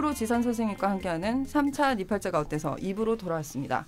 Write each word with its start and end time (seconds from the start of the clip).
프로 0.00 0.14
지산 0.14 0.42
선생님과 0.42 0.88
함께하는 0.92 1.44
3차 1.44 1.94
니팔자가 1.98 2.38
어때서 2.40 2.74
2부로 2.76 3.18
돌아왔습니다. 3.18 3.84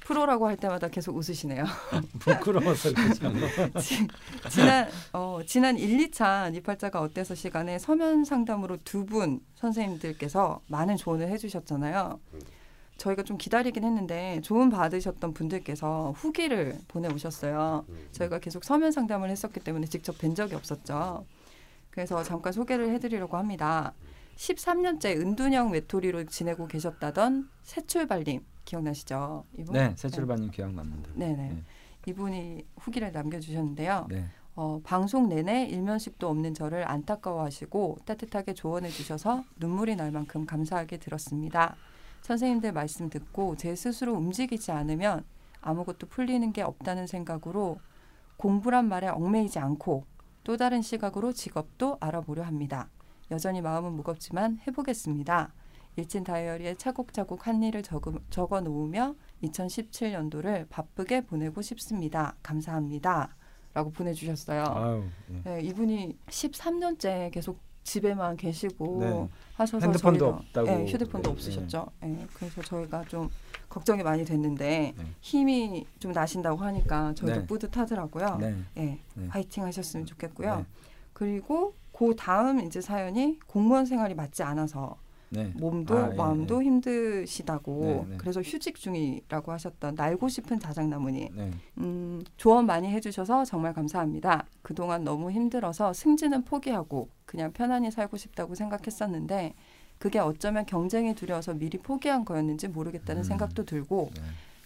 프로라고 0.00 0.48
할 0.48 0.56
때마다 0.56 0.88
계속 0.88 1.14
웃으시네요. 1.16 1.62
부끄러워서 2.18 2.92
그렇죠. 2.92 3.32
지- 3.78 4.08
지난 4.50 4.88
어, 5.12 5.38
지난 5.46 5.78
1, 5.78 6.10
2차 6.10 6.50
니팔자가 6.50 7.00
어때서 7.00 7.36
시간에 7.36 7.78
서면 7.78 8.24
상담으로 8.24 8.78
두 8.82 9.06
분 9.06 9.38
선생님들께서 9.54 10.60
많은 10.66 10.96
조언을 10.96 11.28
해주셨잖아요. 11.28 12.18
저희가 12.96 13.22
좀 13.22 13.38
기다리긴 13.38 13.84
했는데 13.84 14.40
조언 14.42 14.70
받으셨던 14.70 15.34
분들께서 15.34 16.14
후기를 16.16 16.78
보내오셨어요. 16.88 17.84
저희가 18.10 18.40
계속 18.40 18.64
서면 18.64 18.90
상담을 18.90 19.30
했었기 19.30 19.60
때문에 19.60 19.86
직접 19.86 20.18
뵌 20.18 20.34
적이 20.34 20.56
없었죠. 20.56 21.24
그래서 21.90 22.24
잠깐 22.24 22.52
소개를 22.52 22.90
해드리려고 22.90 23.36
합니다. 23.36 23.92
13년째 24.36 25.20
은둔형 25.20 25.72
외톨이로 25.72 26.24
지내고 26.24 26.66
계셨다던 26.66 27.48
새출발님 27.62 28.44
기억나시죠? 28.64 29.44
이분? 29.58 29.74
네, 29.74 29.94
새출반님 29.96 30.50
기억납니다. 30.50 31.10
네네. 31.14 31.36
네. 31.36 31.62
이분이 32.06 32.66
후기를 32.76 33.12
남겨주셨는데요. 33.12 34.06
네. 34.10 34.24
어, 34.56 34.80
방송 34.84 35.28
내내 35.28 35.64
일면식도 35.66 36.28
없는 36.28 36.54
저를 36.54 36.88
안타까워하시고 36.88 37.98
따뜻하게 38.04 38.54
조언해 38.54 38.88
주셔서 38.88 39.42
눈물이 39.56 39.96
날 39.96 40.12
만큼 40.12 40.46
감사하게 40.46 40.98
들었습니다. 40.98 41.76
선생님들 42.22 42.72
말씀 42.72 43.10
듣고 43.10 43.56
제 43.56 43.74
스스로 43.74 44.14
움직이지 44.14 44.70
않으면 44.70 45.24
아무것도 45.60 46.06
풀리는 46.06 46.52
게 46.52 46.62
없다는 46.62 47.06
생각으로 47.06 47.80
공부란 48.36 48.88
말에 48.88 49.08
얽매이지 49.08 49.58
않고 49.58 50.04
또 50.44 50.56
다른 50.56 50.82
시각으로 50.82 51.32
직업도 51.32 51.98
알아보려 52.00 52.42
합니다. 52.44 52.88
여전히 53.30 53.60
마음은 53.60 53.92
무겁지만 53.92 54.58
해보겠습니다. 54.66 55.52
일진 55.96 56.24
다이어리에 56.24 56.74
차곡차곡 56.74 57.46
한 57.46 57.62
일을 57.62 57.82
적어 57.82 58.60
놓으며 58.60 59.14
2017년도를 59.42 60.68
바쁘게 60.68 61.22
보내고 61.22 61.62
싶습니다. 61.62 62.34
감사합니다. 62.42 63.36
라고 63.72 63.90
보내주셨어요. 63.90 64.62
아유, 64.64 65.04
예. 65.32 65.40
네, 65.42 65.60
이분이 65.62 66.16
13년째 66.26 67.30
계속 67.32 67.58
집에만 67.82 68.36
계시고 68.36 68.98
네. 69.00 69.28
하셔서 69.56 69.86
핸드폰도 69.86 70.26
없다고. 70.26 70.66
네, 70.66 70.86
휴대폰도 70.86 71.28
네, 71.28 71.32
없으셨죠. 71.32 71.86
네, 72.00 72.26
그래서 72.34 72.62
저희가 72.62 73.04
좀 73.04 73.28
걱정이 73.68 74.02
많이 74.02 74.24
됐는데 74.24 74.94
네. 74.96 75.04
힘이 75.20 75.86
좀 75.98 76.12
나신다고 76.12 76.62
하니까 76.64 77.14
저희도 77.14 77.40
네. 77.40 77.46
뿌듯하더라고요. 77.46 78.38
네. 78.40 78.56
네, 78.74 79.00
네. 79.14 79.26
화이팅 79.28 79.64
하셨으면 79.64 80.06
좋겠고요. 80.06 80.56
네. 80.56 80.64
그리고 81.12 81.74
그 81.96 82.14
다음 82.16 82.60
이제 82.60 82.80
사연이 82.80 83.38
공무원 83.46 83.86
생활이 83.86 84.14
맞지 84.14 84.42
않아서 84.42 84.96
네. 85.30 85.52
몸도 85.56 85.96
아, 85.96 86.10
예, 86.12 86.16
마음도 86.16 86.62
힘드시다고 86.62 87.80
네, 87.80 88.10
네. 88.10 88.16
그래서 88.18 88.40
휴직 88.40 88.76
중이라고 88.76 89.52
하셨던 89.52 89.94
날고 89.94 90.28
싶은 90.28 90.58
자작나무니 90.58 91.30
네. 91.32 91.50
음, 91.78 92.22
조언 92.36 92.66
많이 92.66 92.88
해주셔서 92.88 93.44
정말 93.44 93.72
감사합니다. 93.72 94.46
그동안 94.62 95.04
너무 95.04 95.30
힘들어서 95.30 95.92
승진은 95.92 96.44
포기하고 96.44 97.08
그냥 97.26 97.52
편안히 97.52 97.90
살고 97.90 98.16
싶다고 98.16 98.54
생각했었는데 98.54 99.54
그게 99.98 100.18
어쩌면 100.18 100.66
경쟁이 100.66 101.14
두려워서 101.14 101.54
미리 101.54 101.78
포기한 101.78 102.24
거였는지 102.24 102.68
모르겠다는 102.68 103.22
음. 103.22 103.24
생각도 103.24 103.64
들고 103.64 104.10
네. 104.14 104.22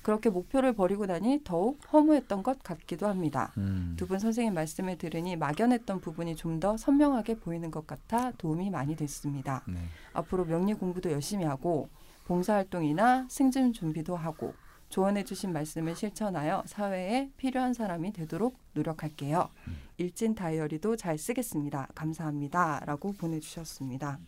그렇게 0.09 0.31
목표를 0.31 0.73
버리고 0.73 1.05
나니 1.05 1.43
더욱 1.45 1.79
허무했던 1.93 2.43
것 2.43 2.63
같기도 2.63 3.07
합니다. 3.09 3.53
음. 3.59 3.93
두분 3.99 4.19
선생님 4.19 4.55
말씀을 4.55 4.97
들으니 4.97 5.37
막연했던 5.37 6.01
부분이 6.01 6.35
좀 6.35 6.59
더 6.61 6.79
선명하게 6.79 7.41
보이는 7.41 7.71
것 7.71 7.87
같아 7.87 8.33
도움이 8.33 8.71
많이 8.71 8.97
됐습니다. 8.97 9.63
네. 9.69 9.75
앞으로 10.15 10.47
명리 10.47 10.73
공부도 10.73 11.13
열심히 11.13 11.45
하고 11.45 11.91
봉사활동이나 12.25 13.27
승진 13.29 13.75
준비도 13.75 14.17
하고 14.17 14.55
조언해 14.89 15.25
주신 15.25 15.53
말씀을 15.53 15.95
실천하여 15.95 16.63
사회에 16.65 17.31
필요한 17.37 17.75
사람이 17.75 18.15
되도록 18.15 18.59
노력할게요. 18.73 19.51
일진 19.99 20.35
다이어리도 20.35 20.97
잘 20.97 21.19
쓰겠습니다. 21.19 21.89
감사합니다. 21.95 22.83
라고 22.87 23.13
보내주셨습니다. 23.13 24.19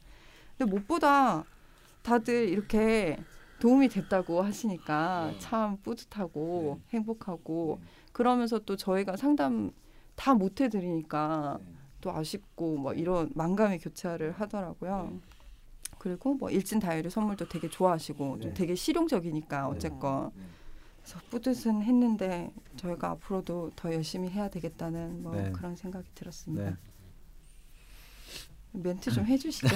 근데 0.58 0.70
무엇보다 0.70 1.44
다들 2.02 2.50
이렇게 2.50 3.18
도움이 3.60 3.88
됐다고 3.88 4.42
하시니까 4.42 5.32
참 5.38 5.76
뿌듯하고 5.82 6.80
행복하고 6.90 7.78
그러면서 8.12 8.58
또 8.58 8.76
저희가 8.76 9.16
상담 9.16 9.70
다 10.16 10.34
못 10.34 10.60
해드리니까 10.60 11.58
또 12.00 12.12
아쉽고 12.12 12.76
뭐 12.78 12.92
이런 12.94 13.30
만감의 13.34 13.78
교차를 13.78 14.32
하더라고요. 14.32 15.12
그리고 15.98 16.34
뭐 16.34 16.50
일진 16.50 16.78
다이어리 16.80 17.10
선물도 17.10 17.48
되게 17.48 17.68
좋아하시고 17.68 18.40
좀 18.40 18.54
되게 18.54 18.74
실용적이니까 18.74 19.68
어쨌건. 19.68 20.30
그래서 21.02 21.18
뿌듯은 21.30 21.82
했는데 21.82 22.52
저희가 22.76 23.10
앞으로도 23.10 23.70
더 23.76 23.92
열심히 23.92 24.28
해야 24.28 24.48
되겠다는 24.48 25.22
뭐 25.22 25.34
네. 25.34 25.50
그런 25.52 25.74
생각이 25.76 26.08
들었습니다. 26.14 26.76
네. 28.72 28.80
멘트 28.90 29.10
좀 29.10 29.24
해주시죠. 29.26 29.68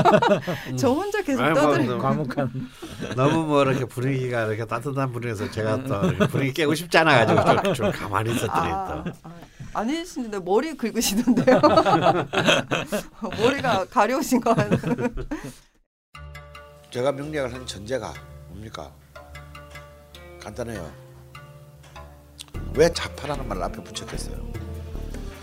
저 0.78 0.90
혼자 0.90 1.22
계속 1.22 1.42
뭐, 1.42 1.54
떠들. 1.54 1.86
너무- 1.86 2.02
과묵한. 2.02 2.68
너무 3.16 3.44
뭐 3.46 3.62
이렇게 3.62 3.84
분위기가 3.86 4.44
이렇게 4.44 4.64
따뜻한 4.66 5.10
분위기에서 5.12 5.50
제가 5.50 5.84
또 5.84 6.06
이렇게 6.06 6.26
분위기 6.28 6.52
깨고 6.52 6.74
싶지 6.74 6.98
않아가지고 6.98 7.62
좀, 7.62 7.74
좀 7.74 7.90
가만히 7.92 8.32
있었더니 8.34 8.70
아, 8.70 9.02
또 9.04 9.10
아, 9.22 9.32
아니신데 9.74 10.40
머리 10.40 10.76
긁으시던데요. 10.76 11.60
머리가 13.40 13.86
가려우신 13.86 14.40
거 14.40 14.54
같아요. 14.54 14.94
제가 16.90 17.12
명리학을 17.12 17.52
한 17.54 17.66
전제가 17.66 18.12
뭡니까? 18.48 18.90
간단해요. 20.42 20.90
왜 22.74 22.90
자파라는 22.92 23.48
말을 23.48 23.62
앞에 23.64 23.82
붙였겠어요? 23.82 24.65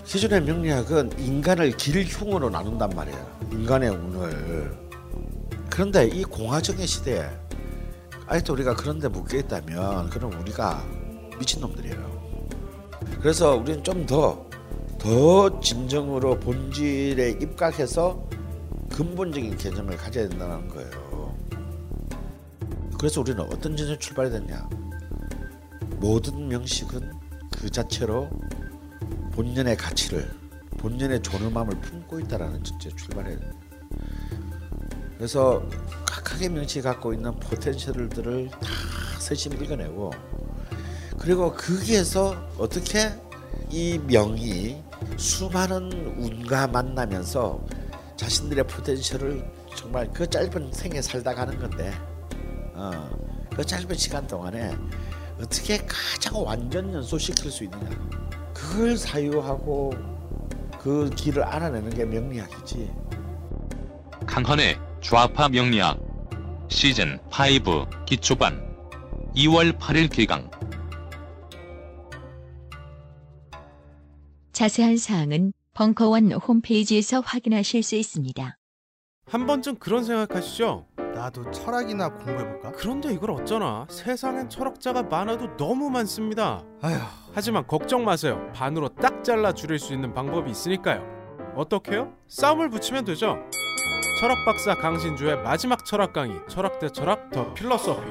기존의 0.06 0.42
명리학은 0.44 1.20
인간을 1.20 1.78
길흉으로 1.78 2.50
나눈단 2.50 2.90
말이에요. 2.90 3.38
인간의 3.52 3.90
운을. 3.90 4.78
그런데 5.70 6.08
이 6.08 6.24
공화정의 6.24 6.86
시대에 6.86 7.28
아직도 8.28 8.54
우리가 8.54 8.76
그런데 8.76 9.08
묶여 9.08 9.38
있다면 9.38 10.10
그럼 10.10 10.40
우리가 10.40 10.86
미친놈들이에요. 11.40 12.14
그래서 13.22 13.56
우리는 13.56 13.84
좀 13.84 14.06
더 14.06 14.54
더 15.04 15.60
진정으로 15.60 16.40
본질에 16.40 17.32
입각해서 17.32 18.26
근본적인 18.90 19.58
개념을 19.58 19.98
가져야 19.98 20.30
된다는 20.30 20.70
거예요. 20.70 21.36
그래서 22.98 23.20
우리는 23.20 23.42
어떤 23.42 23.76
전제 23.76 24.00
출발이 24.00 24.30
됐냐? 24.30 24.70
모든 25.98 26.48
명식은 26.48 27.12
그 27.52 27.70
자체로 27.70 28.30
본연의 29.34 29.78
가치를 29.78 30.30
본연의 30.78 31.22
존엄함을 31.22 31.80
품고 31.82 32.20
있다라는 32.22 32.64
전제 32.64 32.90
출발해야 32.96 33.38
됩니다. 33.40 33.60
그래서 35.18 35.64
각각의 36.06 36.50
명식이 36.50 36.82
갖고 36.82 37.14
있는 37.14 37.34
포텐셜들을 37.40 38.50
다 38.50 38.60
세심 39.20 39.54
읽어내고 39.54 40.12
그리고 41.18 41.54
거기에서 41.54 42.36
어떻게 42.58 43.10
이 43.70 43.98
명이 43.98 44.84
수많은 45.18 45.92
운과 46.18 46.68
만나면서 46.68 47.66
자신들의 48.18 48.68
포텐셜을 48.68 49.52
정말 49.76 50.10
그 50.14 50.30
짧은 50.30 50.72
생에 50.74 51.02
살다 51.02 51.34
가는 51.34 51.58
건데 51.58 51.94
어, 52.74 53.10
그 53.56 53.66
짧은 53.66 53.96
시간 53.96 54.28
동안에 54.28 54.76
어떻게 55.40 55.78
가장 55.78 56.44
완전 56.44 56.94
연소시킬 56.94 57.52
수 57.52 57.64
있느냐 57.64 57.90
그걸 58.54 58.98
사유하고 58.98 59.94
그 60.80 61.10
길을 61.16 61.44
알아내는 61.44 61.90
게 61.92 62.06
명리학이지 62.06 62.92
강헌의 64.26 64.78
좌파 65.02 65.50
명리학 65.50 66.00
시즌 66.70 67.20
5 67.28 68.06
기초반 68.06 68.62
2월 69.36 69.78
8일 69.78 70.12
개강 70.12 70.50
자세한 74.52 74.98
사항은 74.98 75.54
벙커원 75.74 76.32
홈페이지에서 76.32 77.20
확인하실 77.20 77.82
수 77.82 77.96
있습니다. 77.96 78.58
한 79.26 79.48
번쯤 79.48 79.78
그런 79.78 80.04
생각하시죠? 80.04 80.86
나도 81.14 81.52
철학이나 81.52 82.10
공부해볼까? 82.10 82.72
그런데 82.74 83.14
이걸 83.14 83.32
어쩌나 83.32 83.86
세상엔 83.90 84.50
철학자가 84.50 85.04
많아도 85.04 85.56
너무 85.58 85.90
많습니다. 85.90 86.64
아휴 86.82 86.96
하지만 87.34 87.66
걱정 87.68 88.04
마세요. 88.04 88.50
반으로 88.54 88.90
딱 88.90 89.24
잘라 89.24 89.54
줄일 89.54 89.80
수 89.80 89.94
있는 89.94 90.14
방법이 90.14 90.50
있으니까요. 90.52 91.04
어떻게요? 91.56 92.14
싸움을 92.28 92.70
붙이면 92.70 93.06
되죠. 93.06 93.38
철학 94.20 94.38
박사 94.46 94.76
강신주의 94.76 95.38
마지막 95.44 95.86
철학 95.86 96.14
강의 96.14 96.40
철학 96.48 96.80
대 96.80 96.90
철학 96.90 97.30
더 97.32 97.54
필러소피 97.54 98.08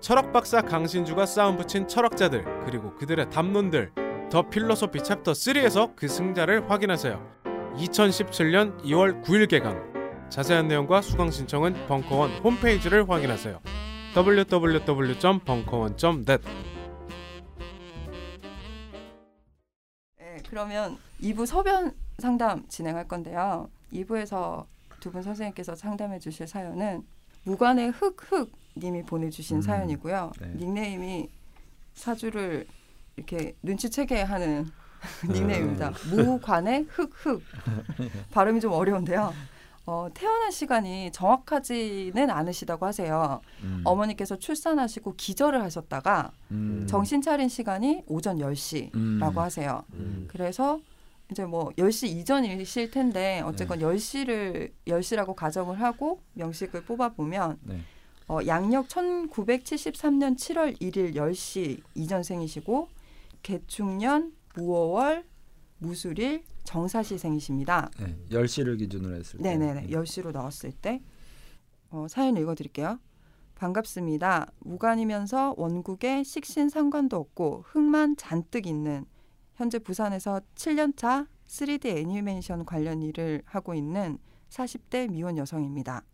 철학 0.00 0.32
박사 0.32 0.62
강신주가 0.62 1.26
싸움 1.26 1.56
붙인 1.56 1.86
철학자들 1.86 2.44
그리고 2.64 2.94
그들의 2.94 3.30
담론들 3.30 3.92
더 4.30 4.48
필러소피 4.48 5.02
챕터 5.02 5.32
3에서 5.32 5.94
그 5.94 6.08
승자를 6.08 6.70
확인하세요. 6.70 7.20
2017년 7.76 8.82
2월 8.84 9.22
9일 9.22 9.48
개강 9.48 9.91
자세한 10.32 10.66
내용과 10.66 11.02
수강 11.02 11.30
신청은 11.30 11.86
벙커원 11.88 12.30
홈페이지를 12.42 13.06
확인하세요. 13.08 13.60
www.벙커원.net 14.16 16.42
네, 20.18 20.38
그러면 20.48 20.96
2부 21.20 21.44
소변 21.44 21.92
상담 22.18 22.66
진행할 22.68 23.06
건데요. 23.06 23.68
2부에서 23.92 24.64
두 25.00 25.10
분 25.10 25.20
선생님께서 25.22 25.74
상담해 25.74 26.18
주실 26.18 26.46
사연은 26.46 27.02
무관의 27.44 27.90
흑흑 27.90 28.50
님이 28.78 29.02
보내주신 29.02 29.58
음, 29.58 29.62
사연이고요. 29.62 30.32
네. 30.40 30.46
닉네임이 30.54 31.28
사주를 31.92 32.66
이렇게 33.16 33.54
눈치채게 33.62 34.22
하는 34.22 34.64
네. 35.28 35.32
닉네임입니다. 35.34 35.92
무관의 36.10 36.86
흑흑 36.88 37.42
발음이 38.30 38.62
좀 38.62 38.72
어려운데요. 38.72 39.34
어, 39.84 40.08
태어난 40.14 40.50
시간이 40.50 41.10
정확하지는 41.12 42.30
않으시다고 42.30 42.86
하세요. 42.86 43.40
음. 43.62 43.82
어머니께서 43.84 44.36
출산하시고 44.36 45.14
기절을 45.16 45.60
하셨다가 45.62 46.30
음. 46.52 46.86
정신 46.88 47.20
차린 47.20 47.48
시간이 47.48 48.04
오전 48.06 48.38
10시라고 48.38 48.94
음. 48.94 49.38
하세요. 49.38 49.84
음. 49.94 50.28
그래서 50.28 50.78
이제 51.30 51.44
뭐 51.44 51.70
10시 51.70 52.08
이전이실 52.08 52.90
텐데 52.90 53.42
어쨌건 53.44 53.80
네. 53.80 53.86
10시를 53.86 54.70
10시라고 54.86 55.34
가정을 55.34 55.80
하고 55.80 56.20
명식을 56.34 56.84
뽑아 56.84 57.10
보면 57.10 57.58
네. 57.62 57.80
어, 58.28 58.38
양력 58.46 58.88
1973년 58.88 60.36
7월 60.36 60.80
1일 60.80 61.16
10시 61.16 61.80
이전생이시고 61.94 62.88
개축년 63.42 64.32
무어월 64.54 65.24
무술일 65.82 66.44
정사시생이십니다. 66.64 67.90
네. 67.98 68.16
10시를 68.30 68.78
기준으로 68.78 69.16
했을 69.16 69.38
때. 69.38 69.56
네네네. 69.56 69.88
10시로 69.88 70.32
나왔을 70.32 70.72
때 70.72 71.02
어, 71.90 72.06
사연 72.08 72.36
읽어드릴게요. 72.36 72.98
반갑습니다. 73.56 74.46
무관이면서 74.60 75.54
원국에 75.56 76.22
식신 76.22 76.68
상관도 76.68 77.16
없고 77.16 77.64
흙만 77.66 78.16
잔뜩 78.16 78.66
있는 78.66 79.04
현재 79.54 79.78
부산에서 79.78 80.40
7년차 80.54 81.26
3D 81.46 81.96
애니메이션 81.98 82.64
관련 82.64 83.02
일을 83.02 83.42
하고 83.44 83.74
있는 83.74 84.18
40대 84.48 85.10
미혼 85.10 85.36
여성입니다. 85.36 86.04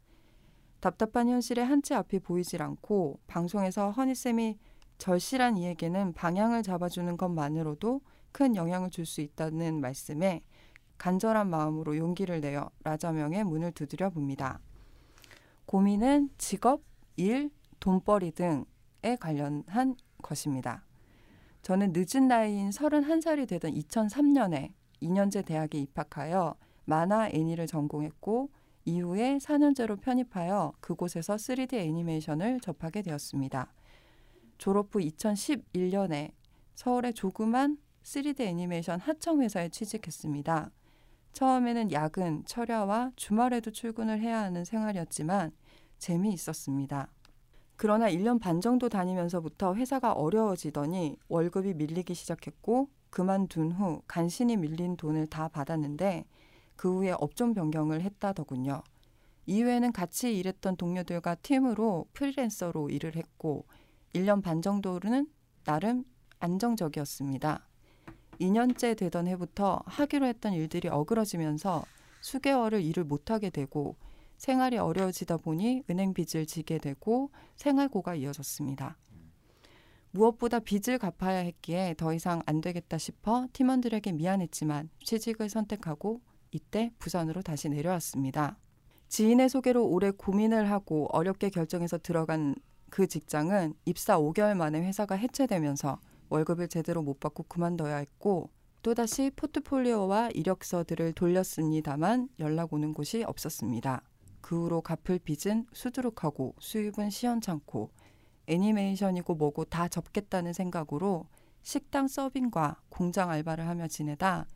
답답한 0.81 1.29
현실에 1.29 1.63
한치 1.63 1.95
앞이 1.95 2.21
보이질 2.21 2.63
않고 2.63 3.19
방송에서 3.27 3.91
허니쌤이 3.91 4.59
절실한 4.99 5.57
이에게는 5.57 6.13
방향을 6.13 6.63
잡아주는 6.63 7.17
것만으로도 7.17 8.01
큰 8.33 8.57
영향을 8.57 8.91
줄 8.91 9.07
수 9.07 9.21
있다는 9.21 9.81
말씀에 9.81 10.43
간절한 10.99 11.49
마음으로 11.49 11.97
용기를 11.97 12.41
내어 12.41 12.71
라자명의 12.85 13.45
문을 13.45 13.73
두드려 13.73 14.11
봅니다. 14.11 14.61
고민은 15.67 16.31
직업, 16.39 16.83
일, 17.17 17.51
돈벌이 17.81 18.33
등에 18.33 19.17
관련한 19.21 19.97
것입니다. 20.23 20.85
저는 21.63 21.93
늦은 21.95 22.29
나이인 22.29 22.71
31살이 22.71 23.49
되던 23.49 23.73
2003년에 23.75 24.73
2년제 25.03 25.45
대학에 25.45 25.79
입학하여 25.79 26.57
만화 26.85 27.29
애니를 27.29 27.67
전공했고 27.67 28.51
이후에 28.85 29.39
4년제로 29.39 30.01
편입하여 30.01 30.73
그곳에서 30.81 31.37
3D 31.37 31.75
애니메이션을 31.75 32.61
접하게 32.61 33.03
되었습니다. 33.03 33.73
졸업 34.57 34.95
후 34.95 34.99
2011년에 35.01 36.33
서울의 36.75 37.13
조그만 37.15 37.77
3D 38.09 38.41
애니메이션 38.41 39.01
하청 39.01 39.43
회사에 39.43 39.69
취직했습니다. 39.69 40.71
처음에는 41.35 41.93
야근, 41.93 42.43
철야와 42.47 43.13
주말에도 43.17 43.71
출근을 43.71 44.19
해야 44.21 44.41
하는 44.41 44.65
생활이었지만 44.65 45.53
재미있었습니다. 45.99 47.13
그러나 47.77 48.11
1년 48.11 48.41
반 48.41 48.63
정도 48.63 48.89
다니면서부터 48.89 49.75
회사가 49.75 50.13
어려워지더니 50.13 51.19
월급이 51.29 51.75
밀리기 51.75 52.15
시작했고 52.15 52.89
그만둔 53.11 53.73
후 53.73 54.01
간신히 54.07 54.57
밀린 54.57 54.97
돈을 54.97 55.27
다 55.27 55.49
받았는데 55.49 56.25
그 56.77 56.97
후에 56.97 57.15
업종 57.19 57.53
변경을 57.53 58.01
했다더군요. 58.01 58.83
이후에는 59.45 59.93
같이 59.93 60.35
일했던 60.39 60.77
동료들과 60.77 61.35
팀으로 61.37 62.07
프리랜서로 62.15 62.89
일을 62.89 63.17
했고 63.17 63.67
1년 64.15 64.43
반 64.43 64.63
정도는 64.63 65.29
나름 65.65 66.05
안정적이었습니다. 66.41 67.68
2년째 68.41 68.97
되던 68.97 69.27
해부터 69.27 69.83
하기로 69.87 70.27
했던 70.27 70.53
일들이 70.53 70.89
어그러지면서 70.89 71.85
수개월을 72.21 72.83
일을 72.83 73.05
못하게 73.05 73.51
되고 73.51 73.97
생활이 74.37 74.79
어려워지다 74.79 75.39
보니 75.39 75.83
은행 75.91 76.15
빚을 76.15 76.47
지게 76.47 76.79
되고 76.79 77.31
생활고가 77.57 78.15
이어졌습니다. 78.15 78.97
무엇보다 80.11 80.61
빚을 80.61 80.99
갚아야 80.99 81.39
했기에 81.39 81.95
더 81.99 82.15
이상 82.15 82.43
안 82.47 82.61
되겠다 82.61 82.99
싶어 82.99 83.47
팀원들에게 83.53 84.13
미안했지만 84.13 84.89
취직을 85.05 85.49
선택하고 85.49 86.21
이때 86.51 86.91
부산으로 86.99 87.43
다시 87.43 87.69
내려왔습니다. 87.69 88.59
지인의 89.09 89.49
소개로 89.49 89.87
오래 89.87 90.11
고민을 90.11 90.71
하고 90.71 91.09
어렵게 91.13 91.51
결정해서 91.51 91.99
들어간 91.99 92.55
그 92.91 93.07
직장은 93.07 93.75
입사 93.85 94.19
5개월 94.19 94.55
만에 94.55 94.81
회사가 94.81 95.15
해체되면서 95.15 96.01
월급을 96.31 96.69
제대로 96.69 97.03
못 97.03 97.21
받고 97.21 97.45
그만둬야 97.45 97.97
했고 97.97 98.51
또다시 98.83 99.31
포트폴리오와 99.35 100.31
이력서들을 100.31 101.13
돌렸습니다만 101.13 102.29
연락 102.39 102.73
오는 102.73 102.93
곳이 102.93 103.25
없었습니다. 103.25 104.03
그 104.41 104.65
후로 104.65 104.83
갚을 104.83 105.19
빚은 105.19 105.67
수두룩하고 105.73 106.55
수입은 106.61 107.11
시원찮고 107.11 107.91
애니메이션이고 108.47 109.35
뭐고 109.35 109.65
다 109.65 109.89
접겠다는 109.89 110.53
생각으로 110.53 111.27
식당 111.63 112.09
서빙과 112.09 112.81
공장 112.89 113.31
알바를 113.31 113.67
하며 113.67 113.89
지내다 113.89 114.47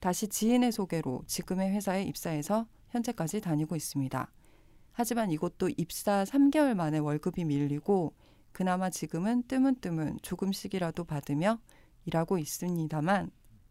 다시 0.00 0.28
지인의 0.28 0.72
소개로 0.72 1.22
지금의 1.26 1.70
회사에 1.72 2.04
입사해서 2.04 2.66
현재까지 2.90 3.40
다니고 3.40 3.76
있습니다. 3.76 4.32
하지만 4.92 5.30
이것도 5.30 5.70
입사 5.76 6.24
3개월 6.24 6.74
만에 6.74 6.98
월급이 6.98 7.44
밀리고 7.44 8.14
그나마 8.52 8.90
지금은 8.90 9.44
뜨문뜨문 9.48 10.18
조금씩이라도 10.22 11.04
받으며 11.04 11.58
일하고 12.04 12.38
있습니다만 12.38 13.30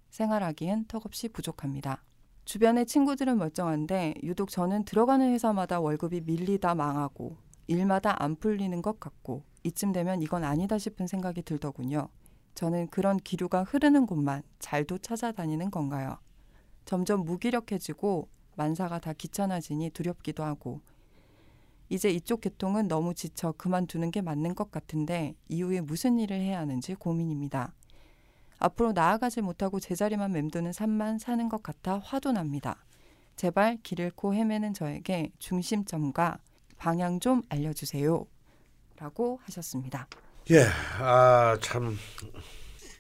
생활하기엔 0.10 0.86
턱없이 0.88 1.30
부족합니다. 1.30 2.04
주변의 2.46 2.86
친구들은 2.88 3.38
멀쩡한데 3.38 4.16
유독 4.24 4.50
저는 4.50 4.84
들어가는 4.84 5.32
회사마다 5.32 5.80
월급이 5.80 6.22
밀리다 6.22 6.76
망하고 6.76 7.38
일마다 7.68 8.22
안 8.22 8.36
풀리는 8.36 8.82
것 8.82 9.00
같고 9.00 9.44
이쯤 9.64 9.92
되면 9.92 10.22
이건 10.22 10.44
아니다 10.44 10.78
싶은 10.78 11.08
생각이 11.08 11.44
들더군요. 11.44 12.10
저는 12.56 12.88
그런 12.88 13.18
기류가 13.18 13.64
흐르는 13.64 14.06
곳만 14.06 14.44
잘도 14.60 14.98
찾아다니는 14.98 15.72
건가요? 15.72 16.18
점점 16.86 17.24
무기력해지고 17.24 18.28
만사가 18.58 19.00
다 19.00 19.14
귀찮아지니 19.14 19.92
두렵기도 19.92 20.44
하고 20.44 20.82
이제 21.92 22.10
이쪽 22.10 22.40
계통은 22.40 22.88
너무 22.88 23.14
지쳐 23.14 23.52
그만두는 23.52 24.12
게 24.12 24.22
맞는 24.22 24.56
것 24.56 24.72
같은데 24.72 25.36
이후에 25.50 25.82
무슨 25.82 26.20
일을 26.20 26.38
해야 26.40 26.60
하는지 26.60 26.96
고민입니다. 26.96 27.74
앞으로 28.60 28.94
나아가지 28.94 29.42
못하고 29.42 29.82
제자리만 29.82 30.32
맴도는 30.32 30.72
삶만 30.72 31.20
사는 31.20 31.50
것 31.50 31.62
같아 31.62 32.00
화도 32.02 32.32
납니다. 32.32 32.86
제발 33.36 33.78
길 33.84 34.00
잃고 34.00 34.34
헤매는 34.34 34.74
저에게 34.74 35.32
중심점과 35.40 36.38
방향 36.78 37.20
좀 37.20 37.42
알려주세요. 37.50 38.26
라고 38.98 39.42
하셨습니다. 39.44 40.08
예, 40.52 40.64
아 40.98 41.58
참 41.60 41.98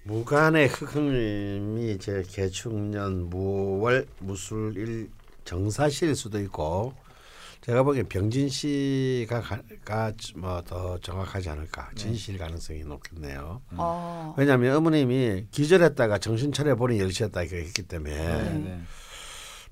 무간의 0.03 0.67
흑흥님이 0.67 1.97
제 1.99 2.23
개축년 2.27 3.29
무월 3.29 4.05
무술일 4.19 5.09
정사실 5.45 6.13
수도 6.13 6.41
있고 6.41 6.93
제가 7.61 7.83
보기엔 7.83 8.07
병진 8.09 8.49
씨가 8.49 9.43
뭐 10.35 10.61
더 10.65 10.97
정확하지 10.99 11.49
않을까 11.49 11.89
진실 11.95 12.37
가능성이 12.37 12.83
높겠네요. 12.83 13.61
어, 13.77 14.33
왜냐하면 14.37 14.75
어머님이 14.77 15.45
기절했다가 15.51 16.17
정신 16.17 16.51
차려 16.51 16.75
보니 16.75 16.97
10시였다 16.97 17.37
했기 17.51 17.83
때문에 17.83 18.15
네, 18.15 18.53
네. 18.53 18.81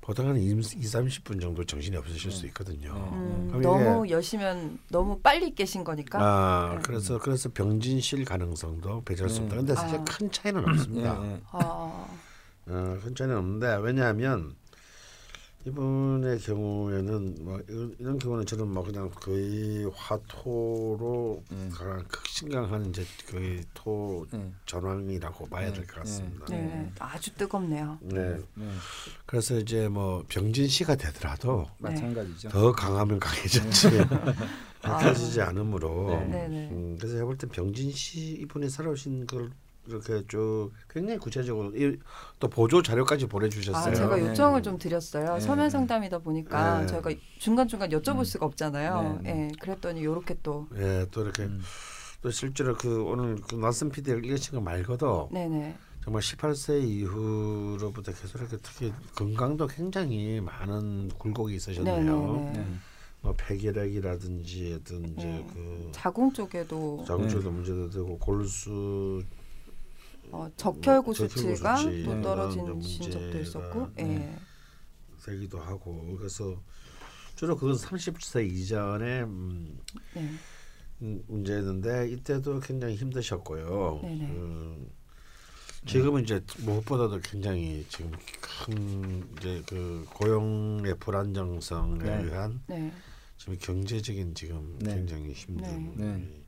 보통 0.00 0.28
한 0.28 0.36
2, 0.36 0.54
30분 0.56 1.40
정도 1.40 1.64
정신이 1.64 1.96
없으실 1.96 2.30
수 2.30 2.46
있거든요. 2.46 2.92
음, 3.12 3.48
그럼 3.48 3.62
너무 3.62 4.08
여시면 4.08 4.78
너무 4.88 5.20
빨리 5.20 5.54
깨신 5.54 5.84
거니까. 5.84 6.18
아, 6.20 6.74
네. 6.76 6.82
그래서 6.84 7.18
그래서 7.18 7.48
병진실 7.52 8.24
가능성도 8.24 9.02
배제했습니다. 9.04 9.56
근데 9.56 9.74
사실 9.74 9.98
아. 9.98 10.04
큰 10.04 10.30
차이는 10.30 10.64
네, 10.64 10.70
없습니다. 10.70 11.18
네. 11.20 11.40
아, 11.50 11.58
어, 12.66 12.98
큰 13.02 13.14
차이는 13.14 13.36
없는데 13.36 13.76
왜냐하면 13.82 14.54
이분의 15.66 16.38
경우에는 16.38 17.36
뭐 17.40 17.60
이런, 17.68 17.94
이런 17.98 18.18
경우는 18.18 18.46
저는 18.46 18.68
뭐 18.68 18.82
그냥 18.82 19.10
거의 19.10 19.84
화토로 19.94 21.42
네. 21.50 21.68
가장 21.68 22.02
극심강한 22.08 22.86
이제 22.86 23.04
거의 23.30 23.62
토 23.74 24.26
네. 24.30 24.50
전황이라고 24.64 25.48
봐야 25.48 25.66
네. 25.66 25.74
될것 25.74 25.96
같습니다. 25.96 26.46
네. 26.48 26.56
네. 26.56 26.92
아주 26.98 27.34
뜨겁네요. 27.34 27.98
네. 28.00 28.38
네. 28.54 28.70
그래서 29.26 29.58
이제 29.58 29.88
뭐 29.88 30.24
병진시가 30.28 30.96
되더라도 30.96 31.68
마찬가지죠. 31.78 32.48
더 32.48 32.72
강하면 32.72 33.20
강해졌지 33.20 33.88
약해지지 34.82 35.42
않으므로 35.42 36.08
네. 36.08 36.24
네, 36.24 36.48
네. 36.48 36.68
음, 36.70 36.96
그래서 36.98 37.18
해볼 37.18 37.36
때 37.36 37.46
병진시 37.46 38.38
이분이 38.40 38.70
살아오신 38.70 39.26
걸 39.26 39.50
이렇게 39.90 40.26
쭉 40.28 40.70
굉장히 40.88 41.18
구체적으로 41.18 41.74
이, 41.76 41.98
또 42.38 42.48
보조 42.48 42.82
자료까지 42.82 43.26
보내주셨어요. 43.26 43.92
아, 43.92 43.94
제가 43.94 44.16
네. 44.16 44.28
요청을 44.28 44.62
좀 44.62 44.78
드렸어요. 44.78 45.34
네. 45.34 45.40
서면 45.40 45.68
상담이다 45.68 46.18
보니까 46.18 46.80
네. 46.80 46.86
저희가 46.86 47.10
중간 47.38 47.68
중간 47.68 47.90
여쭤볼 47.90 48.18
음. 48.18 48.24
수가 48.24 48.46
없잖아요. 48.46 49.20
네, 49.22 49.30
예, 49.30 49.34
네. 49.34 49.52
그랬더니 49.60 50.04
요렇게 50.04 50.36
또 50.42 50.68
예, 50.76 51.06
또 51.10 51.22
이렇게 51.22 51.42
음. 51.42 51.60
또 52.22 52.30
실제로 52.30 52.74
그 52.76 53.02
오늘 53.02 53.36
그 53.36 53.56
낯선 53.56 53.90
PD를 53.90 54.24
읽으신 54.24 54.54
거 54.54 54.60
말고도 54.60 55.30
네네. 55.32 55.76
정말 56.04 56.22
18세 56.22 56.82
이후로부터 56.82 58.12
계속 58.12 58.38
이렇게 58.38 58.56
특히 58.62 58.92
건강도 59.14 59.66
굉장히 59.66 60.40
많은 60.40 61.08
굴곡이 61.18 61.54
있으셨네요. 61.56 61.96
네네네. 61.96 62.52
네. 62.52 62.66
뭐 63.22 63.34
폐결핵이라든지 63.36 64.80
어떤 64.80 65.04
이제 65.04 65.26
네. 65.26 65.46
그 65.52 65.90
자궁 65.92 66.32
쪽에도 66.32 67.04
자궁쪽도 67.06 67.50
문제도 67.50 67.90
되고 67.90 68.18
골수 68.18 69.22
어, 70.32 70.48
적혈구 70.56 71.14
적혈구 71.14 71.14
수치가 71.14 71.76
수치 71.76 72.02
또 72.04 72.10
이런 72.10 72.22
떨어진 72.22 72.66
적도 73.10 73.38
있었고, 73.38 73.88
예. 73.98 74.02
네. 74.02 74.38
되기도 75.24 75.60
하고 75.60 76.16
그래서 76.16 76.60
주로 77.36 77.56
그건 77.56 77.76
30세 77.76 78.50
이전에 78.50 79.22
음, 79.22 79.78
네. 80.14 80.30
음, 81.02 81.24
문제였는데 81.26 82.08
이때도 82.10 82.60
굉장히 82.60 82.96
힘드셨고요. 82.96 84.00
음, 84.04 84.90
지금은 85.86 86.24
이제 86.24 86.42
무엇보다도 86.58 87.20
굉장히 87.20 87.86
지금 87.88 88.12
큰 88.40 89.26
이제 89.38 89.62
그 89.66 90.06
고용의 90.12 90.98
불안정성에 90.98 91.98
네. 91.98 92.22
의한 92.22 92.60
네. 92.66 92.92
지금 93.38 93.56
경제적인 93.58 94.34
지금 94.34 94.78
네. 94.78 94.94
굉장히 94.94 95.32
힘든 95.32 95.94
네. 95.96 96.39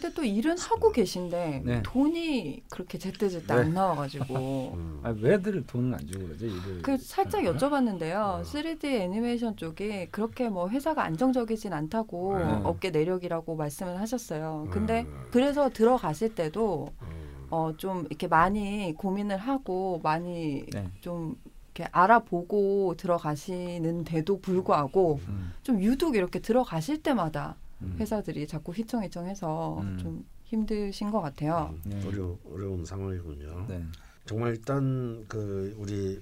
근데 0.00 0.14
또 0.14 0.22
일은 0.22 0.56
하고 0.58 0.92
계신데 0.92 1.62
네. 1.64 1.82
돈이 1.82 2.62
그렇게 2.70 2.98
제때제때 2.98 3.52
네. 3.52 3.60
안 3.60 3.74
나와가지고 3.74 4.34
음. 4.78 5.00
아, 5.02 5.10
왜들 5.10 5.66
돈을 5.66 5.94
안 5.94 6.06
주고 6.06 6.26
그러죠? 6.26 6.46
일을. 6.46 6.82
그 6.82 6.96
살짝 6.98 7.44
어. 7.44 7.52
여쭤봤는데요. 7.52 8.44
3D 8.44 8.84
애니메이션 8.84 9.56
쪽이 9.56 10.06
그렇게 10.12 10.48
뭐 10.48 10.68
회사가 10.68 11.02
안정적이진 11.02 11.72
않다고 11.72 12.38
네. 12.38 12.44
업계 12.62 12.90
내력이라고 12.90 13.56
말씀을 13.56 13.98
하셨어요. 13.98 14.68
근데 14.70 15.02
음. 15.02 15.26
그래서 15.32 15.68
들어가실 15.68 16.36
때도 16.36 16.92
음. 17.02 17.46
어좀 17.50 18.06
이렇게 18.08 18.28
많이 18.28 18.94
고민을 18.96 19.36
하고 19.36 20.00
많이 20.04 20.64
네. 20.70 20.88
좀 21.00 21.34
이렇게 21.74 21.88
알아보고 21.90 22.94
들어가시는데도 22.96 24.40
불구하고 24.40 25.18
음. 25.26 25.52
좀 25.64 25.82
유독 25.82 26.14
이렇게 26.14 26.38
들어가실 26.38 27.02
때마다 27.02 27.56
음. 27.58 27.67
회사들이 27.98 28.46
자꾸 28.46 28.72
휘청휘청해서 28.72 29.80
음. 29.80 29.98
좀 29.98 30.24
힘드신 30.44 31.10
것 31.10 31.20
같아요. 31.20 31.74
음, 31.86 31.90
네. 31.90 32.06
어려 32.06 32.36
어려운 32.50 32.84
상황이군요. 32.84 33.66
네. 33.68 33.82
정말 34.24 34.54
일단 34.56 35.24
그 35.28 35.74
우리 35.78 36.20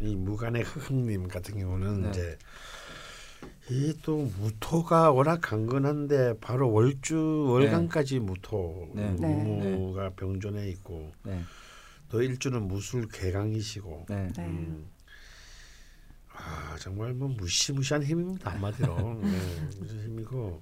이 0.00 0.16
무간의 0.16 0.62
흑흑님 0.62 1.28
같은 1.28 1.58
경우는 1.58 2.02
네. 2.02 2.10
이제 2.10 2.38
이 3.70 3.94
또 4.02 4.28
무토가 4.40 5.12
워낙 5.12 5.40
강건한데 5.40 6.38
바로 6.40 6.72
월주 6.72 7.46
월간까지 7.48 8.18
무토 8.18 8.88
네. 8.94 9.10
무가 9.12 10.10
병존해 10.10 10.68
있고 10.70 11.12
네. 11.22 11.40
또 12.08 12.20
일주는 12.22 12.60
무술 12.66 13.06
개강이시고 13.08 14.06
네. 14.08 14.28
네. 14.36 14.46
음. 14.46 14.86
아 16.42 16.76
정말 16.78 17.12
뭐 17.12 17.28
무시무시한 17.28 18.02
힘입니다 18.02 18.50
한마디로 18.52 18.96
네, 19.22 20.02
힘이고 20.04 20.60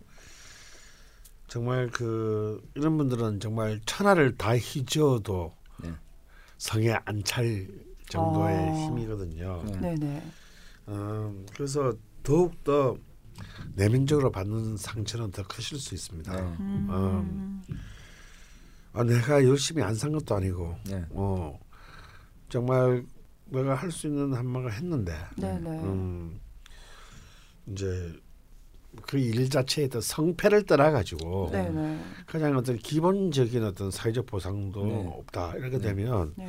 정말 1.47 1.89
그 1.91 2.61
이런 2.75 2.97
분들은 2.99 3.41
정말 3.41 3.81
천하를 3.87 4.37
다 4.37 4.57
휘저어도 4.57 5.55
네. 5.83 5.93
성에 6.59 6.93
안 7.05 7.23
찰 7.25 7.69
정도의 8.11 8.71
아. 8.71 8.73
힘이거든요. 8.73 9.63
네. 9.67 9.81
네네. 9.97 10.23
음, 10.89 11.47
그래서 11.55 11.93
더욱 12.23 12.65
더 12.65 12.97
내면적으로 13.75 14.31
받는 14.31 14.77
상처는 14.79 15.31
더 15.31 15.43
크실 15.45 15.79
수 15.79 15.95
있습니다. 15.95 16.33
네. 16.35 16.57
음. 16.61 17.63
아, 18.95 19.05
내가 19.05 19.45
열심히 19.45 19.83
안 19.83 19.95
산 19.95 20.13
것도 20.13 20.35
아니고, 20.35 20.75
네. 20.87 21.05
어, 21.11 21.59
정말 22.49 23.05
내가 23.51 23.75
할 23.75 23.91
수 23.91 24.07
있는 24.07 24.35
한마가 24.35 24.69
했는데, 24.71 25.15
네네. 25.37 25.71
음, 25.83 26.41
이제 27.67 28.13
그 29.03 29.19
일 29.19 29.49
자체에 29.51 29.89
또 29.89 30.01
성패를 30.01 30.65
떠나 30.65 30.91
가지고 30.91 31.51
네네. 31.53 32.01
가장 32.27 32.57
어떤 32.57 32.79
기본적인 32.79 33.63
어떤 33.63 33.91
사회적 33.91 34.25
보상도 34.27 34.87
네. 34.87 35.07
없다 35.19 35.55
이렇게 35.57 35.79
네. 35.79 35.89
되면 35.95 36.33
네. 36.37 36.49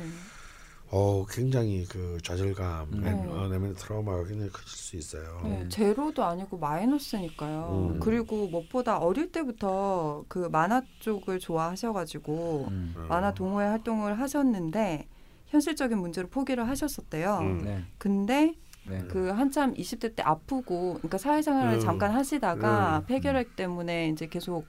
어 0.92 1.24
굉장히 1.28 1.84
그 1.84 2.16
좌절감, 2.24 2.88
음. 2.94 3.00
내- 3.02 3.12
네. 3.12 3.26
어, 3.28 3.46
내면 3.48 3.74
트라우마가 3.74 4.24
굉장히 4.24 4.50
커질 4.50 4.68
수 4.70 4.96
있어요. 4.96 5.40
네, 5.44 5.58
네. 5.64 5.68
제로도 5.68 6.24
아니고 6.24 6.58
마이너스니까요. 6.58 7.92
음. 7.94 8.00
그리고 8.00 8.48
무엇보다 8.48 8.98
어릴 8.98 9.30
때부터 9.30 10.24
그 10.26 10.48
만화 10.50 10.82
쪽을 11.00 11.38
좋아하셔가지고 11.38 12.68
음. 12.70 12.94
어. 12.96 13.00
만화 13.08 13.32
동호회 13.34 13.66
활동을 13.66 14.18
하셨는데 14.18 15.06
현실적인 15.50 15.98
문제로 15.98 16.28
포기를 16.28 16.68
하셨었대요. 16.68 17.38
음. 17.40 17.62
네. 17.64 17.84
근데 17.98 18.54
네. 18.88 19.04
그 19.08 19.28
한참 19.28 19.74
20대 19.74 20.16
때 20.16 20.22
아프고 20.22 20.94
그러니까 20.94 21.18
사회생활을 21.18 21.74
음. 21.74 21.80
잠깐 21.80 22.12
하시다가 22.12 23.00
음. 23.00 23.06
폐결핵 23.06 23.56
때문에 23.56 24.08
이제 24.08 24.26
계속 24.26 24.66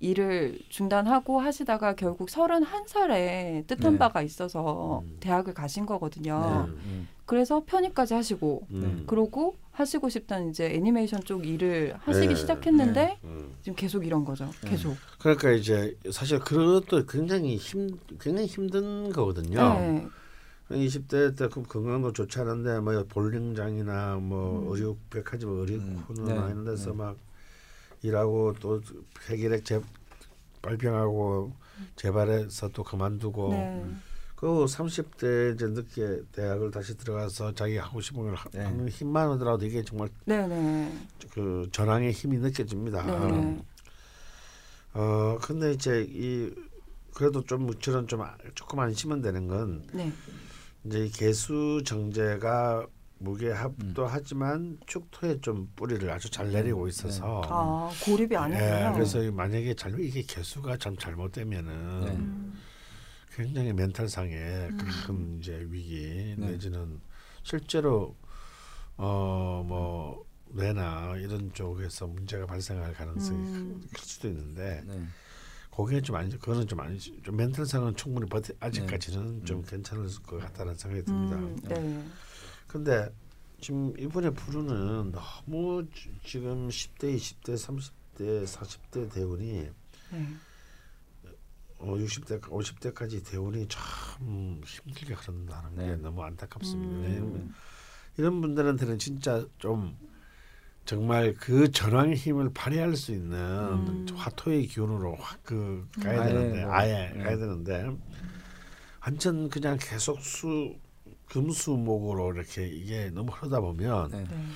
일을 0.00 0.58
중단하고 0.70 1.40
하시다가 1.40 1.94
결국 1.94 2.28
31살에 2.28 3.66
뜻한 3.66 3.92
네. 3.92 3.98
바가 3.98 4.22
있어서 4.22 5.02
음. 5.04 5.16
대학을 5.20 5.52
가신 5.52 5.84
거거든요. 5.84 6.66
네. 6.66 6.72
음. 6.86 7.08
그래서 7.26 7.62
편입까지 7.64 8.14
하시고 8.14 8.66
음. 8.70 9.04
그러고 9.06 9.56
하시고 9.72 10.08
싶다는 10.08 10.50
이제 10.50 10.66
애니메이션 10.74 11.22
쪽 11.22 11.46
일을 11.46 11.94
하시기 12.00 12.28
네. 12.28 12.34
시작했는데 12.34 13.18
음. 13.24 13.54
지금 13.60 13.76
계속 13.76 14.06
이런 14.06 14.24
거죠. 14.24 14.50
네. 14.62 14.70
계속. 14.70 14.96
그러니까 15.18 15.52
이제 15.52 15.96
사실 16.10 16.38
그런 16.40 16.80
것도 16.80 17.06
굉장히 17.06 17.56
힘 17.56 17.98
굉장히 18.18 18.46
힘든 18.46 19.12
거거든요. 19.12 20.10
네. 20.70 20.86
20대 20.86 21.36
때 21.36 21.48
그 21.48 21.62
건강도 21.64 22.12
좋지 22.12 22.38
않은데 22.38 22.78
뭐 22.80 23.04
볼링장이나 23.08 24.16
뭐 24.16 24.62
음. 24.62 24.72
의류 24.72 24.96
백화점 25.10 25.58
의류 25.58 25.74
음. 25.78 26.04
코너나 26.06 26.46
네. 26.46 26.52
이런 26.52 26.64
데서 26.64 26.90
네. 26.90 26.96
막 26.96 27.16
일하고 28.02 28.54
또 28.60 28.80
폐기력 29.26 29.64
재 29.64 29.80
발병하고 30.62 31.52
재발해서 31.96 32.68
또 32.68 32.84
그만두고 32.84 33.50
네. 33.50 33.86
그 34.36 34.46
30대 34.46 35.54
이제 35.54 35.66
늦게 35.66 36.22
대학을 36.32 36.70
다시 36.70 36.96
들어가서 36.96 37.52
자기 37.54 37.76
하고 37.76 38.00
싶은 38.00 38.22
걸 38.22 38.34
하- 38.34 38.48
네. 38.50 38.60
하는 38.64 38.88
힘만 38.88 39.28
하더라도 39.32 39.66
이게 39.66 39.82
정말 39.82 40.08
네, 40.24 40.46
네. 40.46 40.96
그 41.32 41.68
전황의 41.72 42.12
힘이 42.12 42.38
느껴집니다. 42.38 43.04
네. 43.28 43.62
어 44.94 45.38
근데 45.42 45.72
이제 45.72 46.06
이 46.08 46.52
그래도 47.14 47.44
좀 47.44 47.72
저는 47.80 48.06
좀 48.06 48.22
아- 48.22 48.36
조금 48.54 48.78
안심은 48.80 49.20
되는 49.20 49.46
건 49.48 49.84
네. 49.92 50.12
이제 50.84 51.06
이 51.06 51.10
개수 51.10 51.82
정제가 51.84 52.86
무게합도 53.18 54.02
음. 54.02 54.08
하지만 54.08 54.78
축토에 54.86 55.40
좀 55.40 55.70
뿌리를 55.76 56.10
아주 56.10 56.30
잘 56.30 56.50
내리고 56.50 56.88
있어서 56.88 57.42
아, 57.44 57.90
고립이. 58.04 58.34
예, 58.34 58.90
그래서 58.94 59.22
이 59.22 59.30
만약에 59.30 59.74
잘 59.74 59.98
이게 60.00 60.22
개수가 60.22 60.78
참 60.78 60.96
잘못되면은 60.96 62.00
네. 62.04 62.10
음. 62.12 62.58
굉장히 63.34 63.72
멘탈상의 63.74 64.68
음. 64.70 64.78
큰 65.06 65.38
이제 65.38 65.66
위기 65.68 66.34
네. 66.38 66.52
내지는 66.52 67.00
실제로 67.42 68.16
어뭐 68.96 70.24
뇌나 70.52 71.14
이런 71.18 71.52
쪽에서 71.52 72.06
문제가 72.06 72.46
발생할 72.46 72.94
가능성이 72.94 73.38
음. 73.38 73.82
클 73.94 74.00
수도 74.02 74.28
있는데 74.28 74.82
네. 75.70 75.76
그게 75.76 76.00
좀 76.00 76.16
아니죠. 76.16 76.38
그거는 76.38 76.66
좀 76.66 76.80
아니지. 76.80 77.20
좀 77.22 77.36
멘탈상은 77.36 77.94
충분히 77.96 78.28
버티 78.28 78.52
아직까지는 78.60 79.38
네. 79.40 79.44
좀 79.44 79.62
괜찮을 79.62 80.08
것 80.26 80.38
같다는 80.40 80.74
생각이 80.74 81.04
듭니다. 81.04 81.36
음, 81.36 81.56
네. 81.64 82.04
근데 82.66 83.12
지금 83.60 83.92
이번에 83.98 84.30
부르는 84.30 85.12
너무 85.12 85.86
지- 85.94 86.10
지금 86.24 86.68
10대, 86.68 87.14
20대, 87.16 87.54
30대, 87.54 88.44
40대 88.46 89.12
대운이 89.12 89.68
네. 90.12 90.26
어, 91.78 91.94
60대, 91.96 92.40
50대까지 92.42 93.24
대운이 93.26 93.66
참 93.68 94.60
힘들게 94.66 95.14
흐른다는 95.14 95.74
게 95.76 95.82
네. 95.86 95.96
너무 95.96 96.22
안타깝습니다. 96.22 96.94
음. 96.94 97.54
이런 98.18 98.40
분들한테는 98.42 98.98
진짜 98.98 99.46
좀 99.58 99.96
정말 100.90 101.34
그 101.38 101.70
전황의 101.70 102.16
힘을 102.16 102.50
발휘할 102.52 102.96
수 102.96 103.12
있는 103.12 103.38
음. 103.38 104.06
화토의 104.12 104.66
기운으로 104.66 105.14
확 105.14 105.38
그 105.44 105.86
가야 106.02 106.22
아예 106.22 106.32
되는데 106.32 106.64
뭐, 106.64 106.74
아예 106.74 107.12
네. 107.14 107.22
가야 107.22 107.36
되는데 107.36 107.96
완전 109.00 109.48
그냥 109.48 109.78
계속 109.80 110.20
수 110.20 110.74
금수목으로 111.26 112.32
이렇게 112.34 112.66
이게 112.66 113.08
너무 113.10 113.30
흐르다 113.30 113.60
보면 113.60 114.10
네. 114.10 114.24
네. 114.24 114.46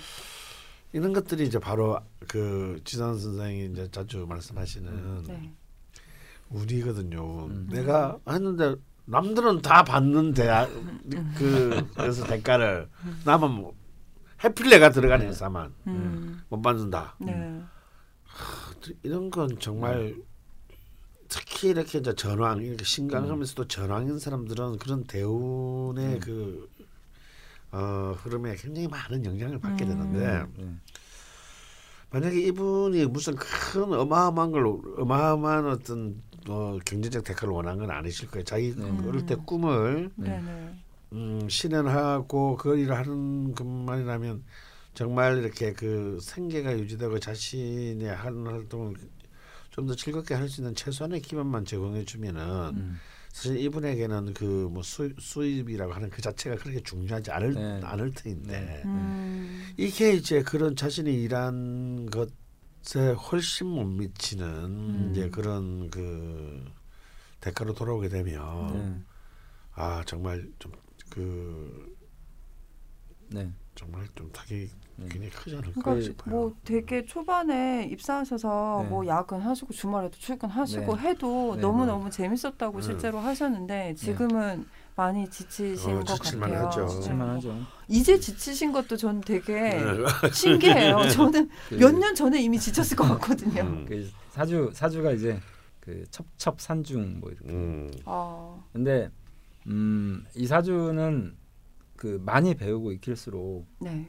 이런 0.93 1.13
것들이 1.13 1.47
이제 1.47 1.61
바로 1.61 2.01
그 2.27 2.81
지선 2.83 3.17
선생이 3.17 3.67
이제 3.67 3.89
자주 3.93 4.27
말씀하시는 4.29 5.23
네. 5.29 5.53
운이거든요. 6.51 7.47
음. 7.47 7.69
내가 7.71 8.19
했는데 8.29 8.75
남들은 9.05 9.63
다 9.63 9.85
받는데 9.85 10.49
아, 10.49 10.67
그 11.37 11.89
그래서 11.95 12.27
대가를 12.27 12.89
나만 13.25 13.53
뭐 13.53 13.84
해필레가 14.45 14.91
들어가는 14.91 15.27
회사만 15.27 15.75
음. 15.87 16.43
못 16.49 16.61
받는다. 16.61 17.17
네. 17.19 17.63
이런 19.03 19.31
건 19.31 19.59
정말 19.59 20.15
특히 21.29 21.69
이렇게 21.69 21.99
이제 21.99 22.15
전황 22.15 22.61
이렇게 22.61 22.85
신강하면서도 22.85 23.69
전황인 23.69 24.19
사람들은 24.19 24.79
그런 24.79 25.05
대운의 25.05 26.21
그 26.21 26.69
어, 27.73 28.15
흐름에 28.19 28.55
굉장히 28.57 28.87
많은 28.87 29.25
영향을 29.25 29.59
받게 29.59 29.85
음. 29.85 29.89
되는데 29.89 30.47
네. 30.57 30.75
만약에 32.11 32.39
이분이 32.39 33.07
무슨 33.07 33.35
큰 33.35 33.93
어마어마한 33.93 34.53
걸 34.53 34.67
어마어마한 34.99 35.67
어떤 35.67 36.23
어, 36.49 36.79
경제적 36.85 37.25
대가를 37.25 37.53
원한 37.53 37.79
건 37.79 37.91
아니실 37.91 38.31
거예요. 38.31 38.45
자기 38.45 38.75
네. 38.77 39.09
어릴 39.09 39.27
때 39.27 39.35
꿈을 39.35 40.11
네. 40.15 40.41
네. 41.15 41.21
음, 41.21 41.49
실현하고 41.49 42.57
그 42.57 42.77
일을 42.79 42.97
하는 42.97 43.55
것만이라면 43.55 44.45
정말 44.95 45.39
이렇게 45.39 45.73
그 45.73 46.19
생계가 46.23 46.79
유지되고 46.79 47.19
자신의 47.19 48.09
하는 48.15 48.47
활동을 48.47 48.95
좀 49.71 49.87
더 49.89 49.95
즐겁게 49.97 50.35
할 50.35 50.49
수 50.49 50.61
있는 50.61 50.75
최소한의 50.75 51.21
기반만 51.21 51.65
제공해 51.65 52.05
주면은 52.05 52.41
음. 52.77 53.01
사실 53.33 53.59
이분에게는 53.59 54.33
그 54.35 54.69
뭐 54.71 54.83
수입이라고 54.85 55.93
하는 55.93 56.11
그 56.11 56.23
자체가 56.23 56.55
그렇게 56.57 56.81
중요하지 56.81 57.33
않을 57.33 57.55
네. 57.55 57.81
않을 57.83 58.13
터인데 58.13 58.61
네. 58.61 58.83
음. 58.85 59.73
이게 59.77 60.13
이제 60.13 60.43
그런 60.45 60.77
자신이 60.77 61.13
일한 61.13 62.07
것에 62.07 63.13
훨씬 63.15 63.67
못 63.67 63.85
미치는 63.85 64.47
음. 64.47 65.09
이제 65.11 65.29
그런 65.31 65.91
그 65.91 66.65
대가로 67.41 67.75
돌아오게 67.75 68.09
되면 68.09 68.73
네. 68.73 69.01
아 69.75 70.05
정말 70.07 70.49
좀 70.61 70.71
그 71.15 71.95
네. 73.29 73.49
정말 73.77 74.07
좀 74.17 74.31
타격이 74.33 74.69
네. 74.97 75.09
굉장히 75.09 75.31
크지 75.31 75.57
않을까 75.57 75.81
그러니까 75.81 76.05
싶어요. 76.05 76.35
뭐 76.35 76.55
되게 76.65 77.05
초반에 77.05 77.89
입사하셔서 77.91 78.81
네. 78.83 78.89
뭐 78.91 79.07
야근하시고 79.07 79.73
주말에도 79.73 80.17
출근하시고 80.19 80.97
네. 80.97 81.03
해도 81.03 81.55
네. 81.55 81.63
너무 81.63 81.87
너무 81.87 82.11
재밌었다고 82.11 82.81
네. 82.81 82.83
실제로 82.85 83.19
하셨는데 83.19 83.95
지금은 83.95 84.67
많이 84.97 85.29
지치신 85.29 85.97
어, 85.97 86.01
것 86.01 86.15
지칠만 86.17 86.51
같아요. 86.51 86.67
하죠. 86.67 86.87
네. 86.87 87.01
칠만 87.01 87.29
하죠. 87.31 87.57
이제 87.89 88.19
지치신 88.19 88.73
것도 88.73 88.97
전 88.97 89.21
되게 89.21 89.53
네. 89.53 89.83
신기해요. 90.33 91.09
저는 91.11 91.49
그, 91.69 91.75
몇년 91.75 92.15
전에 92.15 92.41
이미 92.41 92.59
지쳤을 92.59 92.97
것 92.97 93.09
같거든요. 93.09 93.63
음. 93.63 93.87
그 93.89 94.09
사주 94.31 94.71
사주가 94.75 95.13
이제 95.13 95.41
그 95.81 96.05
첩첩산중 96.11 97.21
뭐 97.21 97.31
이렇게. 97.31 97.53
음. 97.53 97.91
아, 98.05 98.57
근데 98.73 99.11
음, 99.67 100.25
이 100.35 100.47
사주는 100.47 101.37
그 101.97 102.21
많이 102.25 102.55
배우고 102.55 102.93
익힐수록 102.93 103.67
네. 103.81 104.09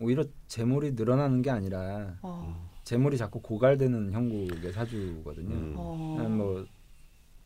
오히려 0.00 0.24
재물이 0.48 0.92
늘어나는 0.92 1.42
게 1.42 1.50
아니라 1.50 2.16
어, 2.22 2.70
재물이 2.84 3.16
자꾸 3.18 3.40
고갈되는 3.40 4.12
형국의 4.12 4.72
사주거든요. 4.72 5.54
음. 5.54 5.74
어. 5.76 6.14
그냥 6.16 6.38
뭐 6.38 6.66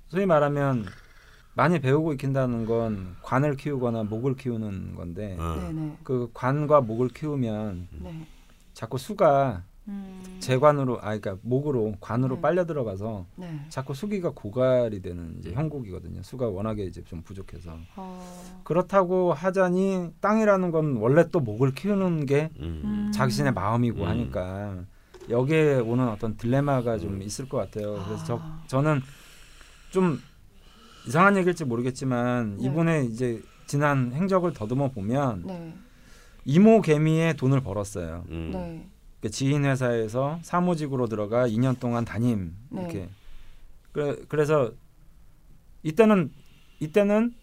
소위 0.08 0.26
말하면 0.26 0.86
많이 1.54 1.80
배우고 1.80 2.12
익힌다는 2.14 2.66
건 2.66 3.16
관을 3.22 3.56
키우거나 3.56 4.04
목을 4.04 4.36
키우는 4.36 4.94
건데 4.94 5.36
어. 5.38 5.96
그 6.04 6.30
관과 6.32 6.82
목을 6.82 7.08
키우면 7.08 7.88
네. 8.00 8.26
자꾸 8.74 8.96
수가 8.96 9.64
음. 9.88 10.36
재관으로 10.38 10.98
아 10.98 11.16
그러니까 11.16 11.36
목으로 11.42 11.94
관으로 12.00 12.36
네. 12.36 12.40
빨려 12.40 12.66
들어가서 12.66 13.26
네. 13.36 13.60
자꾸 13.68 13.94
수기가 13.94 14.30
고갈이 14.34 15.02
되는 15.02 15.36
이제 15.38 15.52
형국이거든요. 15.52 16.22
수가 16.22 16.48
워낙에 16.48 16.84
이제 16.84 17.02
좀 17.04 17.22
부족해서 17.22 17.76
어. 17.96 18.60
그렇다고 18.64 19.32
하자니 19.32 20.12
땅이라는 20.20 20.70
건 20.70 20.96
원래 20.96 21.28
또 21.30 21.40
목을 21.40 21.74
키우는 21.74 22.26
게 22.26 22.50
음. 22.60 22.82
음. 22.84 23.12
자신의 23.12 23.52
마음이고 23.52 24.02
음. 24.02 24.08
하니까 24.08 24.84
여기에 25.28 25.80
오는 25.80 26.08
어떤 26.08 26.36
딜레마가 26.36 26.98
좀 26.98 27.20
있을 27.22 27.48
것 27.48 27.58
같아요. 27.58 28.02
그래서 28.06 28.24
저, 28.24 28.38
아. 28.40 28.62
저는 28.66 29.00
좀 29.90 30.18
이상한 31.06 31.36
얘기일지 31.36 31.64
모르겠지만 31.64 32.56
네. 32.58 32.66
이분의 32.66 33.06
이제 33.06 33.42
지난 33.66 34.12
행적을 34.12 34.52
더듬어 34.52 34.90
보면 34.90 35.44
네. 35.46 35.74
이모 36.44 36.80
개미에 36.80 37.34
돈을 37.34 37.60
벌었어요. 37.60 38.24
음. 38.30 38.50
네. 38.52 38.88
그 39.20 39.30
지인 39.30 39.64
회사에서 39.64 40.38
사무직으로 40.42 41.06
들어가 41.06 41.48
2년 41.48 41.78
동안 41.80 42.04
담임 42.04 42.54
네. 42.70 42.82
이렇게 42.82 43.08
그래, 43.92 44.16
그래서 44.28 44.70
이때는 45.82 46.30
이때는 46.80 47.34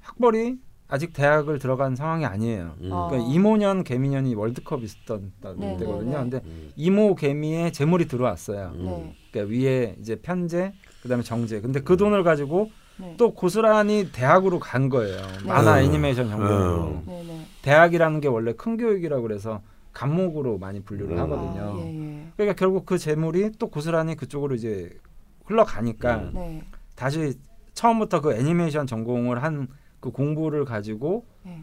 학벌이 0.00 0.58
아직 0.88 1.12
대학을 1.12 1.58
들어간 1.60 1.94
상황이 1.94 2.24
아니에요. 2.24 2.74
음. 2.80 2.92
어. 2.92 3.08
그러니까 3.08 3.32
이모년 3.32 3.84
개미년이 3.84 4.34
월드컵 4.34 4.82
있었던 4.82 5.32
네, 5.56 5.76
때거든요. 5.78 6.10
네, 6.10 6.10
네. 6.10 6.16
근데 6.16 6.40
음. 6.44 6.72
이모 6.76 7.14
개미에 7.14 7.70
재물이 7.70 8.08
들어왔어요. 8.08 8.72
음. 8.74 8.84
네. 8.84 9.16
그러니까 9.30 9.54
위에 9.54 9.96
이제 10.00 10.16
편제 10.16 10.72
그다음에 11.02 11.22
정제. 11.22 11.60
근데 11.60 11.80
그 11.80 11.96
돈을 11.96 12.24
가지고 12.24 12.70
네. 12.98 13.14
또 13.16 13.32
고스란히 13.34 14.10
대학으로 14.12 14.58
간 14.58 14.88
거예요. 14.88 15.22
만화 15.46 15.78
음. 15.78 15.84
애니메이션 15.84 16.28
전공으로. 16.28 16.84
음. 16.88 17.02
네네. 17.06 17.46
대학이라는 17.62 18.20
게 18.20 18.28
원래 18.28 18.52
큰 18.52 18.76
교육이라고 18.76 19.22
그래서 19.22 19.62
간목으로 19.92 20.58
많이 20.58 20.80
분류를 20.80 21.16
음. 21.16 21.18
하거든요. 21.22 21.74
아, 21.76 21.80
예, 21.80 21.94
예. 21.94 22.26
그러니까 22.36 22.54
결국 22.56 22.86
그 22.86 22.98
재물이 22.98 23.52
또 23.58 23.68
고스란히 23.68 24.16
그쪽으로 24.16 24.54
이제 24.54 24.96
흘러가니까 25.44 26.16
음. 26.16 26.30
네. 26.34 26.64
다시 26.94 27.34
처음부터 27.74 28.20
그 28.20 28.34
애니메이션 28.34 28.86
전공을 28.86 29.42
한 29.42 29.68
그 30.00 30.10
공부를 30.10 30.64
가지고 30.64 31.26
네. 31.42 31.62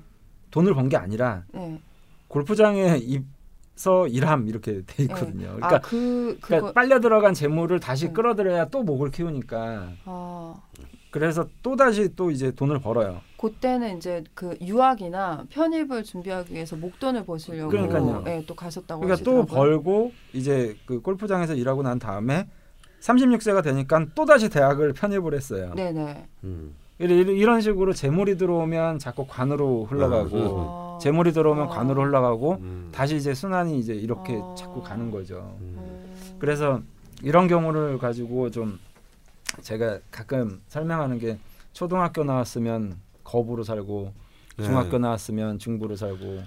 돈을 0.52 0.76
번 0.76 0.90
게 0.90 0.96
아니라 0.96 1.44
네. 1.52 1.82
골프장에 2.28 2.98
입서 3.00 4.08
일함 4.08 4.48
이렇게 4.48 4.84
돼 4.86 5.04
있거든요. 5.06 5.56
그러니까, 5.56 5.76
아, 5.78 5.80
그 5.80 6.38
그러니까 6.40 6.72
빨려 6.74 7.00
들어간 7.00 7.34
재물을 7.34 7.80
다시 7.80 8.06
음. 8.08 8.14
끌어들여야 8.14 8.66
또 8.66 8.84
목을 8.84 9.10
키우니까 9.10 9.94
아, 10.06 10.56
그래서 11.18 11.48
또 11.64 11.76
다시 11.76 12.16
또 12.16 12.30
이제 12.30 12.52
돈을 12.52 12.80
벌어요. 12.80 13.22
그때는 13.40 13.98
이제 13.98 14.24
그 14.36 14.56
유학이나 14.62 15.46
편입을 15.50 16.04
준비하기 16.04 16.54
위해서 16.54 16.76
목돈을 16.76 17.26
버시려고 17.26 17.70
그러니까요. 17.70 18.24
예, 18.28 18.44
또 18.46 18.54
가셨다고 18.56 19.02
그러니까 19.02 19.24
또 19.24 19.40
하시더라고요. 19.40 19.46
벌고 19.46 20.12
이제 20.34 20.76
그 20.86 21.02
골프장에서 21.02 21.56
일하고 21.56 21.82
난 21.82 21.98
다음에 21.98 22.48
36세가 23.02 23.64
되니까 23.64 24.06
또 24.14 24.26
다시 24.26 24.50
대학을 24.50 24.94
편입을 24.94 25.34
했어요. 25.34 25.74
네네. 25.76 26.28
음. 26.44 26.76
이런 27.00 27.28
이런 27.30 27.62
식으로 27.62 27.94
재물이 27.94 28.38
들어오면 28.38 29.00
자꾸 29.00 29.26
관으로 29.28 29.86
흘러가고 29.86 30.38
어. 30.38 30.98
재물이 31.02 31.32
들어오면 31.32 31.66
어. 31.66 31.70
관으로 31.70 32.04
흘러가고 32.04 32.58
음. 32.60 32.90
다시 32.92 33.16
이제 33.16 33.34
순환이 33.34 33.80
이제 33.80 33.94
이렇게 33.94 34.36
어. 34.36 34.56
자꾸 34.56 34.82
가는 34.82 35.10
거죠. 35.10 35.56
음. 35.62 35.76
음. 35.78 36.36
그래서 36.40 36.82
이런 37.24 37.48
경우를 37.48 37.98
가지고 37.98 38.50
좀 38.52 38.80
제가 39.62 40.00
가끔 40.12 40.62
설명하는 40.68 41.20
게 41.20 41.38
초등학교 41.74 42.24
나왔으면 42.24 42.98
거부로 43.24 43.64
살고 43.64 44.14
네. 44.58 44.64
중학교 44.66 44.98
나왔으면 44.98 45.60
중부로 45.60 45.96
살고 45.96 46.44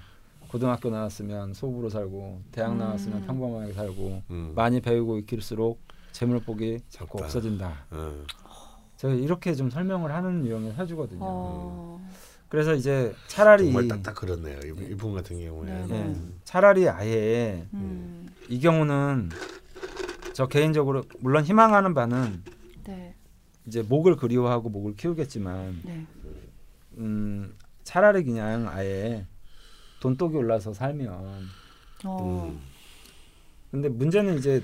고등학교 0.49 0.89
나왔으면 0.89 1.53
소부로 1.53 1.89
살고 1.89 2.41
대학 2.51 2.73
음. 2.73 2.77
나왔으면 2.77 3.25
평범하게 3.25 3.71
살고 3.73 4.23
음. 4.29 4.51
많이 4.53 4.81
배우고 4.81 5.19
익힐수록 5.19 5.79
재물복이 6.11 6.81
자꾸 6.89 7.13
없다. 7.13 7.25
없어진다. 7.25 7.73
어. 7.91 8.23
제가 8.97 9.13
이렇게 9.13 9.55
좀 9.55 9.69
설명을 9.69 10.11
하는 10.13 10.45
유형을 10.45 10.77
해주거든요. 10.77 11.19
어. 11.21 12.05
그래서 12.49 12.75
이제 12.75 13.15
차라리 13.27 13.71
정말 13.71 13.87
딱딱 13.87 14.13
그렇네요. 14.13 14.59
이분, 14.65 14.91
이분 14.91 15.13
같은 15.13 15.39
경우에. 15.39 15.69
네. 15.87 15.87
예, 15.89 16.15
차라리 16.43 16.89
아예 16.89 17.65
음. 17.73 18.27
이 18.49 18.59
경우는 18.59 19.29
저 20.33 20.47
개인적으로 20.47 21.03
물론 21.19 21.45
희망하는 21.45 21.93
바는 21.93 22.43
네. 22.43 22.50
이제 23.65 23.81
목을 23.81 24.15
그리워하고 24.15 24.69
목을 24.69 24.95
키우겠지만 24.95 25.81
네. 25.83 26.05
음, 26.97 27.55
차라리 27.83 28.23
그냥 28.23 28.67
아예 28.69 29.25
돈독이 30.01 30.35
올라서 30.35 30.73
살면 30.73 31.45
어. 32.05 32.49
음. 32.49 32.59
근데 33.69 33.87
문제는 33.87 34.37
이제 34.37 34.61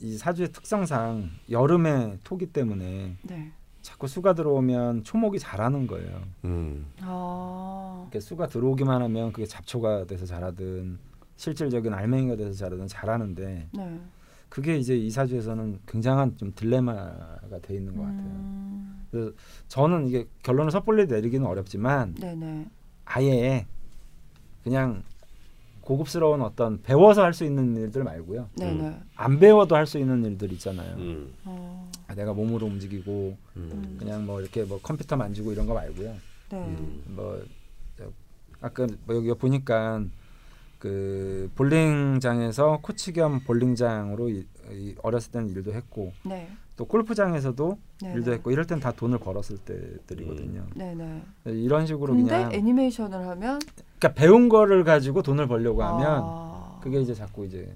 이 0.00 0.16
사주의 0.16 0.50
특성상 0.52 1.30
여름에 1.50 2.18
토기 2.24 2.46
때문에 2.46 3.16
네. 3.22 3.52
자꾸 3.80 4.08
수가 4.08 4.34
들어오면 4.34 5.04
초목이 5.04 5.38
자라는 5.38 5.86
거예요. 5.86 6.22
음. 6.44 6.86
아. 7.00 8.00
이렇게 8.04 8.20
수가 8.20 8.48
들어오기만 8.48 9.02
하면 9.02 9.32
그게 9.32 9.46
잡초가 9.46 10.06
돼서 10.06 10.26
자라든 10.26 10.98
실질적인 11.36 11.92
알맹이가 11.92 12.36
돼서 12.36 12.52
자라든 12.52 12.86
자라는데 12.86 13.68
네. 13.72 14.00
그게 14.54 14.78
이제 14.78 14.96
이사주에서는 14.96 15.80
굉장한 15.84 16.36
좀 16.36 16.52
딜레마가 16.54 17.58
돼 17.60 17.74
있는 17.74 17.96
것 17.96 18.02
같아요. 18.02 18.22
음. 18.22 19.04
그래서 19.10 19.32
저는 19.66 20.06
이게 20.06 20.28
결론을 20.44 20.70
섣불리 20.70 21.06
내리기는 21.06 21.44
어렵지만 21.44 22.14
네네. 22.14 22.70
아예 23.04 23.66
그냥 24.62 25.02
고급스러운 25.80 26.40
어떤 26.40 26.80
배워서 26.82 27.24
할 27.24 27.34
수 27.34 27.44
있는 27.44 27.76
일들 27.76 28.04
말고요. 28.04 28.48
네네. 28.56 29.00
안 29.16 29.40
배워도 29.40 29.74
할 29.74 29.86
수 29.86 29.98
있는 29.98 30.24
일들 30.24 30.52
있잖아요. 30.52 30.98
음. 30.98 31.34
어. 31.46 31.90
아, 32.06 32.14
내가 32.14 32.32
몸으로 32.32 32.68
움직이고 32.68 33.36
음. 33.56 33.96
그냥 33.98 34.24
뭐 34.24 34.40
이렇게 34.40 34.62
뭐 34.62 34.80
컴퓨터 34.80 35.16
만지고 35.16 35.50
이런 35.50 35.66
거 35.66 35.74
말고요. 35.74 36.14
네. 36.50 36.58
음. 36.58 37.02
뭐 37.08 37.42
저, 37.98 38.04
아까 38.60 38.86
뭐 39.04 39.16
여기 39.16 39.34
보니까 39.34 40.04
그 40.84 41.50
볼링장에서 41.54 42.80
코치 42.82 43.14
겸 43.14 43.40
볼링장으로 43.40 44.28
이, 44.28 44.44
이 44.70 44.94
어렸을 45.02 45.32
때는 45.32 45.48
일도 45.48 45.72
했고 45.72 46.12
네. 46.24 46.50
또 46.76 46.84
골프장에서도 46.84 47.78
네네. 48.02 48.14
일도 48.14 48.32
했고 48.34 48.50
이럴 48.50 48.66
땐 48.66 48.80
다 48.80 48.92
돈을 48.92 49.16
벌었을 49.16 49.56
때들이거든요. 49.56 50.66
네네. 50.74 51.22
이런 51.46 51.86
식으로 51.86 52.12
근데 52.12 52.36
그냥 52.36 52.52
애니메이션을 52.52 53.26
하면 53.28 53.60
그러니까 53.98 54.12
배운 54.12 54.50
거를 54.50 54.84
가지고 54.84 55.22
돈을 55.22 55.48
벌려고 55.48 55.82
하면 55.82 56.20
아. 56.22 56.78
그게 56.82 57.00
이제 57.00 57.14
자꾸 57.14 57.46
이제 57.46 57.74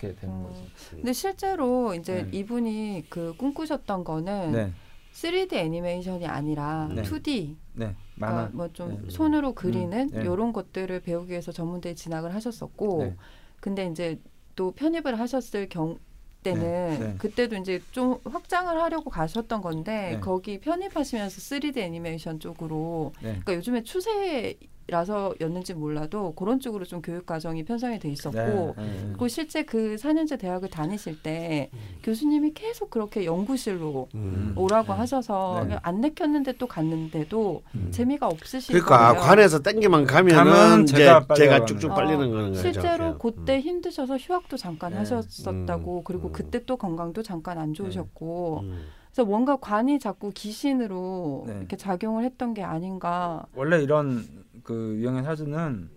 이렇게 0.00 0.18
되는 0.18 0.34
음. 0.34 0.42
거지. 0.42 0.64
근데 0.90 1.12
실제로 1.12 1.94
이제 1.94 2.24
네. 2.24 2.36
이분이 2.36 3.04
그 3.10 3.32
꿈꾸셨던 3.36 4.02
거는 4.02 4.50
네, 4.50 4.72
3D 5.12 5.52
애니메이션이 5.52 6.26
아니라 6.26 6.88
네. 6.92 7.02
2D 7.02 7.54
네, 7.74 7.94
그러니까 8.22 8.42
만화. 8.42 8.50
뭐좀 8.52 9.02
네. 9.02 9.10
손으로 9.10 9.54
그리는 9.54 10.08
네. 10.10 10.20
이런 10.20 10.52
것들을 10.52 11.00
배우기 11.00 11.30
위해서 11.30 11.50
전문대에 11.52 11.94
진학을 11.94 12.34
하셨었고 12.34 12.98
네. 13.04 13.16
근데 13.60 13.86
이제 13.86 14.18
또 14.54 14.70
편입을 14.72 15.18
하셨을 15.18 15.68
경 15.68 15.98
때는 16.42 16.62
네, 16.62 16.98
네. 16.98 17.14
그때도 17.18 17.56
이제 17.56 17.80
좀 17.92 18.18
확장을 18.24 18.76
하려고 18.80 19.10
가셨던 19.10 19.60
건데 19.62 20.12
네. 20.14 20.20
거기 20.20 20.58
편입하시면서 20.58 21.36
3D 21.36 21.78
애니메이션 21.78 22.40
쪽으로 22.40 23.12
네. 23.20 23.30
그러니까 23.30 23.54
요즘에 23.54 23.82
추세 23.84 24.56
라서였는지 24.88 25.74
몰라도 25.74 26.34
그런 26.34 26.60
쪽으로 26.60 26.84
좀 26.84 27.00
교육 27.02 27.24
과정이 27.24 27.64
편성이 27.64 27.98
돼 27.98 28.08
있었고 28.10 28.74
네, 28.76 28.82
네. 28.82 29.00
그리고 29.08 29.28
실제 29.28 29.62
그 29.62 29.96
4년제 29.98 30.38
대학을 30.38 30.70
다니실 30.70 31.22
때 31.22 31.70
교수님이 32.02 32.52
계속 32.52 32.90
그렇게 32.90 33.24
연구실로 33.24 34.08
음. 34.14 34.52
오라고 34.56 34.92
네. 34.92 34.98
하셔서 34.98 35.54
네. 35.60 35.66
그냥 35.66 35.80
안 35.82 36.00
내켰는데 36.00 36.54
또 36.58 36.66
갔는데도 36.66 37.62
음. 37.74 37.88
재미가 37.92 38.26
없으신 38.26 38.72
그러니까 38.74 39.12
거예요. 39.12 39.22
관에서 39.22 39.62
땡기만 39.62 40.04
가면은 40.04 40.86
제가 40.86 41.26
제가, 41.34 41.64
쭉쭉 41.64 41.92
어, 41.92 41.94
빨리는 41.94 42.30
거는 42.30 42.48
거죠. 42.50 42.62
실제로 42.62 42.96
그냥. 42.96 43.18
그때 43.18 43.60
힘드셔서 43.60 44.16
휴학도 44.16 44.56
잠깐 44.56 44.92
네. 44.92 44.98
하셨었다고 44.98 45.98
음. 45.98 46.04
그리고 46.04 46.28
음. 46.28 46.32
그때 46.32 46.64
또 46.64 46.76
건강도 46.76 47.22
잠깐 47.22 47.58
안 47.58 47.72
좋으셨고 47.72 48.60
음. 48.64 48.82
그래서 49.12 49.28
뭔가 49.28 49.56
관이 49.56 49.98
자꾸 49.98 50.30
기신으로 50.34 51.44
네. 51.46 51.54
이렇게 51.58 51.76
작용을 51.76 52.24
했던 52.24 52.54
게 52.54 52.62
아닌가 52.62 53.44
원래 53.54 53.82
이런 53.82 54.26
그 54.62 54.96
유형의 54.96 55.24
사주는 55.24 55.90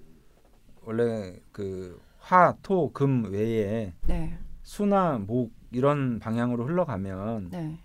원래 0.83 1.35
그 1.51 1.99
화, 2.19 2.55
토, 2.61 2.91
금 2.91 3.31
외에 3.31 3.93
네, 4.07 4.37
수나 4.63 5.19
목 5.19 5.53
이런 5.71 6.19
방향으로 6.19 6.65
흘러가면 6.65 7.49
네, 7.51 7.77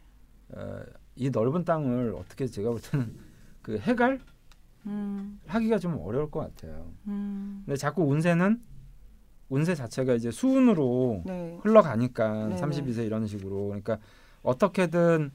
어, 0.50 0.80
이 1.16 1.30
넓은 1.30 1.64
땅을 1.64 2.14
어떻게 2.16 2.46
제가 2.46 2.70
볼 2.70 2.80
때는 2.80 3.16
그 3.62 3.78
해갈? 3.78 4.20
음, 4.86 5.40
하기가 5.46 5.78
좀 5.78 5.98
어려울 5.98 6.30
것 6.30 6.40
같아요. 6.40 6.90
음, 7.06 7.62
근데 7.66 7.76
자꾸 7.76 8.04
운세는 8.04 8.62
운세 9.50 9.74
자체가 9.74 10.14
이제 10.14 10.30
수운으로 10.30 11.24
네, 11.26 11.58
흘러가니까 11.62 12.48
네네. 12.48 12.60
32세 12.60 13.04
이런 13.04 13.26
식으로. 13.26 13.66
그러니까 13.66 13.98
어떻게든 14.42 15.32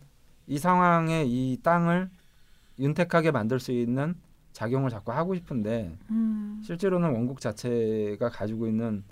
이 0.47 0.57
상황에 0.57 1.25
이 1.25 1.59
땅을 1.61 2.09
윤택하게 2.79 3.31
만들 3.31 3.59
수 3.59 3.71
있는 3.71 4.15
작용을 4.55 4.89
자꾸 4.89 5.11
하고 5.11 5.35
싶은데 5.35 5.95
음, 6.09 6.61
실제로는 6.63 7.11
원국 7.11 7.41
자체가 7.41 8.29
가지고 8.29 8.67
있는 8.67 9.03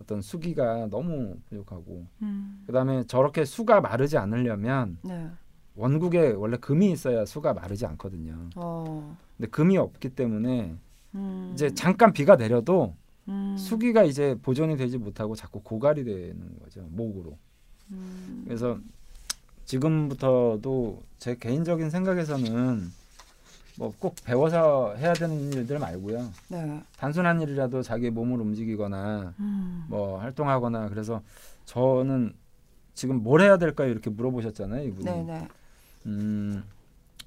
어떤 0.00 0.20
수기가 0.20 0.88
너무 0.90 1.36
부족하고 1.48 2.06
음, 2.20 2.62
그다음에 2.66 3.04
저렇게 3.04 3.46
수가 3.46 3.80
마르지 3.80 4.18
않으려면 4.18 4.98
네, 5.02 5.30
원국에 5.74 6.32
원래 6.32 6.58
금이 6.58 6.92
있어야 6.92 7.24
수가 7.24 7.54
마르지 7.54 7.86
않거든요. 7.86 8.50
어, 8.56 9.16
근데 9.38 9.48
금이 9.50 9.78
없기 9.78 10.10
때문에 10.10 10.76
음, 11.14 11.50
이제 11.54 11.72
잠깐 11.72 12.12
비가 12.12 12.36
내려도 12.36 12.94
음, 13.28 13.56
수기가 13.56 14.02
이제 14.02 14.36
보존이 14.42 14.76
되지 14.76 14.98
못하고 14.98 15.34
자꾸 15.34 15.62
고갈이 15.62 16.04
되는 16.04 16.58
거죠 16.62 16.86
목으로. 16.90 17.38
음, 17.90 18.42
그래서 18.44 18.78
지금부터도 19.64 21.02
제 21.16 21.36
개인적인 21.36 21.88
생각에서는 21.88 22.99
뭐 23.80 23.94
꼭 23.98 24.14
배워서 24.24 24.94
해야 24.96 25.14
되는 25.14 25.50
일들 25.54 25.78
말고요. 25.78 26.30
네, 26.48 26.82
단순한 26.98 27.40
일이라도 27.40 27.80
자기 27.82 28.10
몸을 28.10 28.38
움직이거나 28.42 29.32
음, 29.40 29.84
뭐 29.88 30.18
활동하거나 30.18 30.90
그래서 30.90 31.22
저는 31.64 32.34
지금 32.92 33.22
뭘 33.22 33.40
해야 33.40 33.56
될까요 33.56 33.88
이렇게 33.88 34.10
물어보셨잖아요 34.10 34.84
이분이. 34.86 35.04
네, 35.04 35.22
네. 35.22 35.48
음, 36.06 36.62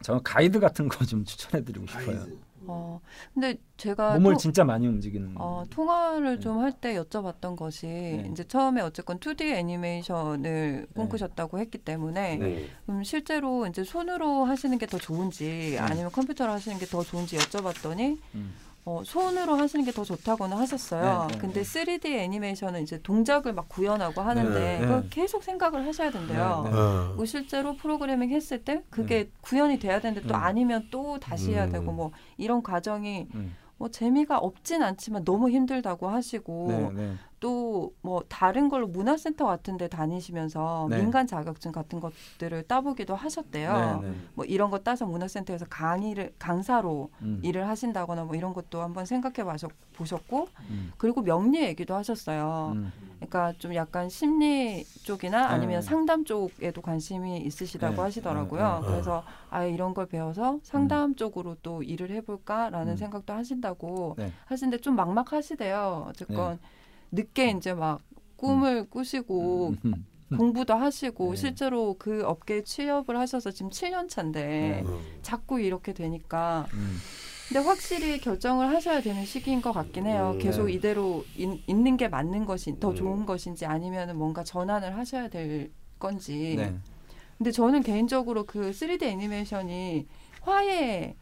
저는 0.03 0.21
가이드 0.21 0.59
같은 0.59 0.87
거 0.87 1.03
좀 1.05 1.25
추천해드리고 1.25 1.87
싶어요. 1.87 2.23
어, 2.67 2.99
근데 3.33 3.55
제가 3.77 4.13
몸을 4.15 4.33
또- 4.33 4.37
진짜 4.37 4.63
많이 4.63 4.87
움직이는. 4.87 5.33
어, 5.35 5.63
통화를 5.69 6.35
네. 6.35 6.39
좀할 6.39 6.71
때 6.73 6.95
여쭤봤던 6.95 7.55
것이 7.55 7.85
네. 7.87 8.29
이제 8.31 8.43
처음에 8.43 8.81
어쨌건 8.81 9.19
2D 9.19 9.41
애니메이션을 9.53 10.87
꿈꾸셨다고 10.95 11.59
했기 11.59 11.77
때문에 11.77 12.37
네. 12.37 12.65
그럼 12.85 13.03
실제로 13.03 13.65
이제 13.67 13.83
손으로 13.83 14.45
하시는 14.45 14.77
게 14.77 14.85
더 14.85 14.97
좋은지 14.97 15.77
아니면 15.79 16.11
컴퓨터로 16.11 16.51
하시는 16.51 16.77
게 16.77 16.85
더 16.85 17.01
좋은지 17.03 17.37
여쭤봤더니 17.37 18.17
음. 18.35 18.53
어, 18.85 19.01
손으로 19.05 19.55
하시는 19.55 19.85
게 19.85 19.93
더 19.93 20.03
좋다고는 20.03 20.57
하셨어요. 20.57 21.27
네, 21.27 21.33
네, 21.35 21.39
근데 21.39 21.63
네. 21.63 21.85
3D 21.85 22.05
애니메이션은 22.17 22.81
이제 22.81 22.99
동작을 23.01 23.53
막 23.53 23.69
구현하고 23.69 24.21
하는데 24.21 24.59
네, 24.59 24.79
네. 24.79 24.85
그걸 24.85 25.07
계속 25.09 25.43
생각을 25.43 25.85
하셔야 25.85 26.09
된대요. 26.11 26.61
네, 26.65 26.71
네. 26.71 26.77
어. 26.77 27.07
그리고 27.09 27.25
실제로 27.25 27.75
프로그래밍 27.77 28.31
했을 28.31 28.63
때 28.63 28.83
그게 28.89 29.29
구현이 29.41 29.79
돼야 29.79 30.01
되는데 30.01 30.21
또 30.27 30.33
네. 30.33 30.33
아니면 30.33 30.87
또 30.91 31.19
다시 31.19 31.51
해야 31.51 31.65
음. 31.65 31.71
되고 31.71 31.91
뭐 31.91 32.11
이런 32.37 32.63
과정이 32.63 33.27
음. 33.35 33.55
뭐 33.77 33.89
재미가 33.89 34.37
없진 34.39 34.81
않지만 34.81 35.23
너무 35.25 35.49
힘들다고 35.49 36.09
하시고 36.09 36.67
네, 36.69 36.89
네. 37.03 37.13
또 37.43 37.73
뭐 38.01 38.23
다른 38.29 38.69
걸로 38.69 38.87
문화센터 38.87 39.45
같은 39.45 39.77
데 39.77 39.87
다니시면서 39.87 40.87
네. 40.89 40.97
민간 40.97 41.27
자격증 41.27 41.71
같은 41.71 41.99
것들을 41.99 42.63
따보기도 42.63 43.15
하셨대요. 43.15 44.01
네, 44.01 44.09
네. 44.09 44.15
뭐 44.33 44.45
이런 44.45 44.71
거 44.71 44.79
따서 44.79 45.05
문화센터에서 45.05 45.65
강의를 45.69 46.33
강사로 46.39 47.09
음, 47.21 47.39
일을 47.43 47.67
하신다거나 47.67 48.25
뭐 48.25 48.35
이런 48.35 48.53
것도 48.53 48.81
한번 48.81 49.05
생각해 49.05 49.43
봐서 49.45 49.69
보셨고 49.93 50.47
음, 50.69 50.91
그리고 50.97 51.21
명리 51.21 51.61
얘기도 51.63 51.95
하셨어요. 51.95 52.73
음. 52.75 52.91
그러니까 53.17 53.53
좀 53.57 53.73
약간 53.73 54.09
심리 54.09 54.83
쪽이나 55.03 55.47
아니면 55.47 55.79
네. 55.79 55.81
상담 55.81 56.25
쪽에도 56.25 56.81
관심이 56.81 57.37
있으시다고 57.37 57.95
네. 57.95 58.01
하시더라고요. 58.01 58.79
네, 58.81 58.81
네. 58.81 58.87
그래서 58.91 59.23
아예 59.49 59.71
이런 59.71 59.93
걸 59.93 60.07
배워서 60.07 60.59
상담 60.63 61.15
쪽으로 61.15 61.55
또 61.63 61.83
일을 61.83 62.11
해볼까라는 62.11 62.93
음. 62.93 62.97
생각도 62.97 63.33
하신다고 63.33 64.15
네. 64.17 64.31
하시는데 64.45 64.79
좀 64.79 64.95
막막하시대요. 64.95 66.07
어쨌건 66.09 66.59
늦게 67.13 67.51
이제 67.51 67.73
막 67.73 68.01
꿈을 68.35 68.89
꾸시고 68.89 69.75
음, 69.85 70.05
공부도 70.35 70.73
하시고 70.73 71.31
네. 71.31 71.35
실제로 71.35 71.95
그 71.97 72.23
업계에 72.25 72.63
취업을 72.63 73.17
하셔서 73.17 73.51
지금 73.51 73.69
7년 73.69 74.09
차인데 74.09 74.41
네. 74.41 74.83
음. 74.85 74.99
자꾸 75.21 75.61
이렇게 75.61 75.93
되니까 75.93 76.67
음. 76.73 76.97
근데 77.47 77.59
확실히 77.59 78.19
결정을 78.19 78.69
하셔야 78.69 79.01
되는 79.01 79.25
시기인 79.25 79.61
것 79.61 79.73
같긴 79.73 80.07
해요. 80.07 80.31
음. 80.33 80.39
계속 80.39 80.65
네. 80.65 80.73
이대로 80.73 81.23
있, 81.37 81.47
있는 81.67 81.97
게 81.97 82.07
맞는 82.07 82.45
것이 82.45 82.79
더 82.79 82.89
음. 82.89 82.95
좋은 82.95 83.25
것인지 83.25 83.65
아니면 83.65 84.17
뭔가 84.17 84.43
전환을 84.43 84.97
하셔야 84.97 85.27
될 85.27 85.71
건지. 85.99 86.55
네. 86.57 86.75
근데 87.37 87.51
저는 87.51 87.83
개인적으로 87.83 88.45
그 88.45 88.71
3D 88.71 89.03
애니메이션이 89.03 90.07
화에 90.41 91.15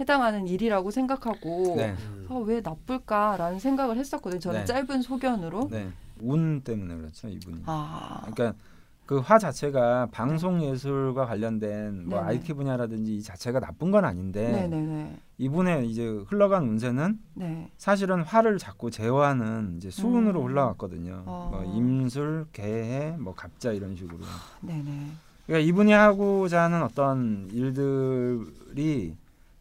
해당하는 0.00 0.46
일이라고 0.46 0.90
생각하고 0.90 1.74
네. 1.76 1.94
아, 2.28 2.34
왜 2.46 2.60
나쁠까라는 2.60 3.58
생각을 3.58 3.96
했었거든요. 3.98 4.40
저는 4.40 4.60
네. 4.60 4.64
짧은 4.66 5.02
소견으로. 5.02 5.68
네. 5.70 5.88
운 6.20 6.60
때문에 6.62 6.96
그렇죠 6.96 7.28
이분이. 7.28 7.62
아, 7.66 8.20
그러니까 8.32 8.58
그 9.06 9.20
화 9.20 9.38
자체가 9.38 10.08
방송 10.10 10.62
예술과 10.62 11.24
관련된 11.24 12.08
뭐 12.10 12.18
네네. 12.18 12.30
IT 12.32 12.52
분야라든지 12.52 13.16
이 13.16 13.22
자체가 13.22 13.58
나쁜 13.58 13.90
건 13.90 14.04
아닌데 14.04 14.52
네네네. 14.52 15.16
이분의 15.38 15.88
이제 15.88 16.06
흘러간 16.26 16.64
운세는 16.64 17.18
네. 17.34 17.70
사실은 17.78 18.20
화를 18.22 18.58
자꾸 18.58 18.90
제어하는 18.90 19.76
이제 19.78 19.88
수운으로 19.90 20.42
음. 20.42 20.48
흘러갔거든요. 20.48 21.22
어. 21.24 21.48
뭐 21.50 21.64
임술, 21.74 22.48
개해, 22.52 23.12
뭐 23.18 23.34
갑자 23.34 23.72
이런 23.72 23.96
식으로. 23.96 24.18
네네. 24.60 25.06
그러니까 25.46 25.66
이분이 25.66 25.92
하고자 25.92 26.64
하는 26.64 26.82
어떤 26.82 27.48
일들이 27.50 29.16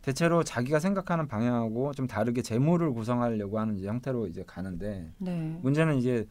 대체로 0.08 0.42
자기가 0.42 0.80
생각하는 0.80 1.28
방향하고 1.28 1.92
좀 1.94 2.08
다르게 2.08 2.42
재물을 2.42 2.94
구성하려고 2.94 3.60
하는 3.60 3.76
이제 3.76 3.90
형태로 3.90 4.28
이제 4.28 4.42
가는데 4.48 5.12
네. 5.18 5.60
문제는 5.62 5.98
이제 5.98 6.26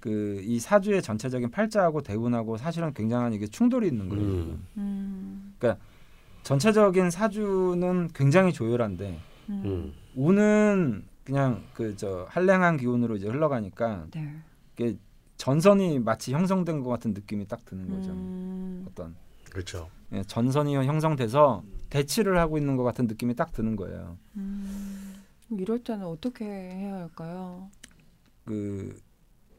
그 0.00 0.40
이 0.42 0.58
사주의 0.58 1.00
전체적인 1.00 1.52
팔자하고 1.52 2.00
대운하고 2.02 2.56
사실은 2.56 2.92
굉장한 2.92 3.32
이게 3.32 3.46
충돌이 3.46 3.86
있는 3.86 4.08
거예요. 4.08 4.24
음. 4.24 4.40
지금. 4.40 4.66
음. 4.78 5.54
전체적인 6.42 7.10
사주는 7.10 8.08
굉장히 8.14 8.52
조율한데 8.52 9.20
음. 9.50 9.62
음. 9.64 9.92
운은 10.16 11.04
그냥 11.22 11.62
그 11.74 11.94
저 11.96 12.26
한랭한 12.30 12.78
기운으로 12.78 13.14
이제 13.14 13.28
흘러가니까 13.28 14.06
네. 14.10 14.34
이게 14.74 14.96
전선이 15.36 16.00
마치 16.00 16.32
형성된 16.32 16.80
것 16.80 16.88
같은 16.90 17.12
느낌이 17.14 17.46
딱 17.46 17.64
드는 17.64 17.88
거죠. 17.90 18.10
음. 18.10 18.86
어떤 18.90 19.14
그렇죠. 19.50 19.88
예, 20.12 20.24
전선이 20.24 20.74
형성돼서 20.74 21.62
대치를 21.90 22.38
하고 22.38 22.58
있는 22.58 22.76
것 22.76 22.84
같은 22.84 23.06
느낌이 23.06 23.34
딱 23.34 23.52
드는 23.52 23.76
거예요. 23.76 24.16
음. 24.36 25.14
이럴 25.50 25.80
때는 25.80 26.06
어떻게 26.06 26.44
해야 26.44 26.94
할까요? 26.94 27.68
그 28.44 28.96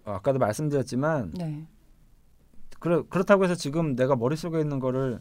어, 0.05 0.13
아까도 0.13 0.39
말씀드렸지만 0.39 1.31
네. 1.35 1.65
그렇 2.79 3.03
그렇다고 3.09 3.43
해서 3.43 3.55
지금 3.55 3.95
내가 3.95 4.15
머릿속에 4.15 4.59
있는 4.59 4.79
거를 4.79 5.19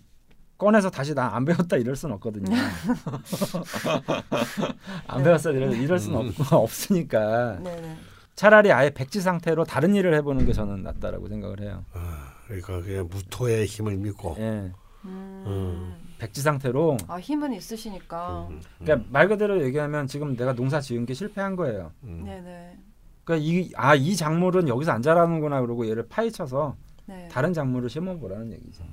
꺼내서 0.58 0.90
다시 0.90 1.14
나 1.14 1.34
안 1.34 1.44
배웠다 1.44 1.76
이럴 1.76 1.96
수는 1.96 2.14
없거든요. 2.16 2.54
안 5.08 5.22
배웠어 5.22 5.52
이럴, 5.52 5.74
이럴 5.74 5.98
수는 5.98 6.20
음. 6.20 6.32
없, 6.38 6.52
없으니까 6.52 7.58
네네. 7.62 7.96
차라리 8.34 8.72
아예 8.72 8.90
백지 8.90 9.20
상태로 9.20 9.64
다른 9.64 9.94
일을 9.94 10.14
해보는 10.14 10.46
게 10.46 10.52
저는 10.52 10.82
낫다라고 10.82 11.28
생각을 11.28 11.60
해요. 11.60 11.84
아, 11.92 12.32
그러니까 12.46 12.80
그냥 12.80 13.08
무토의 13.10 13.66
힘을 13.66 13.96
믿고. 13.96 14.36
예, 14.38 14.72
음. 15.04 15.94
백지 16.20 16.42
상태로 16.42 16.98
아 17.08 17.18
힘은 17.18 17.54
있으시니까. 17.54 18.48
음, 18.50 18.56
음, 18.56 18.60
그러니까 18.78 19.08
말 19.10 19.26
그대로 19.26 19.62
얘기하면 19.64 20.06
지금 20.06 20.36
내가 20.36 20.52
농사 20.54 20.78
지은 20.78 21.06
게 21.06 21.14
실패한 21.14 21.56
거예요. 21.56 21.92
음. 22.04 22.22
네네. 22.24 22.78
그러니까 23.24 23.46
이아이 23.46 24.14
작물은 24.14 24.68
여기서 24.68 24.92
안 24.92 25.00
자라는구나 25.00 25.62
그러고 25.62 25.88
얘를 25.88 26.06
파헤쳐서 26.08 26.76
네. 27.06 27.26
다른 27.28 27.54
작물을 27.54 27.88
심어보라는 27.88 28.52
얘기죠. 28.52 28.84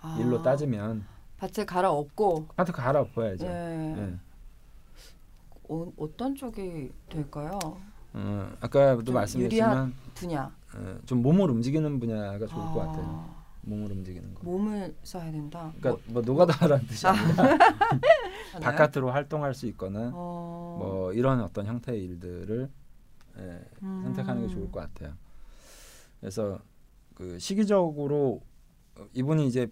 아, 0.00 0.16
일로 0.18 0.42
따지면 0.42 1.04
밭을 1.36 1.66
갈아엎고. 1.66 2.48
한테 2.56 2.72
갈아엎어야죠. 2.72 3.46
네. 3.46 3.94
예. 3.98 4.14
어, 5.68 5.92
어떤 5.98 6.34
쪽이 6.34 6.90
될까요? 7.10 7.58
어, 8.14 8.52
아까도 8.60 9.04
좀 9.04 9.14
말씀드렸지만 9.14 9.94
분야. 10.14 10.50
어, 10.74 10.96
좀 11.04 11.20
몸을 11.20 11.50
움직이는 11.50 12.00
분야가 12.00 12.38
좋을 12.38 12.48
것 12.48 12.80
아, 12.80 12.86
같아요. 12.86 13.39
몸을 13.62 13.92
움직이는 13.92 14.34
거. 14.34 14.42
몸을 14.44 14.94
써야 15.02 15.30
된다. 15.30 15.72
그러니까 15.78 16.02
뭐 16.08 16.22
노가다라는 16.22 16.86
뜻이 16.86 17.06
아니라 17.06 17.42
뭐, 17.42 18.60
바깥으로 18.60 19.10
활동할 19.10 19.54
수 19.54 19.66
있거나 19.66 20.10
어, 20.14 20.76
뭐 20.78 21.12
이런 21.12 21.40
어떤 21.40 21.66
형태의 21.66 22.02
일들을 22.04 22.70
예, 23.38 23.64
음. 23.82 24.02
선택하는 24.04 24.46
게 24.46 24.52
좋을 24.52 24.70
것 24.70 24.80
같아요. 24.80 25.14
그래서 26.20 26.58
그 27.14 27.38
시기적으로 27.38 28.40
어, 28.96 29.06
이분이 29.12 29.46
이제 29.46 29.68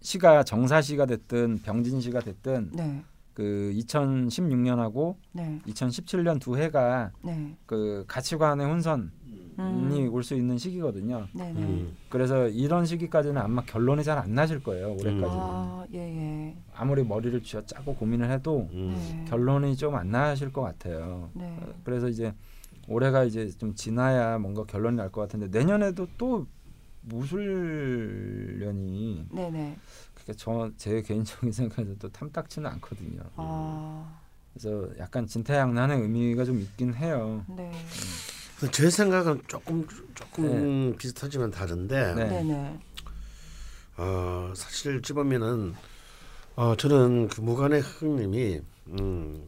시가 0.00 0.44
정사 0.44 0.80
시가 0.80 1.06
됐든 1.06 1.60
병진 1.62 2.00
시가 2.00 2.20
됐든 2.20 2.70
네. 2.72 3.02
그 3.34 3.72
2016년하고 3.76 5.16
네. 5.32 5.60
2017년 5.66 6.40
두 6.40 6.56
해가 6.56 7.12
네. 7.22 7.56
그 7.66 8.04
가치관의 8.08 8.66
혼선이 8.66 9.10
음. 9.58 10.08
올수 10.12 10.34
있는 10.34 10.56
시기거든요. 10.58 11.26
네네. 11.32 11.60
음. 11.60 11.96
그래서 12.08 12.46
이런 12.48 12.84
시기까지는 12.86 13.40
아마 13.40 13.62
결론이 13.62 14.04
잘 14.04 14.18
안 14.18 14.34
나실 14.34 14.62
거예요. 14.62 14.90
올해까지는 14.92 15.28
아 15.30 15.86
예 15.94 15.98
예. 15.98 16.56
아무리 16.74 17.02
머리를 17.02 17.42
쥐어 17.42 17.64
짜고 17.66 17.94
고민을 17.96 18.30
해도 18.30 18.68
음. 18.72 18.94
네. 18.94 19.24
결론이 19.30 19.76
좀 19.76 19.94
안 19.94 20.10
나실 20.10 20.52
것 20.52 20.60
같아요. 20.62 21.30
네. 21.34 21.56
어, 21.62 21.72
그래서 21.84 22.08
이제 22.08 22.34
올해가 22.88 23.24
이제 23.24 23.48
좀 23.50 23.74
지나야 23.74 24.38
뭔가 24.38 24.64
결론이 24.64 24.96
날 24.96 25.10
것 25.10 25.20
같은데 25.22 25.48
내년에도 25.48 26.06
또 26.18 26.46
무술년이 27.02 27.38
네네. 29.32 29.76
그러니까 30.14 30.32
저 30.36 30.70
제 30.76 31.00
개인적인 31.02 31.52
생각에서 31.52 31.94
또 31.98 32.08
탐탁치는 32.10 32.68
않거든요. 32.72 33.22
아 33.36 34.20
그래서 34.52 34.88
약간 34.98 35.26
진퇴양난의 35.26 36.00
의미가 36.02 36.44
좀 36.44 36.60
있긴 36.60 36.94
해요. 36.94 37.44
네. 37.48 37.70
제 38.72 38.90
생각은 38.90 39.42
조금 39.46 39.86
조금 40.14 40.96
비슷하지만 40.96 41.50
다른데 41.50 42.14
네. 42.14 42.28
네네. 42.28 42.80
어, 43.98 44.52
사실 44.56 45.00
집으면은 45.00 45.74
어, 46.56 46.74
저는 46.76 47.28
그 47.28 47.40
무관의 47.40 47.80
흥님이 47.82 48.60
음, 48.88 49.46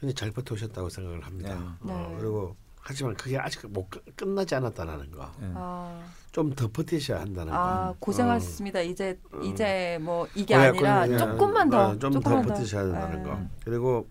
굉장히 0.00 0.14
잘 0.14 0.30
버텨오셨다고 0.30 0.88
생각을 0.88 1.20
합니다. 1.26 1.76
네. 1.82 1.92
어, 1.92 2.08
네. 2.10 2.16
그리고 2.18 2.56
하지만 2.80 3.14
그게 3.14 3.36
아직 3.36 3.66
못 3.70 3.90
끝- 3.90 4.02
끝나지 4.16 4.54
않았다는 4.54 5.10
거. 5.10 5.30
예. 5.42 5.52
아, 5.54 6.02
좀더 6.32 6.68
버티셔야 6.72 7.20
한다는 7.20 7.52
거. 7.52 7.58
아 7.58 7.94
고생하셨습니다. 7.98 8.80
이제 8.80 9.18
음. 9.34 9.42
이제 9.42 9.98
뭐 10.00 10.26
이게 10.34 10.56
네, 10.56 10.68
아니라 10.68 11.02
그건, 11.02 11.12
예, 11.12 11.18
조금만 11.18 11.68
더 11.68 11.92
네, 11.92 11.98
좀더 11.98 12.42
버티셔야 12.42 12.84
된다는 12.84 13.18
예. 13.20 13.22
거. 13.28 13.40
그리고 13.64 14.08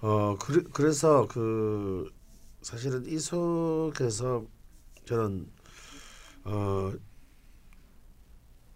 어 0.00 0.36
그래, 0.40 0.62
그래서 0.72 1.28
그 1.28 2.10
사실은 2.68 3.06
이 3.06 3.18
속에서 3.18 4.44
저는 5.06 5.48
어 6.44 6.92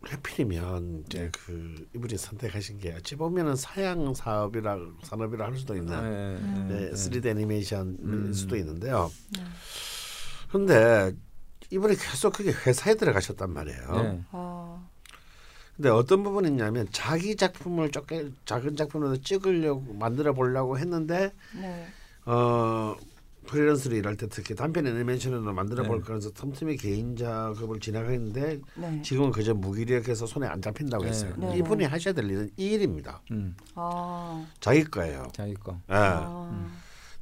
해필이면 0.08 1.04
이제 1.06 1.18
네. 1.24 1.30
그 1.30 1.86
이분이 1.94 2.16
선택하신 2.16 2.78
게 2.78 2.94
어찌 2.94 3.16
보면은 3.16 3.54
사양 3.54 4.14
사업이라 4.14 4.78
산업이라 5.02 5.44
할 5.44 5.58
수도 5.58 5.76
있는 5.76 5.92
예, 5.92 6.40
음. 6.40 6.68
네, 6.70 6.88
예, 6.88 6.90
3D 6.92 7.26
애니메이션일 7.26 7.98
음. 8.00 8.32
수도 8.32 8.56
있는데요. 8.56 9.12
네. 9.36 9.44
그런데 10.48 11.14
이분이 11.68 11.96
계속 11.96 12.32
그게 12.32 12.50
회사에 12.50 12.94
들어가셨단 12.94 13.50
말이에요. 13.52 13.88
예. 13.92 14.24
아, 14.30 14.88
근데 15.76 15.90
어떤 15.90 16.22
부분이 16.22 16.48
있냐면 16.48 16.88
자기 16.92 17.36
작품을 17.36 17.90
조금 17.90 18.34
작은 18.46 18.74
작품으로 18.74 19.18
찍으려고 19.18 19.92
만들어 19.92 20.32
보려고 20.32 20.78
했는데 20.78 21.34
네. 21.54 21.88
어 22.24 22.96
프리랜서로 23.46 23.96
일할 23.96 24.16
때 24.16 24.26
특히 24.28 24.54
단편 24.54 24.86
애니메이션으로 24.86 25.52
만들어 25.52 25.82
네. 25.82 25.88
볼까 25.88 26.14
해서 26.14 26.30
틈틈이 26.30 26.76
개인 26.76 27.16
작업을 27.16 27.80
진행했는데 27.80 28.60
네. 28.76 29.02
지금은 29.02 29.30
그저 29.30 29.52
무기력해서 29.54 30.26
손에 30.26 30.46
안 30.46 30.62
잡힌다고 30.62 31.04
네. 31.04 31.10
했어요. 31.10 31.34
네. 31.36 31.58
이분이 31.58 31.84
하셔야 31.84 32.14
될 32.14 32.30
일은 32.30 32.50
이 32.56 32.66
일입니다. 32.72 33.20
음, 33.30 33.56
아, 33.74 34.44
자기 34.60 34.84
거예요. 34.84 35.26
자기 35.32 35.54
거. 35.54 35.72
예. 35.90 35.94
아, 35.94 36.70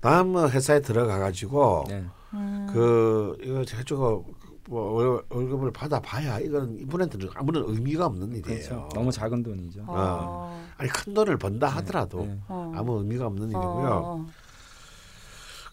다음 0.01 0.37
회사에 0.37 0.81
들어가 0.81 1.19
가지고 1.19 1.85
네. 1.89 2.05
음, 2.35 2.67
그 2.73 3.37
이거 3.43 3.59
해주고 3.59 4.25
뭐 4.69 4.93
월- 4.93 5.23
월급을 5.31 5.73
받아 5.73 5.99
봐야 6.01 6.39
이건 6.39 6.79
이분한테는 6.79 7.29
아무런 7.35 7.65
의미가 7.67 8.07
없는 8.07 8.29
일이에요. 8.37 8.43
그렇죠. 8.43 8.89
너무 8.95 9.11
작은 9.11 9.43
돈이죠. 9.43 9.85
아, 9.89 10.63
아니 10.77 10.89
큰 10.91 11.13
돈을 11.13 11.39
번다 11.39 11.67
하더라도 11.69 12.25
네. 12.27 12.39
어, 12.47 12.73
아무 12.77 12.99
의미가 12.99 13.27
없는 13.27 13.49
일이고요. 13.49 14.27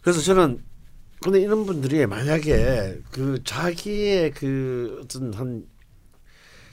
어, 0.08 0.12
그래서 0.12 0.22
저는 0.22 0.64
근데 1.22 1.42
이런 1.42 1.66
분들이 1.66 2.06
만약에 2.06 3.02
그 3.12 3.44
자기의 3.44 4.32
그 4.32 5.02
어떤 5.04 5.34
한 5.34 5.68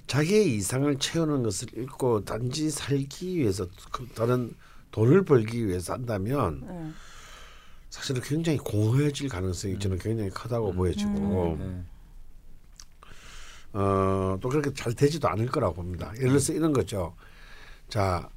자기의 0.06 0.54
이상을 0.54 0.96
채우는 0.98 1.42
것을 1.42 1.76
읽고 1.76 2.24
단지 2.24 2.70
살기 2.70 3.38
위해서 3.38 3.66
그 3.90 4.06
다른 4.14 4.54
돈을 4.92 5.24
벌기 5.24 5.66
위해서 5.66 5.94
한다면 5.94 6.62
네. 6.64 6.92
사실은 7.90 8.22
굉장히 8.22 8.58
공허해질 8.58 9.28
가능성이 9.28 9.80
저는 9.80 9.98
굉장히 9.98 10.30
크다고 10.30 10.72
보여지고 10.72 11.56
네. 11.58 11.84
어, 13.72 14.38
또 14.40 14.48
그렇게 14.48 14.72
잘 14.74 14.94
되지도 14.94 15.26
않을 15.28 15.46
거라고 15.46 15.74
봅니다. 15.74 16.12
예를 16.18 16.28
들어서 16.28 16.52
이런 16.52 16.72
거죠. 16.72 17.16
자, 17.88 18.28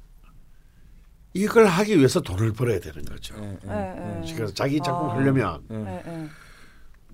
이걸 1.34 1.66
하기 1.66 1.96
위해서 1.98 2.20
돈을 2.20 2.52
벌어야 2.52 2.80
되는 2.80 3.04
거죠. 3.04 3.34
예, 3.38 3.58
예, 3.68 4.22
예. 4.26 4.34
그래서 4.34 4.52
자기 4.54 4.80
작품 4.80 5.10
아. 5.10 5.14
하려면 5.14 5.62
예. 5.70 5.76
네, 5.76 6.02
네, 6.04 6.28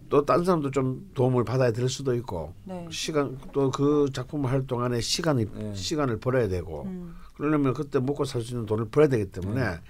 또 0.09 0.25
다른 0.25 0.45
사람도 0.45 0.71
좀 0.71 1.11
도움을 1.15 1.45
받아야 1.45 1.73
될 1.73 1.89
수도 1.89 2.15
있고 2.15 2.55
네. 2.65 2.87
시간 2.91 3.39
또 3.53 3.71
그 3.71 4.09
작품을 4.13 4.51
할 4.51 4.67
동안에 4.67 5.01
시간이 5.01 5.47
네. 5.53 5.75
시간을 5.75 6.21
벌어야 6.21 6.47
되고 6.49 6.85
음, 6.85 7.17
그러려면 7.37 7.75
그때 7.75 7.99
먹고 7.99 8.25
살 8.25 8.43
수 8.43 8.53
있는 8.53 8.67
돈을 8.67 8.87
벌어야 8.91 9.09
되기 9.09 9.27
때문에 9.33 9.81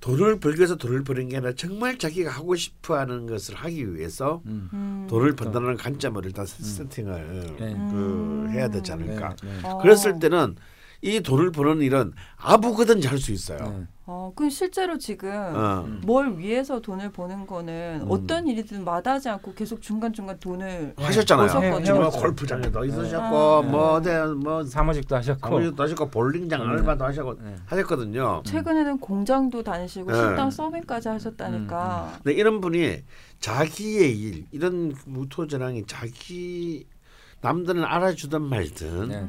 돈을 0.00 0.38
벌기 0.38 0.58
위해서 0.58 0.76
돈을 0.76 1.02
버는 1.02 1.28
게 1.28 1.38
아니라 1.38 1.52
정말 1.54 1.98
자기가 1.98 2.30
하고 2.30 2.54
싶어하는 2.54 3.26
것을 3.26 3.54
하기 3.56 3.96
위해서 3.96 4.42
음. 4.46 4.68
음. 4.72 5.06
돈을 5.08 5.34
번다는 5.34 5.76
관점을 5.76 6.22
일단 6.24 6.46
세팅을 6.46 7.56
네. 7.58 7.72
그 7.90 8.48
해야 8.50 8.68
되지 8.68 8.92
네, 8.94 9.04
않을까. 9.04 9.34
네. 9.42 9.60
어. 9.68 9.78
그랬을 9.78 10.18
때는 10.20 10.56
이 11.00 11.20
돈을 11.20 11.52
버는 11.52 11.80
일은 11.80 12.12
아무거든지 12.36 13.06
할 13.06 13.18
수 13.18 13.30
있어요. 13.32 13.58
네. 13.58 13.86
어, 14.10 14.32
그 14.34 14.48
실제로 14.48 14.96
지금 14.96 15.30
어. 15.30 15.86
뭘 16.02 16.38
위해서 16.38 16.80
돈을 16.80 17.12
버는 17.12 17.46
거는 17.46 18.00
음. 18.02 18.06
어떤 18.08 18.48
일이든 18.48 18.84
마다하지 18.84 19.28
않고 19.28 19.52
계속 19.54 19.82
중간 19.82 20.12
중간 20.12 20.38
돈을 20.40 20.94
하셨잖아요. 20.96 21.46
버셨거든요. 21.46 21.94
뭐 22.00 22.08
골프장에도 22.10 22.84
있으셨고 22.86 23.36
아, 23.36 23.62
뭐 23.62 23.92
어디 23.94 24.08
뭐 24.42 24.64
사무직도 24.64 25.14
하셨고. 25.14 25.40
사무실도 25.48 25.82
하셨고 25.82 26.08
볼링장 26.08 26.62
음. 26.62 26.68
알바도 26.70 27.04
하셨고 27.04 27.34
네. 27.42 27.54
하셨거든요. 27.66 28.42
최근에는 28.46 28.98
공장도 28.98 29.62
다니시고 29.62 30.10
네. 30.10 30.18
식당 30.18 30.50
서빙까지 30.50 31.08
하셨다니까. 31.08 32.18
근데 32.24 32.32
이런 32.36 32.60
분이 32.60 33.02
자기의 33.40 34.18
일 34.18 34.46
이런 34.52 34.94
무토전황이 35.06 35.84
자기 35.86 36.86
남들은 37.42 37.84
알아주든 37.84 38.42
말든 38.42 39.08
네. 39.10 39.26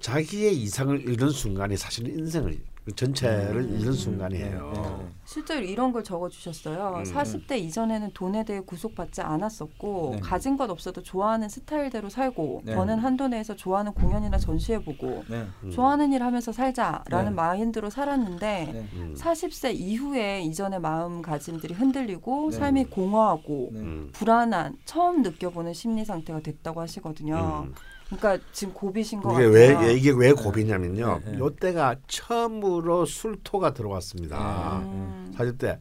자기의 0.00 0.56
이상을 0.56 1.08
잃는 1.08 1.30
순간이 1.30 1.76
사실은 1.76 2.18
인생을 2.18 2.58
그 2.84 2.94
전체를 2.94 3.56
음. 3.56 3.78
잃는 3.78 3.92
순간이에요. 3.92 4.72
네, 4.74 4.80
네. 4.80 5.08
실제로 5.26 5.66
이런 5.66 5.92
걸 5.92 6.02
적어주셨어요. 6.02 6.94
음. 6.96 7.02
40대 7.02 7.58
이전에는 7.58 8.10
돈에 8.14 8.42
대해 8.44 8.60
구속받지 8.60 9.20
않았었고 9.20 10.12
네. 10.14 10.20
가진 10.20 10.56
것 10.56 10.70
없어도 10.70 11.02
좋아하는 11.02 11.50
스타일대로 11.50 12.08
살고 12.08 12.62
네. 12.64 12.74
버는 12.74 12.98
한도 12.98 13.28
내에서 13.28 13.54
좋아하는 13.54 13.92
공연이나 13.92 14.38
전시해보고 14.38 15.24
네. 15.28 15.46
음. 15.62 15.70
좋아하는 15.70 16.12
일 16.14 16.22
하면서 16.22 16.52
살자라는 16.52 17.24
네. 17.26 17.30
마인드로 17.30 17.90
살았는데 17.90 18.70
네. 18.72 18.88
음. 18.94 19.14
40세 19.16 19.74
이후에 19.74 20.40
이전의 20.40 20.80
마음가짐들이 20.80 21.74
흔들리고 21.74 22.50
네. 22.50 22.56
삶이 22.56 22.84
공허하고 22.86 23.70
네. 23.72 23.80
음. 23.80 24.08
불안한 24.12 24.78
처음 24.86 25.20
느껴보는 25.20 25.74
심리 25.74 26.06
상태가 26.06 26.40
됐다고 26.40 26.80
하시거든요. 26.80 27.68
음. 28.12 28.16
그러니까 28.18 28.44
지금 28.52 28.74
고비신 28.74 29.20
것 29.20 29.32
이게 29.32 29.46
같아요. 29.46 29.84
왜 29.84 29.94
이게 29.94 30.10
왜 30.10 30.32
고비냐면요. 30.32 31.22
네, 31.24 31.32
네. 31.32 31.38
요때가 31.38 31.96
처음으로 32.06 33.06
술토가 33.06 33.72
들어왔습니다. 33.72 34.78
음. 34.84 35.32
사실 35.36 35.56
때, 35.56 35.78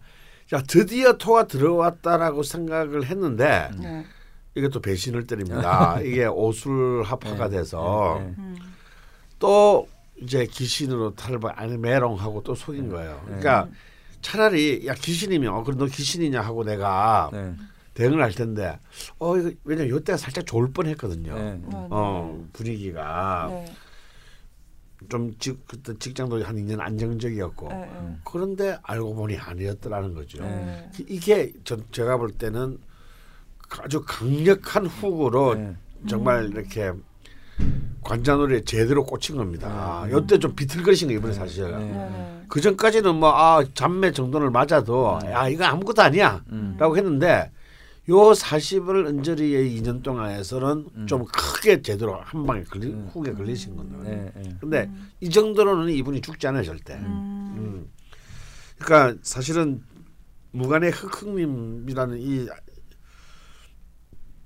자 0.47 0.61
드디어 0.67 1.13
토가 1.13 1.47
들어왔다라고 1.47 2.43
생각을 2.43 3.05
했는데 3.05 3.69
네. 3.79 4.05
이것도 4.55 4.81
배신을 4.81 5.27
때립니다. 5.27 5.99
이게 6.01 6.25
오술합화가 6.25 7.49
네, 7.49 7.57
돼서 7.57 8.17
네, 8.19 8.25
네. 8.25 8.35
음. 8.37 8.55
또 9.37 9.87
이제 10.21 10.45
귀신으로 10.45 11.15
탈바 11.15 11.53
아니 11.55 11.77
메롱하고 11.77 12.43
또 12.43 12.55
속인 12.55 12.89
거예요. 12.89 13.21
네. 13.27 13.39
그러니까 13.39 13.67
차라리 14.21 14.85
야 14.85 14.93
귀신이면 14.93 15.53
어 15.53 15.63
그럼 15.63 15.79
너 15.79 15.85
귀신이냐 15.85 16.41
하고 16.41 16.63
내가 16.63 17.29
네. 17.31 17.53
대응을 17.93 18.21
할 18.21 18.31
텐데 18.31 18.79
어 19.17 19.37
이거 19.37 19.51
왜냐면 19.63 19.89
요때가 19.91 20.17
살짝 20.17 20.45
좋을 20.45 20.71
뻔했거든요. 20.71 21.33
네. 21.35 21.41
네, 21.43 21.61
네. 21.65 21.87
어 21.89 22.45
분위기가 22.53 23.47
네. 23.49 23.65
좀 25.09 25.33
직, 25.39 25.65
그때 25.67 25.93
직장도 25.97 26.43
한 26.43 26.55
2년 26.57 26.79
안정적이었고 26.81 27.69
네, 27.69 27.75
네. 27.79 28.15
그런데 28.25 28.77
알고 28.83 29.15
보니 29.15 29.37
아니었더라는 29.37 30.13
거죠. 30.13 30.41
네. 30.43 30.89
이게 31.07 31.53
전 31.63 31.83
제가 31.91 32.17
볼 32.17 32.31
때는 32.31 32.77
아주 33.81 34.01
강력한 34.05 34.85
훅으로 34.87 35.55
네. 35.55 35.75
정말 36.07 36.43
음. 36.43 36.51
이렇게 36.51 36.91
관자놀이에 38.03 38.61
제대로 38.61 39.03
꽂힌 39.05 39.35
겁니다. 39.37 40.03
음. 40.05 40.17
이때 40.17 40.37
좀 40.39 40.55
비틀거리신 40.55 41.09
거 41.09 41.13
이번에 41.13 41.33
사실. 41.33 41.69
네. 41.69 41.77
네, 41.77 41.85
네. 41.93 42.45
그 42.47 42.61
전까지는 42.61 43.15
뭐 43.15 43.29
아 43.33 43.63
잔매 43.73 44.11
정도를 44.11 44.49
맞아도 44.49 45.17
음. 45.23 45.27
야 45.31 45.47
이거 45.47 45.65
아무것도 45.65 46.01
아니야라고 46.01 46.43
음. 46.51 46.97
했는데 46.97 47.51
요 48.09 48.15
40을 48.31 49.05
은저리의 49.07 49.79
2년 49.79 50.01
동안에서는 50.01 50.85
음. 50.95 51.07
좀 51.07 51.25
크게 51.25 51.81
제대로 51.83 52.15
한 52.15 52.45
방에 52.45 52.63
걸리 52.63 52.87
음. 52.87 53.07
훅에 53.13 53.33
걸리신 53.33 53.75
거예요. 53.75 54.03
네. 54.03 54.31
네. 54.35 54.57
근데 54.59 54.85
음. 54.85 55.11
이 55.21 55.29
정도로는 55.29 55.93
이분이 55.93 56.21
죽지 56.21 56.47
않아요 56.47 56.63
절대. 56.63 56.95
음. 56.95 57.53
음. 57.57 57.91
그러니까 58.79 59.19
사실은 59.21 59.83
무간의 60.51 60.89
흑흑님이라는 60.91 62.17
이, 62.19 62.47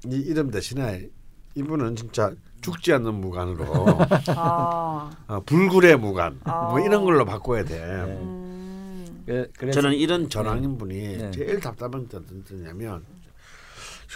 이 0.07 0.15
이름 0.15 0.51
대신에 0.51 1.09
이분은 1.55 1.95
진짜 1.95 2.33
죽지 2.59 2.91
않는 2.93 3.13
무간으로 3.13 3.65
아. 4.35 5.09
어, 5.27 5.39
불굴의 5.45 5.97
무간 5.99 6.39
아. 6.43 6.69
뭐 6.69 6.81
이런 6.81 7.05
걸로 7.05 7.23
바꿔야 7.23 7.63
돼. 7.63 7.79
네. 7.79 8.03
음. 8.19 9.23
그- 9.25 9.49
그래서 9.57 9.79
저는 9.79 9.95
이런 9.95 10.27
전황인 10.27 10.77
분이 10.77 11.17
네. 11.17 11.31
제일 11.31 11.61
답답한 11.61 12.09
게 12.09 12.17
어떠냐면 12.17 13.05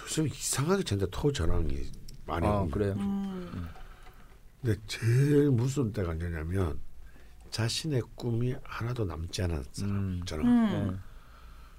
요즘 0.02 0.28
이상하게 0.28 0.84
저한테 0.84 1.08
토 1.12 1.32
전황이 1.32 1.90
많이 2.26 2.46
어, 2.46 2.60
옵니다. 2.62 2.74
그래요. 2.78 2.94
음. 2.98 3.68
근데 4.62 4.80
제일 4.88 5.50
무서운 5.52 5.92
때가 5.94 6.12
언제냐면 6.12 6.80
자신의 7.52 8.02
꿈이 8.16 8.56
하나도 8.64 9.06
남지 9.06 9.42
않은 9.44 9.64
사람 10.26 10.46
음. 10.46 10.50
음. 10.50 11.00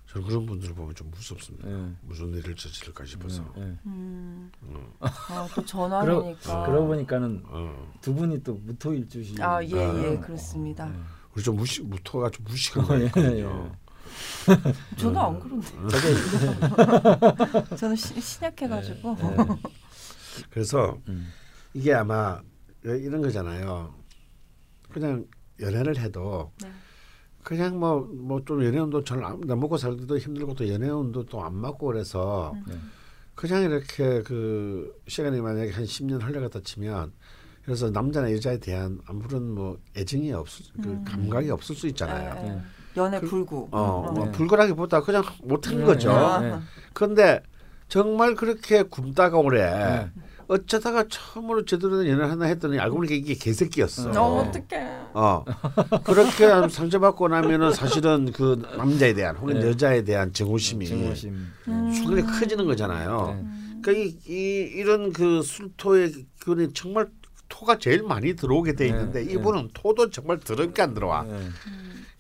저는 0.07 0.27
그런 0.27 0.47
분들을 0.47 0.75
보면 0.75 0.95
좀 0.95 1.11
무섭습니다. 1.11 1.69
네. 1.69 1.93
무슨 2.01 2.33
일을 2.35 2.57
저질까 2.57 3.05
싶어서. 3.05 3.43
네. 3.55 3.65
네. 3.67 3.79
음. 3.85 4.51
어. 4.63 4.95
아, 5.01 5.47
또 5.55 5.65
전화니까. 5.65 6.67
그러 6.67 6.81
고 6.81 6.87
보니까는 6.87 7.43
어. 7.45 7.93
두 8.01 8.15
분이 8.15 8.43
또 8.43 8.55
무토일주시. 8.55 9.43
아, 9.43 9.63
예, 9.63 9.69
예, 9.71 10.17
어. 10.17 10.21
그렇습니다. 10.21 10.87
네. 10.87 10.99
우리 11.35 11.43
좀 11.43 11.57
무시 11.57 11.83
무토가 11.83 12.31
좀 12.31 12.47
무식한 12.49 12.87
거 12.87 12.99
예, 12.99 13.07
있거든요. 13.07 13.77
저도 14.97 15.21
안 15.21 15.39
그런데. 15.41 15.67
저게 15.91 16.15
저는 17.77 17.97
시, 17.97 18.21
신약해가지고. 18.21 19.17
네. 19.17 19.37
그래서 20.51 20.99
음. 21.09 21.29
이게 21.75 21.93
아마 21.95 22.41
이런 22.83 23.21
거잖아요. 23.23 23.95
그냥 24.91 25.27
연애를 25.61 25.99
해도 25.99 26.53
네. 26.63 26.71
그냥 27.43 27.79
뭐 27.79 28.07
뭐 28.13 28.45
좀 28.45 28.65
연애운도 28.65 29.05
잘안 29.05 29.41
먹고 29.41 29.77
살기도 29.77 30.19
힘들고 30.19 30.55
또 30.55 30.69
연애운도 30.69 31.27
또 31.27 31.43
안 31.43 31.55
맞고 31.55 31.87
그래서 31.87 32.53
음. 32.55 32.65
네. 32.69 32.75
그냥 33.35 33.63
이렇게 33.63 34.23
그 34.23 34.93
시간이 35.07 35.41
만약에 35.41 35.71
한 35.73 35.85
10년 35.85 36.21
흘러갔다 36.23 36.61
치면 36.61 37.13
그래서 37.65 37.91
남자나 37.91 38.33
여자에 38.33 38.59
대한 38.59 38.99
아무런 39.07 39.51
뭐 39.55 39.79
애정이 39.97 40.33
없을 40.33 40.65
그 40.83 40.89
음. 40.89 41.05
감각이 41.05 41.51
없을 41.51 41.75
수 41.77 41.87
있잖아요. 41.89 42.35
네. 42.35 42.61
연애 42.99 43.21
그- 43.21 43.29
불구. 43.29 43.69
어, 43.71 43.81
어. 44.09 44.13
뭐 44.13 44.27
네. 44.27 44.33
불가라기보다 44.33 45.01
그냥 45.03 45.23
못한 45.43 45.79
네, 45.79 45.85
거죠. 45.85 46.11
아. 46.11 46.41
네. 46.41 46.55
그런데 46.93 47.43
정말 47.89 48.35
그렇게 48.35 48.83
굶다가 48.83 49.39
오래 49.39 49.63
네. 49.71 50.11
어쩌다가 50.49 51.05
처음으로 51.09 51.65
제대로 51.67 51.99
된 51.99 52.09
연애를 52.09 52.31
하나 52.31 52.47
했더니 52.47 52.79
알고 52.79 52.97
보니까 52.97 53.15
이게 53.15 53.35
개새끼였어. 53.35 54.11
어, 54.11 54.41
어떡해. 54.41 54.89
어. 55.13 55.45
그렇게 56.05 56.69
상처받고 56.71 57.29
나면은 57.29 57.73
사실은 57.73 58.33
그 58.33 58.61
남자에 58.77 59.13
대한 59.13 59.37
혹은 59.37 59.61
네. 59.61 59.69
여자에 59.69 60.03
대한 60.05 60.33
정오심이 60.33 60.87
증오심. 60.87 61.47
음. 61.69 61.93
순간에 61.93 62.23
커지는 62.23 62.65
거잖아요. 62.67 63.37
네. 63.43 63.49
그러니까 63.83 63.93
이, 63.93 64.19
이 64.27 64.61
이런 64.75 65.13
그 65.13 65.43
술토의 65.43 66.13
기운이 66.43 66.73
정말 66.73 67.09
토가 67.51 67.79
제일 67.79 68.03
많이 68.03 68.35
들어오게 68.35 68.75
돼 68.75 68.87
있는데 68.89 69.25
네, 69.25 69.33
이분은 69.33 69.71
토도 69.75 70.11
정말 70.11 70.39
더럽게 70.41 70.81
안 70.83 70.95
들어와. 70.95 71.25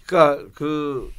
네. 0.08 0.16
그러니까 0.16 0.50
그 0.54 1.12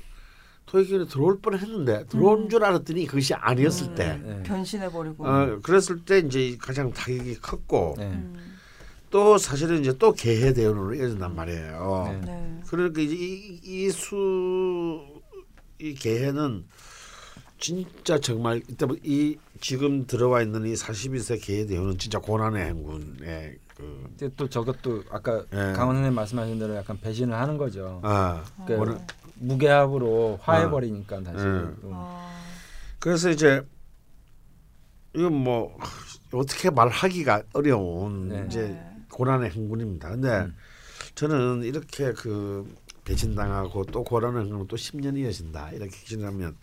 기운이 0.72 1.08
들어올 1.08 1.40
뻔했는데 1.40 2.06
들어온 2.08 2.44
음. 2.44 2.50
줄 2.50 2.64
알았더니 2.64 3.06
그것이 3.06 3.34
아니었을 3.34 3.88
음. 3.88 3.96
때. 3.96 4.20
네. 4.24 4.44
변신해 4.44 4.90
버리고. 4.90 5.28
어, 5.28 5.60
그랬을 5.62 6.04
때 6.06 6.20
이제 6.20 6.58
가장 6.60 6.92
타격이 6.92 7.40
컸고 7.40 7.96
네. 7.98 8.06
음. 8.06 8.58
또 9.10 9.38
사실은 9.38 9.80
이제 9.80 9.98
또 9.98 10.14
개해 10.14 10.54
대운으로 10.54 10.94
이어진단 10.94 11.36
말이에요. 11.36 12.20
네. 12.22 12.32
네. 12.32 12.62
그러니까 12.68 13.02
이제 13.02 13.16
이수 13.64 15.22
이 15.80 15.94
개해는 15.96 16.66
진짜 17.60 18.18
정말 18.20 18.62
이때 18.70 18.86
뭐이 18.86 19.38
지금 19.60 20.08
들어와 20.08 20.42
있는 20.42 20.66
이 20.66 20.74
42세 20.74 21.44
개해 21.44 21.66
대운은 21.66 21.98
진짜 21.98 22.18
고난의 22.20 22.66
행군의 22.68 23.58
그 23.76 24.04
근데 24.18 24.30
또 24.36 24.48
저것도 24.50 25.04
아까 25.12 25.44
예. 25.54 25.58
강원 25.74 25.96
선생님 25.98 26.16
말씀하신 26.16 26.60
대로 26.60 26.76
약간 26.76 27.00
배신을 27.00 27.36
하는 27.36 27.58
거죠. 27.58 28.00
아, 28.04 28.44
그 28.66 28.74
오늘- 28.76 29.00
무게합으로 29.36 30.40
화해버리니까 30.42 31.22
다시. 31.24 31.38
음. 31.38 31.78
음. 31.84 31.92
아. 31.94 32.30
그래서 33.00 33.30
이제 33.30 33.62
이건 35.16 35.34
뭐 35.34 35.78
어떻게 36.34 36.70
말하기가 36.70 37.44
어려운 37.54 38.28
네. 38.30 38.46
이제 38.48 38.62
네. 38.68 38.96
고난의 39.12 39.52
행군입니다. 39.52 40.10
근데 40.10 40.30
음. 40.40 40.56
저는 41.16 41.64
이렇게 41.64 42.12
그 42.14 42.74
배신당하고 43.06 43.86
또 43.86 44.04
고난의 44.04 44.44
행군은 44.44 44.68
또 44.68 44.76
10년이 44.76 45.20
이어진다 45.20 45.72
이렇게 45.72 45.90
기준하면 45.90 46.58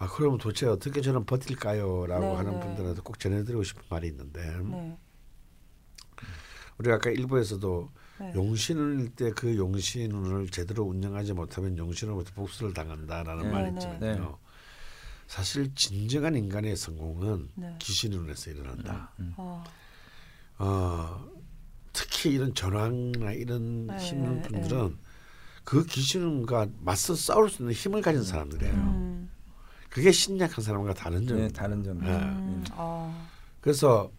아 0.00 0.08
그러면 0.08 0.38
도대체 0.38 0.66
어떻게 0.66 1.02
저는 1.02 1.26
버틸까요?라고 1.26 2.24
네, 2.24 2.34
하는 2.34 2.54
네. 2.54 2.60
분들한테 2.60 3.02
꼭 3.02 3.20
전해드리고 3.20 3.62
싶은 3.62 3.82
말이 3.90 4.08
있는데 4.08 4.40
네. 4.64 4.98
우리가 6.78 6.94
아까 6.96 7.10
일부에서도 7.10 7.90
네. 8.20 8.32
용신운일 8.34 9.10
때 9.14 9.30
그 9.32 9.54
용신운을 9.58 10.48
제대로 10.48 10.84
운영하지 10.84 11.34
못하면 11.34 11.76
용신으로부터 11.76 12.32
복수를 12.32 12.72
당한다라는 12.72 13.42
네, 13.42 13.50
말이 13.50 13.64
네, 13.72 13.76
있잖아요. 13.76 14.00
네. 14.00 14.50
사실 15.26 15.74
진정한 15.74 16.34
인간의 16.34 16.76
성공은 16.76 17.50
네. 17.56 17.76
귀신운에서 17.78 18.52
일어난다. 18.52 19.12
음. 19.20 19.34
어. 19.36 19.62
어, 20.58 21.26
특히 21.92 22.30
이런 22.30 22.54
전황이나 22.54 23.32
이런 23.32 23.86
네, 23.86 23.98
힘든 23.98 24.40
네. 24.40 24.48
분들은 24.48 24.98
그 25.64 25.84
귀신과 25.84 26.68
맞서 26.80 27.14
싸울 27.14 27.50
수 27.50 27.62
있는 27.62 27.74
힘을 27.74 28.00
가진 28.00 28.22
사람들이에요. 28.22 28.74
음. 28.74 29.30
그게 29.90 30.12
신약한 30.12 30.64
사람과 30.64 30.94
다른 30.94 31.26
점. 31.26 31.36
네, 31.36 31.48
다른 31.48 31.82
점. 31.82 31.98
네. 31.98 32.10
음. 32.10 32.64
아. 32.72 33.28
그래서 33.60 34.10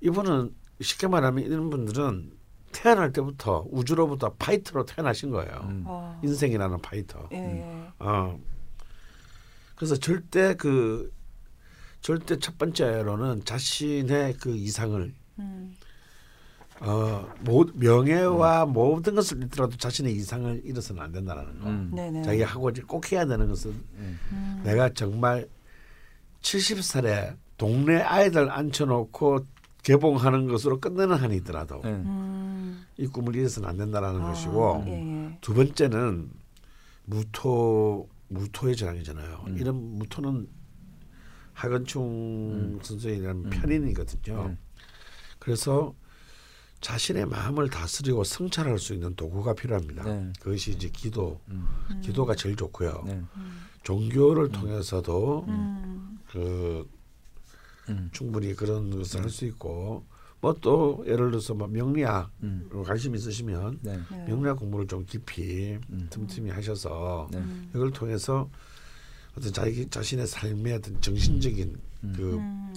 이분은 0.00 0.54
쉽게 0.80 1.08
말하면 1.08 1.44
이런 1.44 1.68
분들은 1.68 2.32
태어날 2.72 3.12
때부터 3.12 3.66
우주로부터 3.70 4.34
파이터로 4.34 4.86
태어나신 4.86 5.30
거예요. 5.30 5.52
음. 5.68 5.84
아. 5.86 6.18
인생이라는 6.22 6.80
파이터. 6.80 7.28
예, 7.32 7.36
예. 7.36 7.92
어. 7.98 8.38
그래서 9.74 9.96
절대 9.96 10.54
그 10.54 11.12
절대 12.00 12.38
첫 12.38 12.56
번째로는 12.56 13.44
자신의 13.44 14.34
그 14.34 14.54
이상을 14.56 15.12
음. 15.40 15.76
어, 16.80 17.26
모, 17.40 17.64
명예와 17.74 18.66
모든 18.66 19.14
것을 19.14 19.42
잃더라도 19.42 19.76
자신의 19.76 20.14
이상을 20.14 20.62
잃어서는 20.64 21.02
안 21.02 21.12
된다는 21.12 21.58
거. 21.60 21.68
음. 21.68 21.90
네네. 21.94 22.22
자기가 22.22 22.46
하고 22.46 22.70
꼭 22.86 23.12
해야 23.12 23.24
되는 23.26 23.48
것은 23.48 23.70
음. 23.70 24.62
내가 24.64 24.90
정말 24.90 25.48
70살에 26.42 27.36
동네 27.56 28.00
아이들 28.00 28.50
앉혀놓고 28.50 29.46
개봉하는 29.82 30.48
것으로 30.48 30.80
끝내는 30.80 31.16
한이 31.16 31.36
있더라도 31.36 31.80
네. 31.82 31.90
음. 31.90 32.84
이 32.98 33.06
꿈을 33.06 33.36
잃어서는 33.36 33.68
안 33.68 33.76
된다는 33.76 34.20
아, 34.20 34.28
것이고 34.28 34.84
예, 34.88 34.92
예. 34.92 35.38
두 35.40 35.54
번째는 35.54 36.30
무토 37.04 38.08
무토의 38.28 38.74
전황이잖아요. 38.76 39.44
음. 39.46 39.56
이런 39.58 39.76
무토는 39.98 40.48
하건충 41.52 42.80
선생이라는 42.82 43.44
음. 43.44 43.50
편인이거든요. 43.50 44.46
음. 44.46 44.58
그래서 45.38 45.94
자신의 46.80 47.26
마음을 47.26 47.68
다스리고 47.70 48.24
성찰할 48.24 48.78
수 48.78 48.94
있는 48.94 49.14
도구가 49.16 49.54
필요합니다. 49.54 50.04
네. 50.04 50.32
그것이 50.40 50.72
이제 50.72 50.88
기도, 50.92 51.40
음. 51.48 51.66
기도가 52.02 52.34
제일 52.34 52.56
좋고요. 52.56 53.04
네. 53.06 53.22
종교를 53.82 54.50
통해서도 54.50 55.44
음. 55.48 56.18
그 56.28 56.88
음. 57.88 58.08
충분히 58.12 58.54
그런 58.54 58.90
것을 58.90 59.22
할 59.22 59.30
수 59.30 59.44
있고 59.46 60.04
뭐 60.40 60.54
또 60.60 61.02
예를 61.06 61.30
들어서 61.30 61.54
뭐 61.54 61.66
명리학으로 61.66 62.30
음. 62.42 62.82
관심 62.84 63.14
있으시면 63.14 63.78
네. 63.82 63.98
네. 64.10 64.24
명리학 64.26 64.58
공부를 64.58 64.86
좀 64.86 65.04
깊이 65.06 65.78
음. 65.90 66.06
틈틈이 66.10 66.50
하셔서 66.50 67.28
네. 67.32 67.38
음. 67.38 67.70
이걸 67.74 67.90
통해서 67.90 68.48
어떤 69.36 69.52
자기 69.52 69.88
자신의 69.88 70.26
삶의 70.26 70.74
어떤 70.74 71.00
정신적인 71.00 71.76
그 72.14 72.36
음. 72.36 72.72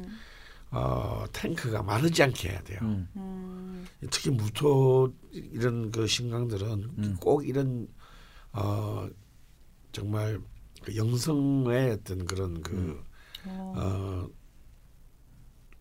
어, 0.71 1.25
탱크가 1.33 1.81
마르지 1.83 2.21
않게 2.23 2.49
해야 2.49 2.61
돼요. 2.63 2.79
음. 2.83 3.07
음. 3.15 3.87
특히 4.11 4.29
무토 4.29 5.13
이런 5.31 5.91
그 5.91 6.07
신강들은 6.07 6.91
음. 6.97 7.17
꼭 7.19 7.47
이런 7.47 7.87
어 8.51 9.07
정말 9.91 10.39
그 10.83 10.95
영성의 10.95 11.91
어떤 11.91 12.25
그런 12.25 12.61
그 12.61 12.75
음. 12.75 13.03
어. 13.45 13.73
어, 13.77 14.29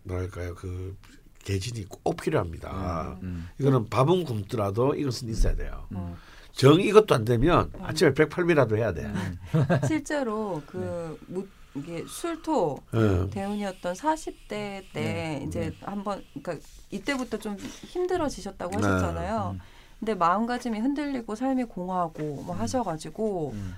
뭐랄까요 0.04 0.54
그 0.54 0.96
계진이 1.44 1.84
꼭 1.88 2.16
필요합니다. 2.16 3.18
음. 3.22 3.48
이거는 3.58 3.88
밥은 3.88 4.24
굶더라도 4.24 4.94
이것은 4.94 5.28
있어야 5.28 5.54
돼요. 5.54 5.86
어. 5.92 6.16
정 6.52 6.80
이것도 6.80 7.14
안 7.14 7.24
되면 7.24 7.70
아침에 7.80 8.12
108미라도 8.12 8.76
해야 8.76 8.92
돼. 8.92 9.10
실제로 9.86 10.62
그 10.66 11.18
무, 11.28 11.46
이게 11.78 12.04
술토 12.08 12.78
예. 12.94 13.30
대운이었던 13.30 13.94
40대 13.94 14.48
때 14.48 14.82
네. 14.92 15.44
이제 15.46 15.72
한번 15.82 16.22
그러니까 16.42 16.66
이때부터 16.90 17.38
좀 17.38 17.56
힘들어지셨다고 17.58 18.70
네. 18.80 18.86
하셨잖아요. 18.86 19.50
음. 19.54 19.60
근데 19.98 20.14
마음가짐이 20.14 20.78
흔들리고 20.78 21.34
삶이 21.34 21.64
공허하고 21.64 22.42
뭐 22.46 22.54
하셔가지고 22.54 23.50
음. 23.54 23.74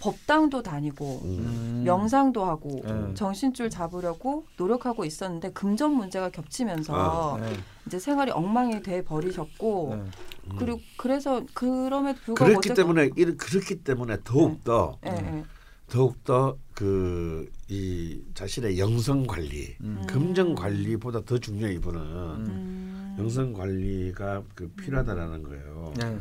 법당도 0.00 0.62
다니고 0.62 1.22
음. 1.24 1.28
음. 1.38 1.82
명상도 1.84 2.44
하고 2.44 2.82
음. 2.84 3.14
정신줄 3.14 3.70
잡으려고 3.70 4.44
노력하고 4.58 5.04
있었는데 5.06 5.52
금전 5.52 5.92
문제가 5.92 6.28
겹치면서 6.28 6.94
아, 6.94 7.40
네. 7.40 7.52
이제 7.86 7.98
생활이 7.98 8.30
엉망이 8.30 8.82
돼 8.82 9.02
버리셨고 9.02 9.96
네. 10.04 10.10
그리고 10.58 10.78
그래서 10.98 11.40
그럼에도 11.54 12.18
불구하고 12.20 12.34
그렇기 12.60 12.70
어쨌든- 12.70 12.74
때문에 12.84 13.10
이런 13.16 13.36
그렇기 13.38 13.82
때문에 13.82 14.18
더욱 14.24 14.62
더 14.64 14.98
예, 15.06 15.10
예. 15.10 15.44
더욱 15.88 16.22
더 16.24 16.56
그 16.74 17.48
이 17.68 18.20
자신의 18.34 18.78
영성 18.78 19.26
관리, 19.26 19.74
음. 19.80 20.02
금전 20.06 20.54
관리보다 20.54 21.22
더 21.24 21.38
중요해 21.38 21.74
이분은 21.74 22.00
음. 22.00 23.16
영성 23.18 23.52
관리가 23.52 24.42
그 24.54 24.68
필요하다라는 24.68 25.42
거예요. 25.44 25.94
네. 25.96 26.18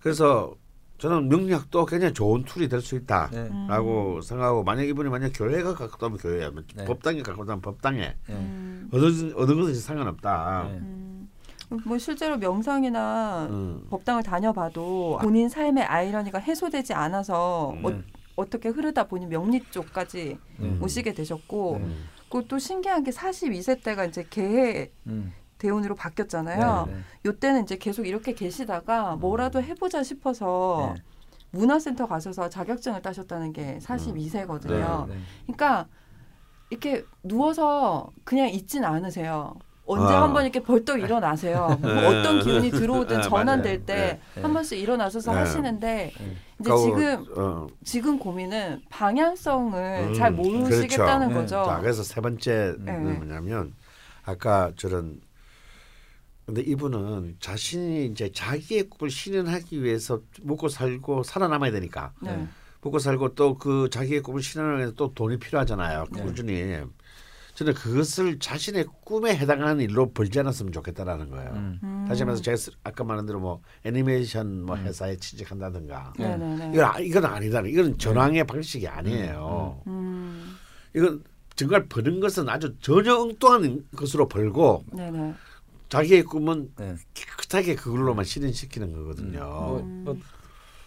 그래서 0.00 0.54
저는 0.98 1.28
명리학도 1.28 1.86
굉장히 1.86 2.12
좋은 2.12 2.44
툴이 2.44 2.68
될 2.68 2.80
수 2.82 2.94
있다. 2.96 3.30
네. 3.32 3.38
음. 3.50 3.66
라고 3.68 4.20
생각하고 4.20 4.64
만약 4.64 4.82
이분이 4.84 5.08
만약 5.08 5.30
교회가 5.34 5.74
가깝다면 5.74 6.18
교회에 6.18 6.50
네. 6.74 6.84
법당에 6.84 7.22
가깝다면 7.22 7.60
법당에 7.62 8.00
네. 8.26 8.34
음. 8.34 8.88
어느 8.92 9.04
어느 9.34 9.54
것든지 9.54 9.80
상관없다. 9.80 10.68
네. 10.70 10.78
음. 10.78 11.28
뭐 11.84 11.98
실제로 11.98 12.36
명상이나 12.36 13.46
음. 13.50 13.86
법당을 13.90 14.22
다녀봐도 14.22 15.18
본인 15.22 15.48
삶의 15.48 15.84
아이러니가 15.84 16.38
해소되지 16.38 16.92
않아서 16.92 17.72
음. 17.72 17.84
어, 17.86 18.02
어떻게 18.36 18.68
흐르다 18.68 19.04
보니 19.04 19.26
명리 19.26 19.62
쪽까지 19.70 20.38
네. 20.58 20.78
오시게 20.80 21.14
되셨고 21.14 21.78
네. 21.80 21.88
그리고 22.28 22.46
또 22.48 22.58
신기한 22.58 23.02
게 23.02 23.10
42세 23.10 23.82
때가 23.82 24.04
이제 24.04 24.26
개해 24.28 24.90
음. 25.06 25.32
대운으로 25.58 25.94
바뀌었잖아요. 25.94 26.84
네, 26.86 26.92
네. 26.94 27.00
요때는 27.24 27.62
이제 27.62 27.76
계속 27.78 28.06
이렇게 28.06 28.34
계시다가 28.34 29.16
뭐라도 29.16 29.62
해보자 29.62 30.02
싶어서 30.02 30.92
네. 30.94 31.02
문화센터 31.52 32.06
가셔서 32.06 32.50
자격증을 32.50 33.00
따셨다는 33.00 33.54
게 33.54 33.78
42세거든요. 33.78 35.08
네. 35.08 35.14
네. 35.14 35.20
그러니까 35.44 35.88
이렇게 36.68 37.04
누워서 37.22 38.10
그냥 38.24 38.50
있진 38.50 38.84
않으세요. 38.84 39.54
언제 39.86 40.12
아. 40.12 40.24
한번 40.24 40.42
이렇게 40.42 40.60
벌떡 40.60 41.00
일어나세요. 41.00 41.78
뭐 41.80 41.92
네. 41.92 42.06
어떤 42.06 42.40
기운이 42.40 42.70
들어오든 42.70 43.16
네, 43.18 43.22
전환될. 43.22 43.86
때 43.86 44.20
네. 44.34 44.42
한 44.42 44.52
번씩 44.52 44.78
일어나셔서 44.78 45.32
네. 45.32 45.38
하시는데 45.38 46.12
네. 46.18 46.36
이제 46.58 46.70
그러니까 46.70 46.76
지금 47.22 47.26
어, 47.36 47.66
지금 47.84 48.18
고민은 48.18 48.82
방향성을 48.88 50.04
음, 50.08 50.14
잘 50.14 50.32
모르시겠다는 50.32 51.28
그렇죠. 51.28 51.56
거죠. 51.56 51.70
자 51.70 51.80
그래서 51.80 52.02
세 52.02 52.20
번째는 52.20 52.84
네. 52.84 52.92
뭐냐면 52.98 53.74
아까 54.24 54.72
저런 54.76 55.20
근데 56.46 56.62
이분은 56.62 57.36
자신이 57.40 58.06
이제 58.06 58.30
자기의 58.32 58.84
꿈을 58.84 59.10
실현하기 59.10 59.82
위해서 59.82 60.20
먹고 60.42 60.68
살고 60.68 61.24
살아남아야 61.24 61.72
되니까 61.72 62.12
네. 62.22 62.46
먹고 62.82 63.00
살고 63.00 63.34
또 63.34 63.58
그 63.58 63.90
자기의 63.90 64.22
꿈을 64.22 64.42
실현하기 64.42 64.76
위해서 64.78 64.94
또 64.94 65.12
돈이 65.12 65.38
필요하잖아요. 65.38 66.06
네. 66.12 66.22
꾸준히. 66.22 66.80
저는 67.56 67.72
그것을 67.72 68.38
자신의 68.38 68.84
꿈에 69.02 69.34
해당하는 69.34 69.80
일로 69.82 70.12
벌지 70.12 70.38
않았으면 70.38 70.72
좋겠다라는 70.72 71.30
거예요. 71.30 71.50
음. 71.54 71.80
음. 71.82 72.04
다시 72.06 72.22
말해서 72.22 72.42
제가 72.42 72.56
쓰- 72.56 72.70
아까 72.84 73.02
말한 73.02 73.24
대로 73.24 73.40
뭐 73.40 73.62
애니메이션 73.82 74.62
뭐 74.62 74.76
회사에 74.76 75.16
취직한다든가 75.16 76.12
네. 76.18 76.36
네네네. 76.36 76.72
이건 76.74 76.84
아- 76.84 76.98
이건 77.00 77.24
아니다. 77.24 77.62
이건 77.66 77.96
전황의 77.96 78.44
방식이 78.46 78.86
아니에요. 78.86 79.82
음. 79.86 80.54
이건 80.94 81.24
정말 81.54 81.86
버는 81.88 82.20
것은 82.20 82.46
아주 82.50 82.74
전혀 82.80 83.16
엉뚱한 83.16 83.86
것으로 83.96 84.28
벌고 84.28 84.84
네네. 84.92 85.32
자기의 85.88 86.24
꿈은 86.24 86.72
네. 86.78 86.94
깨끗하게 87.14 87.74
그걸로만 87.76 88.26
실현시키는 88.26 88.92
거거든요. 88.92 89.38
뭐, 89.40 89.80
음. 89.80 90.02
뭐 90.04 90.18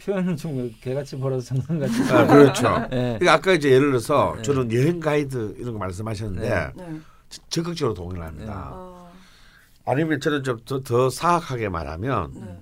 표현은 0.04 0.36
좀 0.38 0.72
개같이 0.82 1.18
벌어서 1.18 1.56
장난 1.56 1.80
같이. 1.80 2.14
아, 2.14 2.26
그렇죠. 2.26 2.70
네. 2.90 3.18
그러니까 3.20 3.34
아까 3.34 3.52
이제 3.54 3.70
예를 3.72 3.90
들어서 3.90 4.34
네. 4.38 4.42
저는 4.44 4.72
여행 4.74 5.00
가이드 5.00 5.56
이런 5.58 5.74
거 5.74 5.80
말씀하셨는데 5.80 6.50
네. 6.50 6.72
네. 6.76 7.00
저- 7.30 7.42
적극적으로 7.50 7.94
동의를 7.94 8.24
합니다. 8.26 8.70
어, 8.74 9.12
아니면 9.86 10.20
저는 10.20 10.44
좀더 10.44 10.82
더 10.84 11.10
사악하게 11.10 11.70
말하면 11.70 12.32
네. 12.34 12.60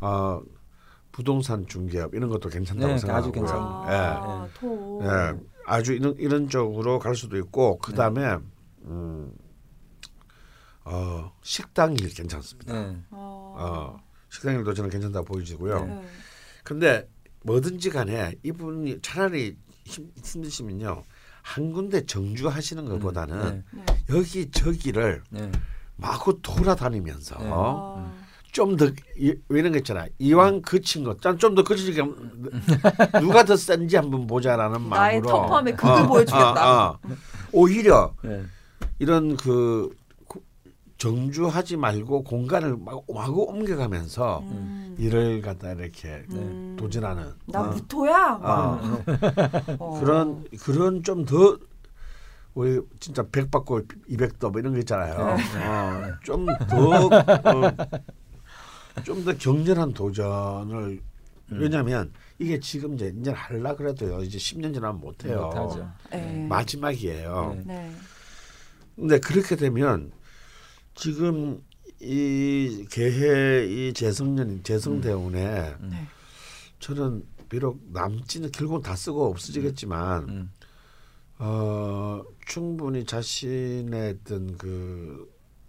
어, 0.00 0.40
부동산 1.12 1.66
중개업 1.66 2.14
이런 2.14 2.30
것도 2.30 2.48
괜찮다고 2.48 2.92
네, 2.92 2.98
생각하고요. 2.98 3.28
아주 3.28 3.32
괜찮아요. 3.32 3.84
아, 3.86 4.48
토. 4.54 5.00
예, 5.02 5.06
예, 5.08 5.40
아주 5.66 5.92
이런 5.92 6.14
이런 6.18 6.48
쪽으로 6.48 6.98
갈 6.98 7.14
수도 7.16 7.36
있고 7.36 7.78
그 7.78 7.92
다음에 7.94 8.36
음, 8.84 9.32
어, 10.84 11.32
식당 11.42 11.94
일 11.94 12.14
괜찮습니다. 12.14 12.72
네. 12.72 12.96
어. 13.10 13.98
어, 14.30 14.32
식당 14.32 14.54
일도 14.56 14.72
저는 14.74 14.90
괜찮다고 14.90 15.26
보여지고요. 15.26 15.84
네. 15.86 16.02
근데 16.62 17.08
뭐든지 17.42 17.90
간에 17.90 18.34
이분이 18.42 19.00
차라리 19.02 19.56
힘, 19.84 20.10
힘드시면요 20.22 21.02
한 21.42 21.72
군데 21.72 22.04
정주하시는 22.04 22.84
것보다는 22.84 23.64
네. 23.72 23.84
여기 24.10 24.50
저기를 24.50 25.22
네. 25.30 25.50
마구 25.96 26.40
돌아다니면서 26.40 27.38
네. 27.38 27.50
아. 27.52 28.12
좀더 28.52 28.90
이런 29.48 29.70
거 29.72 29.78
있잖아 29.78 30.06
이왕 30.18 30.62
그친 30.62 31.04
거좀더 31.04 31.62
그치니까 31.62 32.08
누가 33.20 33.44
더 33.44 33.56
센지 33.56 33.96
한번 33.96 34.26
보자라는 34.26 34.80
마음으로 34.82 34.96
나의 34.96 35.22
터프함의 35.22 35.76
극을 35.76 36.06
보여주겠다. 36.08 36.90
어, 36.90 36.98
어. 37.02 37.16
오히려 37.52 38.12
네. 38.22 38.42
이런 38.98 39.36
그 39.36 39.88
고- 39.88 39.99
정주하지 41.00 41.76
말고 41.78 42.22
공간을 42.24 42.76
마구, 43.08 43.44
옮겨가면서 43.44 44.40
음. 44.40 44.94
일을 44.98 45.40
갖다 45.40 45.72
이렇게 45.72 46.26
음. 46.30 46.76
도전하는 46.78 47.32
나 47.46 47.62
어, 47.62 47.68
무토야. 47.68 48.36
막. 48.36 48.84
어, 48.84 49.02
어. 49.78 49.98
그런 50.00 50.44
그런 50.60 51.02
좀 51.02 51.24
더 51.24 51.58
우리 52.52 52.80
진짜 52.98 53.22
백 53.32 53.50
받고 53.50 53.80
이백 54.08 54.38
더뭐 54.38 54.58
이런 54.58 54.74
거 54.74 54.78
있잖아요. 54.80 55.36
네. 55.36 55.66
어, 55.66 56.02
좀더좀 56.24 57.08
더 59.24 59.34
격렬한 59.38 59.94
도전을 59.94 61.00
왜냐하면 61.48 62.12
이게 62.38 62.60
지금 62.60 62.92
이제 62.94 63.14
이제 63.18 63.30
할라 63.30 63.74
그래도요 63.74 64.22
이제 64.22 64.36
10년 64.36 64.74
지나면 64.74 65.00
못 65.00 65.24
해요. 65.24 65.50
못하죠. 65.54 65.90
네. 66.10 66.46
마지막이에요. 66.46 67.56
네. 67.64 67.74
네. 67.74 67.90
근데 68.96 69.18
그렇게 69.18 69.56
되면 69.56 70.12
지금 71.00 71.64
이 71.98 72.86
개회 72.90 73.66
이 73.66 73.94
재성년 73.94 74.62
재성대운에 74.62 75.76
음. 75.80 75.90
네. 75.90 76.06
저는 76.78 77.24
비록 77.48 77.80
남지는 77.90 78.52
결국은 78.52 78.82
다 78.82 78.94
쓰고 78.94 79.30
없어지겠지만 79.30 80.28
음. 80.28 80.52
어 81.38 82.22
충분히 82.46 83.06
자신의 83.06 84.18
어떤 84.20 84.58
그 84.58 85.26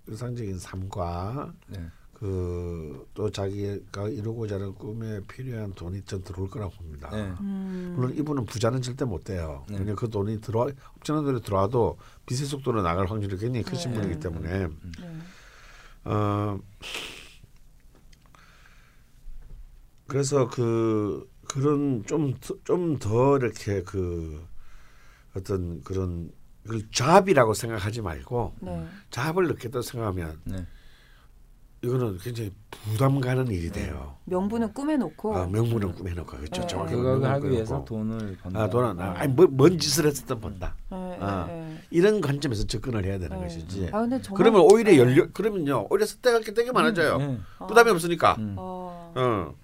일상적인 0.07 0.59
삶과 0.59 1.53
네. 1.67 1.79
그 2.21 3.07
또 3.13 3.29
자기가 3.29 4.09
이루고자 4.09 4.55
하는 4.55 4.73
꿈에 4.75 5.19
필요한 5.27 5.73
돈이 5.73 6.03
전 6.05 6.23
들어올 6.23 6.49
거라고 6.49 6.71
봅니다. 6.73 7.09
네. 7.11 7.23
음. 7.41 7.93
물론 7.95 8.15
이분은 8.15 8.45
부자는 8.45 8.81
절대 8.81 9.05
못 9.05 9.23
돼요. 9.23 9.65
네. 9.67 9.75
왜냐면 9.75 9.95
그 9.95 10.09
돈이 10.09 10.39
들어와 10.39 10.69
엄청난 10.95 11.25
돈이 11.25 11.41
들어와도 11.41 11.97
빚의 12.25 12.45
속도로 12.47 12.81
나갈 12.83 13.07
확률이 13.07 13.37
굉장히 13.37 13.63
크신 13.63 13.91
네. 13.91 14.01
분이기 14.01 14.19
때문에 14.19 14.67
네. 14.67 14.71
어 16.05 16.59
그래서 20.07 20.47
그 20.47 21.29
그런 21.47 22.03
좀 22.05 22.33
좀 22.63 22.97
더 22.97 23.37
이렇게 23.37 23.83
그 23.83 24.45
어떤 25.35 25.81
그런 25.83 26.31
그 26.67 26.89
잡이라고 26.91 27.53
생각하지 27.53 28.01
말고 28.01 28.55
네. 28.61 28.87
잡을 29.09 29.47
넣겠다 29.47 29.81
생각하면 29.81 30.39
네. 30.45 30.65
이거는 31.83 32.17
굉장히 32.19 32.51
부담 32.69 33.19
가는 33.19 33.47
일이 33.47 33.71
돼요. 33.71 34.15
명분은 34.25 34.73
꿈에 34.73 34.97
놓고 34.97 35.35
아, 35.35 35.47
명분은 35.47 35.93
꾸며놓고 35.93 36.37
그렇죠. 36.37 36.61
네. 36.61 36.67
정확히 36.67 36.93
그걸 36.93 37.23
하기 37.23 37.49
위해서 37.49 37.83
꾸며놓고. 37.83 38.19
돈을 38.19 38.37
번다. 38.37 38.61
아 38.61 38.69
돈은 38.69 38.99
아, 38.99 39.13
아니 39.17 39.33
뭐, 39.33 39.47
뭔 39.47 39.79
짓을 39.79 40.05
했었든 40.05 40.39
번다. 40.39 40.75
네, 40.91 41.17
아. 41.19 41.45
네, 41.47 41.79
이런 41.89 42.21
관점에서 42.21 42.65
접근을 42.67 43.03
해야 43.03 43.17
되는 43.17 43.35
네. 43.35 43.43
것이지. 43.43 43.89
아 43.91 44.01
근데 44.01 44.21
정말 44.21 44.37
그러면 44.37 44.61
오히려 44.71 44.91
네. 44.91 44.97
열려 44.99 45.31
그러면요 45.31 45.87
오히려 45.89 46.05
게 46.41 46.53
되게 46.53 46.71
많아져요. 46.71 47.17
네. 47.17 47.39
부담이 47.67 47.89
없으니까. 47.89 48.35
음. 48.37 48.55
어. 48.57 49.13
어. 49.15 49.55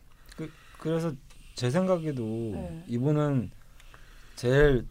그래서 0.79 1.11
제 1.53 1.69
생각에도 1.69 2.23
네. 2.23 2.83
이분은 2.87 3.51
제일 4.35 4.87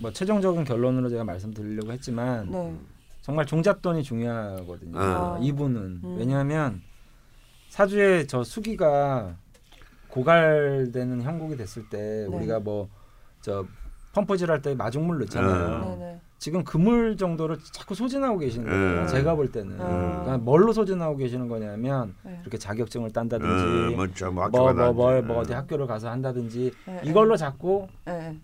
뭐 0.00 0.12
최종적인 0.12 0.64
결론으로 0.64 1.08
제가 1.08 1.22
말씀드리려고 1.22 1.92
했지만 1.92 2.50
네. 2.50 2.76
정말 3.26 3.44
종잣돈이 3.44 4.04
중요하거든요. 4.04 4.96
아. 5.00 5.38
이분은 5.42 6.00
음. 6.04 6.16
왜냐하면 6.16 6.80
사주에 7.70 8.28
저 8.28 8.44
수기가 8.44 9.34
고갈되는 10.06 11.22
형국이 11.22 11.56
됐을 11.56 11.88
때 11.88 11.98
네. 11.98 12.36
우리가 12.36 12.60
뭐 12.60 12.88
저 13.42 13.64
펌프질 14.12 14.50
할 14.50 14.62
때 14.62 14.74
마중물 14.74 15.18
넣잖아요. 15.20 15.76
음. 15.76 15.98
네네. 15.98 16.20
지금 16.38 16.64
그물 16.64 17.16
정도로 17.16 17.56
자꾸 17.72 17.94
소진하고 17.94 18.38
계시는 18.38 18.66
거예요. 18.68 19.02
음. 19.02 19.06
제가 19.06 19.34
볼 19.34 19.52
때는. 19.52 19.72
음. 19.72 19.78
그러니까 19.78 20.38
뭘로 20.38 20.72
소진하고 20.72 21.16
계시는 21.16 21.48
거냐면 21.48 22.14
네. 22.24 22.38
이렇게 22.42 22.58
자격증을 22.58 23.08
어, 23.08 23.12
딴다든지 23.12 23.94
뭐죠, 23.94 24.32
뭐뭐 24.32 24.72
뭐 24.72 24.92
뭐. 24.92 25.22
뭐 25.22 25.38
어디 25.38 25.52
학교를 25.52 25.86
가서 25.86 26.10
한다든지 26.10 26.72
네, 26.86 27.00
이걸로 27.04 27.36
자꾸 27.36 27.86
네. 28.04 28.36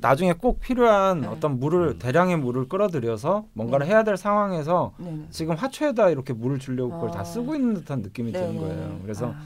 나중에 0.00 0.32
꼭 0.32 0.60
필요한 0.60 1.22
네. 1.22 1.26
어떤 1.26 1.58
물을 1.58 1.98
대량의 1.98 2.38
물을 2.38 2.68
끌어들여서 2.68 3.46
뭔가를 3.52 3.86
해야 3.86 4.04
될 4.04 4.16
상황에서 4.16 4.94
네. 4.98 5.10
네. 5.10 5.26
지금 5.30 5.56
화초에다 5.56 6.10
이렇게 6.10 6.32
물을 6.32 6.58
주려고 6.58 6.92
그걸 6.92 7.10
아. 7.10 7.12
다 7.12 7.24
쓰고 7.24 7.54
있는 7.54 7.74
듯한 7.74 8.02
느낌이 8.02 8.32
네, 8.32 8.40
드는 8.40 8.54
네. 8.54 8.60
거예요. 8.60 8.98
그래서 9.02 9.32
아. 9.32 9.42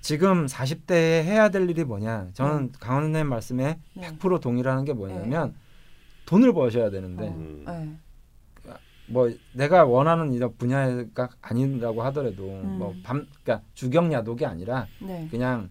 지금 0.00 0.46
40대에 0.46 1.24
해야 1.24 1.48
될 1.48 1.68
일이 1.68 1.84
뭐냐? 1.84 2.28
저는 2.32 2.72
강원 2.80 3.04
선생님 3.04 3.28
말씀에 3.28 3.78
네. 3.94 4.08
100% 4.18 4.40
동의라는 4.40 4.84
게 4.84 4.92
뭐냐면 4.92 5.54
돈을 6.24 6.52
버셔야 6.52 6.90
되는데 6.90 7.28
어. 7.28 7.30
음. 7.30 7.64
네. 7.66 8.72
뭐 9.08 9.30
내가 9.52 9.84
원하는 9.84 10.32
이런 10.32 10.56
분야가 10.56 11.28
아니라고 11.40 12.02
하더라도 12.04 12.44
음. 12.44 12.78
뭐밤 12.78 13.26
그러니까 13.42 13.60
주경 13.74 14.12
야독이 14.12 14.44
아니라 14.46 14.86
네. 15.00 15.28
그냥 15.30 15.70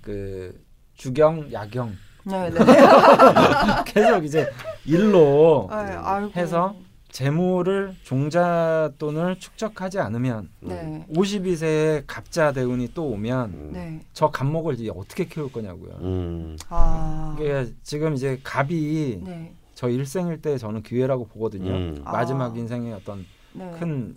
그 0.00 0.60
주경 0.94 1.52
야경 1.52 1.94
네. 2.24 2.50
네. 2.50 2.58
계속 3.86 4.24
이제 4.24 4.50
일로 4.84 5.68
아, 5.70 5.76
아이고. 6.02 6.32
해서 6.36 6.74
재물을 7.14 7.94
종잣돈을 8.02 9.38
축적하지 9.38 10.00
않으면 10.00 10.48
네. 10.60 11.06
52세에 11.14 12.02
갑자 12.08 12.52
대운이 12.52 12.92
또 12.92 13.06
오면 13.06 13.50
음. 13.50 13.70
네. 13.72 14.00
저 14.12 14.30
갑목을 14.30 14.74
이제 14.74 14.90
어떻게 14.92 15.24
키울 15.26 15.52
거냐고요. 15.52 15.92
음. 16.00 16.56
아. 16.70 17.36
이게 17.38 17.66
지금 17.84 18.14
이제 18.14 18.40
갑이 18.42 19.20
네. 19.22 19.54
저 19.74 19.88
일생일 19.88 20.42
때 20.42 20.58
저는 20.58 20.82
기회라고 20.82 21.26
보거든요. 21.28 21.70
음. 21.70 22.02
마지막 22.04 22.52
아. 22.52 22.56
인생의 22.56 22.92
어떤 22.94 23.24
네. 23.52 23.70
큰 23.78 24.16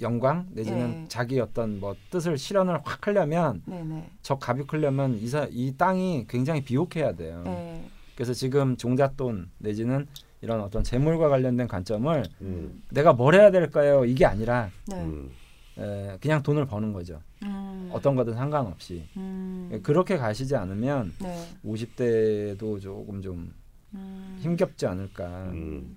영광 0.00 0.46
내지는 0.50 0.90
네. 0.90 1.04
자기 1.08 1.40
어떤 1.40 1.80
뭐 1.80 1.94
뜻을 2.10 2.38
실현을 2.38 2.78
확 2.84 3.06
하려면 3.06 3.62
네. 3.66 3.82
네. 3.82 4.08
저 4.22 4.38
갑이 4.38 4.64
크려면 4.66 5.18
이 5.18 5.26
사 5.26 5.46
이 5.50 5.74
땅이 5.76 6.26
굉장히 6.28 6.62
비옥해야 6.62 7.12
돼요. 7.12 7.42
네. 7.44 7.88
그래서 8.14 8.32
지금 8.32 8.76
종잣돈 8.76 9.50
내지는 9.58 10.06
이런 10.40 10.60
어떤 10.60 10.84
재물과 10.84 11.28
관련된 11.28 11.66
관점을 11.66 12.22
음. 12.42 12.82
내가 12.90 13.12
뭘 13.12 13.34
해야 13.34 13.50
될까요? 13.50 14.04
이게 14.04 14.24
아니라 14.24 14.70
네. 14.86 15.02
음. 15.02 15.30
에, 15.78 16.16
그냥 16.20 16.42
돈을 16.42 16.66
버는 16.66 16.92
거죠. 16.92 17.20
음. 17.42 17.90
어떤 17.92 18.14
거든 18.16 18.34
상관없이 18.34 19.04
음. 19.16 19.80
그렇게 19.82 20.16
가시지 20.16 20.54
않으면 20.56 21.12
네. 21.20 21.48
50대도 21.64 22.80
조금 22.80 23.20
좀 23.20 23.52
음. 23.94 24.36
힘겹지 24.40 24.86
않을까. 24.86 25.26
음. 25.50 25.96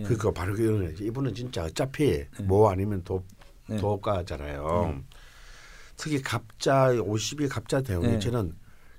예. 0.00 0.02
그거 0.04 0.32
바로 0.32 0.54
그런 0.54 0.86
거지. 0.86 1.04
이분은 1.04 1.34
진짜 1.34 1.64
어차피 1.64 2.24
뭐 2.42 2.70
아니면 2.70 3.02
도 3.04 3.24
네. 3.68 3.76
도업가잖아요. 3.76 5.02
특히 5.96 6.20
갑자 6.22 6.92
50이 6.92 7.48
갑자 7.48 7.80
대운이 7.80 8.06
네. 8.08 8.18
저는 8.18 8.54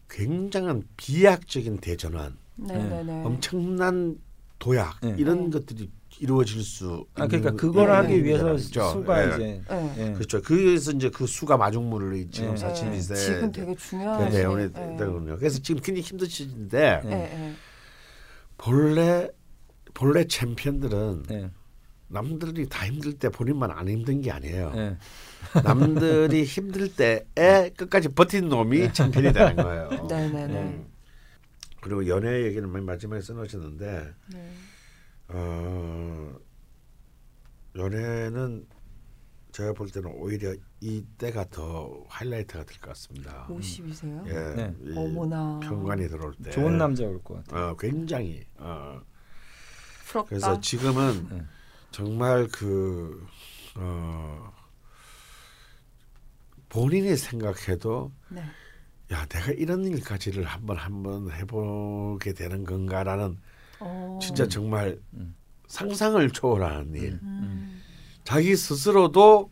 굉장한 0.09 0.83
비약적인 0.97 1.77
대전환, 1.77 2.37
네. 2.55 2.75
네. 2.75 3.03
네. 3.03 3.23
엄청난 3.23 4.17
도약 4.59 4.99
네. 5.01 5.15
이런 5.17 5.49
네. 5.49 5.59
것들이 5.59 5.91
이루어질 6.19 6.63
수 6.63 7.05
아 7.13 7.27
그러니까 7.27 7.51
그걸 7.51 7.89
예, 7.89 7.91
하기 7.91 8.13
예, 8.13 8.23
위해서 8.23 8.45
그렇죠. 8.45 8.89
수가 8.89 9.21
예. 9.23 9.27
이제 9.27 9.61
네. 9.69 9.93
예. 9.97 10.13
그렇죠. 10.13 10.41
그래서 10.41 10.91
이제 10.91 11.11
그 11.11 11.27
수가 11.27 11.57
마중물을 11.57 12.31
지금 12.31 12.51
네. 12.51 12.57
사칠비세 12.57 13.15
지금 13.15 13.51
되게 13.51 13.75
중요한 13.75 14.31
대운에 14.31 14.71
네. 14.71 14.97
되거든요. 14.97 15.37
그래서 15.37 15.59
지금 15.61 15.81
굉장히 15.81 16.01
힘드시는데 16.01 17.01
네. 17.03 17.09
네. 17.09 17.15
네. 17.15 17.53
본래 18.57 19.29
본래 19.97 20.25
챔피언들은 20.25 21.23
예. 21.31 21.49
남들이 22.07 22.69
다 22.69 22.85
힘들 22.85 23.13
때 23.13 23.29
본인만 23.29 23.71
안 23.71 23.89
힘든 23.89 24.21
게 24.21 24.31
아니에요. 24.31 24.71
예. 24.75 24.97
남들이 25.65 26.43
힘들 26.43 26.93
때에 26.95 27.71
끝까지 27.75 28.09
버틴 28.09 28.47
놈이 28.47 28.93
챔피언이 28.93 29.33
되는 29.33 29.55
거예요. 29.55 29.89
네. 30.07 30.29
네. 30.29 30.47
네. 30.47 30.61
음. 30.61 30.87
그리고 31.81 32.07
연애 32.07 32.43
얘기는 32.43 32.71
맨 32.71 32.85
마지막에 32.85 33.21
써놓으셨는데 33.21 34.13
네. 34.33 34.51
어, 35.29 36.35
연애는 37.75 38.67
제가 39.51 39.73
볼 39.73 39.89
때는 39.89 40.11
오히려 40.15 40.53
이 40.79 41.03
때가 41.17 41.45
더 41.49 42.03
하이라이트가 42.09 42.65
될 42.65 42.77
것 42.79 42.89
같습니다. 42.89 43.47
52세요? 43.49 44.27
예, 44.27 44.55
네. 44.55 44.75
이 44.83 44.93
어머나. 44.95 45.59
편관이 45.63 46.07
들어올 46.07 46.35
때 46.43 46.51
좋은 46.51 46.77
남자 46.77 47.03
올 47.03 47.19
것 47.23 47.43
같아요. 47.45 47.69
어, 47.71 47.75
굉장히 47.77 48.43
어, 48.57 49.01
부럽다. 50.07 50.29
그래서 50.29 50.59
지금은 50.61 51.27
네. 51.29 51.43
정말 51.91 52.47
그 52.51 53.25
어, 53.75 54.51
본인이 56.69 57.15
생각해도 57.15 58.11
네. 58.29 58.41
야 59.11 59.25
내가 59.25 59.51
이런 59.51 59.85
일까지를 59.85 60.43
한번 60.43 60.77
한번 60.77 61.31
해보게 61.31 62.33
되는 62.33 62.63
건가라는 62.65 63.37
어. 63.79 64.19
진짜 64.21 64.47
정말 64.47 64.99
음. 65.13 65.35
상상을 65.67 66.29
초월하는 66.31 66.93
일. 66.95 67.19
음. 67.23 67.81
자기 68.23 68.55
스스로도 68.55 69.49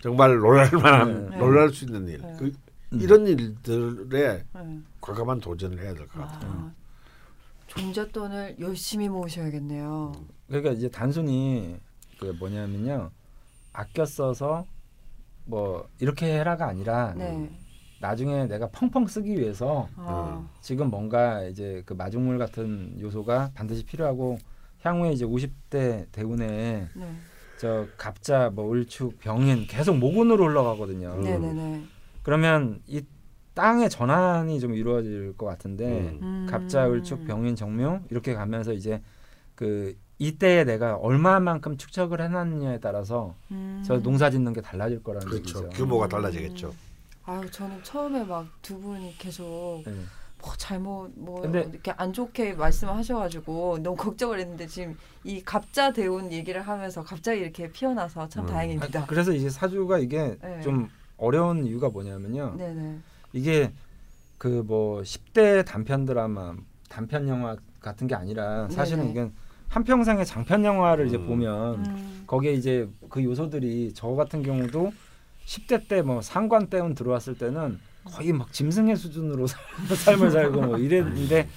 정말 0.00 0.36
놀랄만한 0.36 1.30
네. 1.30 1.36
놀랄 1.38 1.70
수 1.70 1.84
있는 1.84 2.06
일. 2.08 2.20
네. 2.20 2.36
그, 2.38 2.52
음. 2.92 3.00
이런 3.00 3.26
일들에 3.26 4.44
네. 4.52 4.80
과감한 5.00 5.40
도전을 5.40 5.78
해야 5.80 5.94
될 5.94 6.06
것 6.06 6.20
같아요. 6.20 6.50
아, 6.52 6.72
종잣돈을 7.78 8.56
열심히 8.60 9.08
모으셔야겠네요. 9.08 10.12
그러니까 10.46 10.72
이제 10.72 10.88
단순히 10.88 11.76
그 12.18 12.26
뭐냐면요 12.38 13.10
아껴 13.72 14.04
써서 14.04 14.66
뭐 15.44 15.88
이렇게 16.00 16.38
해라가 16.38 16.66
아니라 16.68 17.14
네. 17.16 17.50
나중에 18.00 18.46
내가 18.46 18.68
펑펑 18.68 19.06
쓰기 19.06 19.38
위해서 19.38 19.88
아. 19.96 20.46
지금 20.60 20.90
뭔가 20.90 21.42
이제 21.44 21.82
그 21.86 21.94
마중물 21.94 22.38
같은 22.38 22.98
요소가 23.00 23.50
반드시 23.54 23.84
필요하고 23.84 24.38
향후에 24.82 25.12
이제 25.12 25.24
50대 25.24 26.10
대운에 26.12 26.88
네. 26.94 27.16
저 27.58 27.86
갑자 27.96 28.50
뭐 28.50 28.72
을축 28.72 29.18
병인 29.20 29.66
계속 29.66 29.96
모근으로 29.96 30.46
흘러가거든요. 30.46 31.16
네네네. 31.16 31.84
그러면 32.22 32.80
이 32.86 33.02
땅의 33.54 33.88
전환이 33.90 34.58
좀 34.60 34.74
이루어질 34.74 35.36
것 35.36 35.46
같은데 35.46 35.86
음. 35.86 36.18
음. 36.22 36.46
갑자 36.50 36.88
을축 36.90 37.24
병인 37.26 37.56
정묘 37.56 38.00
이렇게 38.10 38.34
가면서 38.34 38.72
이제 38.72 39.00
그 39.54 39.96
이때에 40.18 40.64
내가 40.64 40.96
얼마만큼 40.96 41.76
축적을 41.76 42.20
해놨느냐에 42.20 42.80
따라서 42.80 43.34
음. 43.50 43.82
저 43.86 44.00
농사 44.00 44.30
짓는 44.30 44.52
게 44.52 44.60
달라질 44.60 45.02
거라는 45.02 45.26
그렇죠. 45.28 45.58
얘기죠. 45.60 45.68
규모가 45.70 46.08
달라지겠죠. 46.08 46.72
아유 47.26 47.48
저는 47.50 47.82
처음에 47.82 48.24
막 48.24 48.46
두 48.60 48.78
분이 48.80 49.14
계속 49.18 49.82
네. 49.86 49.92
뭐 50.42 50.52
잘못 50.58 51.10
뭐 51.16 51.40
근데- 51.40 51.66
이렇게 51.72 51.90
안 51.96 52.12
좋게 52.12 52.54
말씀하셔가지고 52.54 53.78
너무 53.82 53.96
걱정을 53.96 54.40
했는데 54.40 54.66
지금 54.66 54.96
이 55.22 55.40
갑자 55.42 55.92
대운 55.92 56.30
얘기를 56.32 56.60
하면서 56.60 57.02
갑자기 57.02 57.40
이렇게 57.40 57.70
피어나서 57.70 58.28
참 58.28 58.44
음. 58.44 58.50
다행입니다. 58.50 59.02
아, 59.02 59.06
그래서 59.06 59.32
이제 59.32 59.48
사주가 59.48 59.98
이게 59.98 60.36
네. 60.42 60.60
좀 60.60 60.88
어려운 61.16 61.64
이유가 61.64 61.88
뭐냐면요. 61.88 62.56
네네. 62.58 62.98
이게 63.34 63.72
그 64.38 64.62
뭐 64.66 65.02
10대 65.02 65.64
단편 65.66 66.04
드라마, 66.06 66.54
단편 66.88 67.28
영화 67.28 67.56
같은 67.80 68.06
게 68.06 68.14
아니라 68.14 68.68
사실은 68.70 69.00
네네. 69.04 69.12
이건 69.12 69.32
한 69.68 69.84
평생의 69.84 70.24
장편 70.24 70.64
영화를 70.64 71.06
이제 71.08 71.16
음. 71.16 71.26
보면 71.26 71.84
음. 71.84 72.24
거기에 72.26 72.52
이제 72.52 72.88
그 73.10 73.22
요소들이 73.24 73.92
저 73.94 74.08
같은 74.10 74.42
경우도 74.42 74.92
10대 75.46 75.88
때 75.88 76.02
뭐 76.02 76.22
상관 76.22 76.68
때운 76.68 76.94
들어왔을 76.94 77.36
때는 77.36 77.78
거의 78.04 78.32
막 78.32 78.52
짐승의 78.52 78.96
수준으로 78.96 79.46
삶을 80.04 80.30
살고 80.30 80.60
뭐 80.60 80.78
이랬는데 80.78 81.48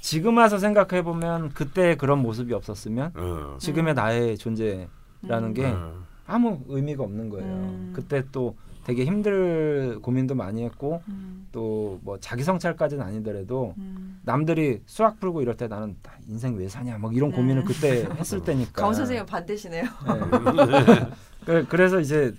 지금 0.00 0.36
와서 0.36 0.58
생각해 0.58 1.02
보면 1.02 1.50
그때 1.50 1.96
그런 1.96 2.18
모습이 2.20 2.52
없었으면 2.52 3.12
어. 3.14 3.56
지금의 3.60 3.94
음. 3.94 3.96
나의 3.96 4.36
존재라는 4.36 5.54
게 5.54 5.66
어. 5.66 6.02
아무 6.26 6.60
의미가 6.68 7.02
없는 7.04 7.28
거예요. 7.30 7.46
음. 7.46 7.92
그때 7.94 8.24
또 8.32 8.56
되게 8.84 9.04
힘들 9.04 9.98
고민도 10.02 10.34
많이 10.34 10.64
했고 10.64 11.02
음. 11.08 11.46
또뭐 11.52 12.18
자기 12.20 12.42
성찰까지는 12.42 13.04
아니더라도 13.04 13.74
음. 13.78 14.20
남들이 14.24 14.82
수학 14.86 15.20
풀고 15.20 15.42
이럴 15.42 15.56
때 15.56 15.68
나는 15.68 15.96
나 16.02 16.12
인생 16.28 16.56
왜 16.56 16.68
사냐 16.68 16.98
막 16.98 17.14
이런 17.14 17.30
고민을 17.30 17.62
음. 17.62 17.66
그때 17.66 18.04
했을 18.18 18.42
때니까. 18.42 18.72
강원 18.72 18.94
선생님 18.94 19.26
반대시네요. 19.26 19.82
네. 19.84 19.88
그- 21.46 21.66
그래서 21.68 22.00
이제 22.00 22.34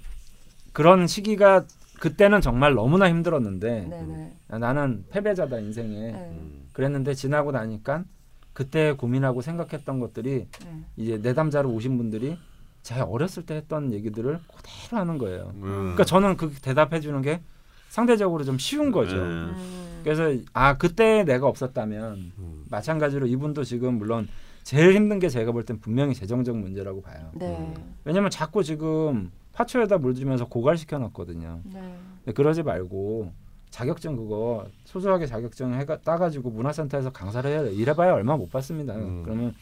그런 0.73 1.07
시기가 1.07 1.65
그때는 1.99 2.41
정말 2.41 2.73
너무나 2.73 3.09
힘들었는데 3.09 3.87
네네. 3.89 4.33
나는 4.59 5.05
패배자다 5.11 5.59
인생에 5.59 6.11
네. 6.11 6.13
음. 6.13 6.67
그랬는데 6.73 7.13
지나고 7.13 7.51
나니까 7.51 8.03
그때 8.51 8.91
고민하고 8.93 9.41
생각했던 9.41 9.99
것들이 9.99 10.47
네. 10.65 10.79
이제 10.97 11.17
내담자로 11.17 11.69
오신 11.71 11.97
분들이 11.97 12.37
제가 12.83 13.05
어렸을 13.05 13.45
때 13.45 13.55
했던 13.55 13.91
얘기들을 13.93 14.39
그대로 14.55 14.99
하는 15.01 15.17
거예요. 15.17 15.51
음. 15.55 15.61
그러니까 15.61 16.03
저는 16.03 16.37
그 16.37 16.53
대답해 16.61 16.99
주는 16.99 17.21
게 17.21 17.41
상대적으로 17.89 18.43
좀 18.43 18.57
쉬운 18.57 18.91
거죠. 18.91 19.15
네. 19.15 19.21
음. 19.21 20.01
그래서 20.03 20.23
아 20.53 20.77
그때 20.77 21.23
내가 21.23 21.47
없었다면 21.47 22.31
음. 22.37 22.65
마찬가지로 22.69 23.25
이분도 23.27 23.63
지금 23.63 23.97
물론 23.97 24.27
제일 24.63 24.93
힘든 24.95 25.19
게 25.19 25.29
제가 25.29 25.51
볼 25.51 25.63
땐 25.63 25.79
분명히 25.79 26.13
재정적 26.13 26.57
문제라고 26.57 27.01
봐요. 27.01 27.31
네. 27.35 27.73
왜냐면 28.03 28.29
자꾸 28.29 28.63
지금 28.63 29.31
파초에다 29.53 29.97
물 29.99 30.15
주면서 30.15 30.45
고갈시켜 30.45 30.97
놨거든요. 30.97 31.61
네. 31.65 32.33
그러지 32.33 32.63
말고 32.63 33.31
자격증 33.69 34.15
그거 34.15 34.65
소소하게 34.85 35.25
자격증 35.25 35.73
해가 35.73 35.97
따가지고 36.01 36.49
문화센터에서 36.51 37.11
강사를 37.11 37.49
해야 37.49 37.63
돼. 37.63 37.71
이래봐야 37.73 38.13
얼마 38.13 38.35
못 38.35 38.51
받습니다. 38.51 38.93
음. 38.95 39.23
그러면 39.23 39.53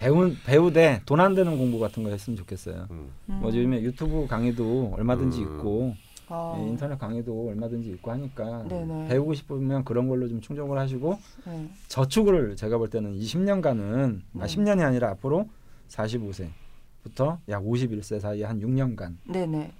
배우 0.00 0.34
배우 0.46 0.72
대 0.72 1.02
돈안 1.04 1.34
드는 1.34 1.58
공부 1.58 1.78
같은 1.78 2.02
거 2.02 2.08
했으면 2.08 2.36
좋겠어요. 2.38 2.86
음. 2.90 3.10
뭐 3.26 3.50
요즘에 3.50 3.82
유튜브 3.82 4.26
강의도 4.26 4.94
얼마든지 4.96 5.42
음. 5.42 5.42
있고 5.42 5.94
아. 6.28 6.56
예, 6.58 6.68
인터넷 6.68 6.98
강의도 6.98 7.48
얼마든지 7.48 7.90
있고 7.90 8.10
하니까 8.12 8.64
네네. 8.66 9.08
배우고 9.08 9.34
싶으면 9.34 9.84
그런 9.84 10.08
걸로 10.08 10.26
좀 10.26 10.40
충족을 10.40 10.78
하시고 10.78 11.18
네. 11.46 11.70
저축을 11.88 12.56
제가 12.56 12.78
볼 12.78 12.88
때는 12.88 13.14
20년간은 13.14 14.20
네. 14.32 14.42
아 14.42 14.46
10년이 14.46 14.80
아니라 14.82 15.10
앞으로 15.10 15.48
45세부터 15.88 17.38
약 17.50 17.62
51세 17.62 18.20
사이에 18.20 18.44
한 18.44 18.58
6년간 18.58 19.16
네네. 19.24 19.70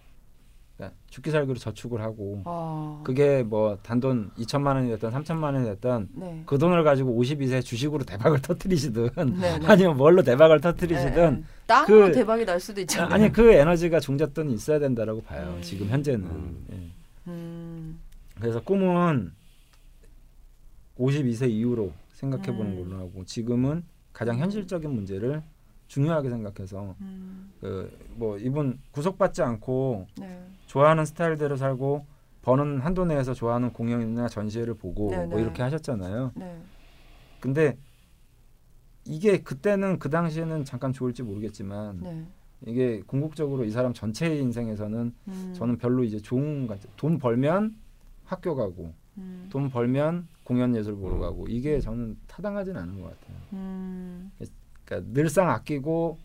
그러니까 0.81 0.97
죽기 1.11 1.31
살기로 1.31 1.59
저축을 1.59 2.01
하고 2.01 2.41
아. 2.47 3.03
그게 3.05 3.43
뭐 3.43 3.77
단돈 3.83 4.31
2천만 4.39 4.75
원이 4.77 4.89
됐든 4.89 5.11
3천만 5.11 5.55
원이 5.55 5.67
됐든 5.67 6.09
네. 6.15 6.43
그 6.47 6.57
돈을 6.57 6.83
가지고 6.83 7.21
52세 7.21 7.63
주식으로 7.63 8.05
대박을 8.05 8.41
터트리시든 8.41 9.11
네네. 9.15 9.61
아니면 9.69 9.99
뭘로 9.99 10.23
대박을 10.23 10.61
터트리시든 10.63 11.35
네. 11.41 11.45
땅으로 11.67 12.07
그- 12.07 12.13
대박이 12.13 12.47
날 12.47 12.59
수도 12.59 12.81
있잖아요. 12.81 13.13
아니 13.13 13.31
그 13.31 13.53
에너지가 13.53 14.01
종잣돈이 14.01 14.55
있어야 14.55 14.79
된다라고 14.79 15.23
봐요. 15.23 15.55
음. 15.57 15.63
지금 15.63 15.87
현재는. 15.89 16.25
음. 16.27 16.67
예. 16.73 16.77
음. 17.31 18.01
그래서 18.41 18.61
꿈은 18.63 19.33
52세 20.99 21.51
이후로 21.51 21.93
생각해 22.15 22.47
보는 22.57 22.73
음. 22.79 22.89
걸로 22.91 22.99
하고 23.03 23.25
지금은 23.25 23.85
가장 24.15 24.39
현실적인 24.39 24.91
문제를 24.91 25.43
중요하게 25.89 26.31
생각해서 26.31 26.95
음. 27.01 27.53
그뭐 27.61 28.39
이분 28.39 28.79
구속받지 28.93 29.43
않고 29.43 30.07
네. 30.19 30.47
좋아하는 30.71 31.05
스타일대로 31.05 31.57
살고 31.57 32.07
버는 32.43 32.79
한도 32.79 33.05
내에서 33.05 33.35
좋아하는 33.35 33.73
공연이나 33.73 34.29
전시회를 34.29 34.75
보고 34.75 35.11
네네. 35.11 35.27
뭐 35.27 35.41
이렇게 35.41 35.65
하셨잖아요. 35.65 36.31
네. 36.37 36.63
근데 37.41 37.77
이게 39.05 39.39
그때는 39.39 39.99
그 39.99 40.11
당시에는 40.11 40.65
잠깐 40.65 40.93
좋을지 40.93 41.25
모르겠지만 41.25 42.01
네. 42.01 42.25
이게 42.67 43.03
궁극적으로 43.05 43.65
이 43.65 43.73
사람 43.73 43.93
전체의 43.93 44.39
인생에서는 44.43 45.13
음. 45.27 45.55
저는 45.57 45.77
별로 45.79 46.05
이제 46.05 46.21
좋은 46.21 46.69
것 46.69 46.79
같아요. 46.79 46.93
돈 46.97 47.19
벌면 47.19 47.75
학교 48.25 48.55
가고 48.55 48.95
음. 49.19 49.49
돈 49.51 49.71
벌면 49.71 50.29
공연 50.45 50.77
예술 50.77 50.95
보러 50.95 51.17
음. 51.17 51.21
가고 51.21 51.47
이게 51.49 51.81
저는 51.81 52.17
타당하진 52.29 52.77
않은 52.77 53.01
것 53.01 53.09
같아요. 53.09 53.37
음. 53.55 54.31
그러니까 54.85 55.13
늘상 55.13 55.51
아끼고 55.51 56.17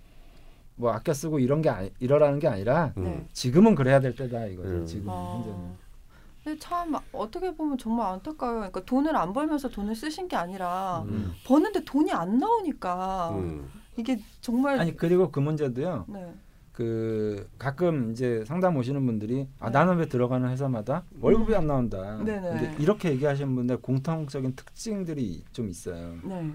뭐 0.75 0.91
아껴 0.91 1.13
쓰고 1.13 1.39
이런 1.39 1.61
게 1.61 1.69
아니, 1.69 1.91
이러라는 1.99 2.39
게 2.39 2.47
아니라 2.47 2.93
음. 2.97 3.03
네. 3.03 3.27
지금은 3.33 3.75
그래야 3.75 3.99
될 3.99 4.15
때다 4.15 4.45
이거죠. 4.47 4.69
음. 4.69 4.85
지금 4.85 5.09
아. 5.09 5.35
현재는. 5.35 5.85
근데 6.43 6.59
참 6.59 6.95
어떻게 7.11 7.55
보면 7.55 7.77
정말 7.77 8.13
안타까워요. 8.13 8.57
그러니까 8.57 8.85
돈을 8.85 9.15
안 9.15 9.33
벌면서 9.33 9.69
돈을 9.69 9.95
쓰신 9.95 10.27
게 10.27 10.35
아니라 10.35 11.03
음. 11.07 11.33
버는데 11.45 11.83
돈이 11.83 12.11
안 12.11 12.37
나오니까 12.37 13.31
음. 13.31 13.67
이게 13.97 14.19
정말 14.41 14.79
아니 14.79 14.95
그리고 14.95 15.31
그 15.31 15.39
문제도요. 15.39 16.05
네. 16.07 16.33
그 16.71 17.49
가끔 17.57 18.11
이제 18.11 18.43
상담 18.45 18.75
오시는 18.75 19.05
분들이 19.05 19.47
아 19.59 19.67
네. 19.67 19.71
나는 19.71 19.97
왜 19.97 20.07
들어가는 20.07 20.47
회사마다 20.49 21.05
월급이 21.19 21.55
안 21.55 21.67
나온다. 21.67 22.17
네네. 22.17 22.41
근데 22.41 22.75
이렇게 22.79 23.11
얘기하시는 23.11 23.55
분들 23.55 23.77
공통적인 23.77 24.55
특징들이 24.55 25.45
좀 25.51 25.69
있어요. 25.69 26.15
네. 26.23 26.51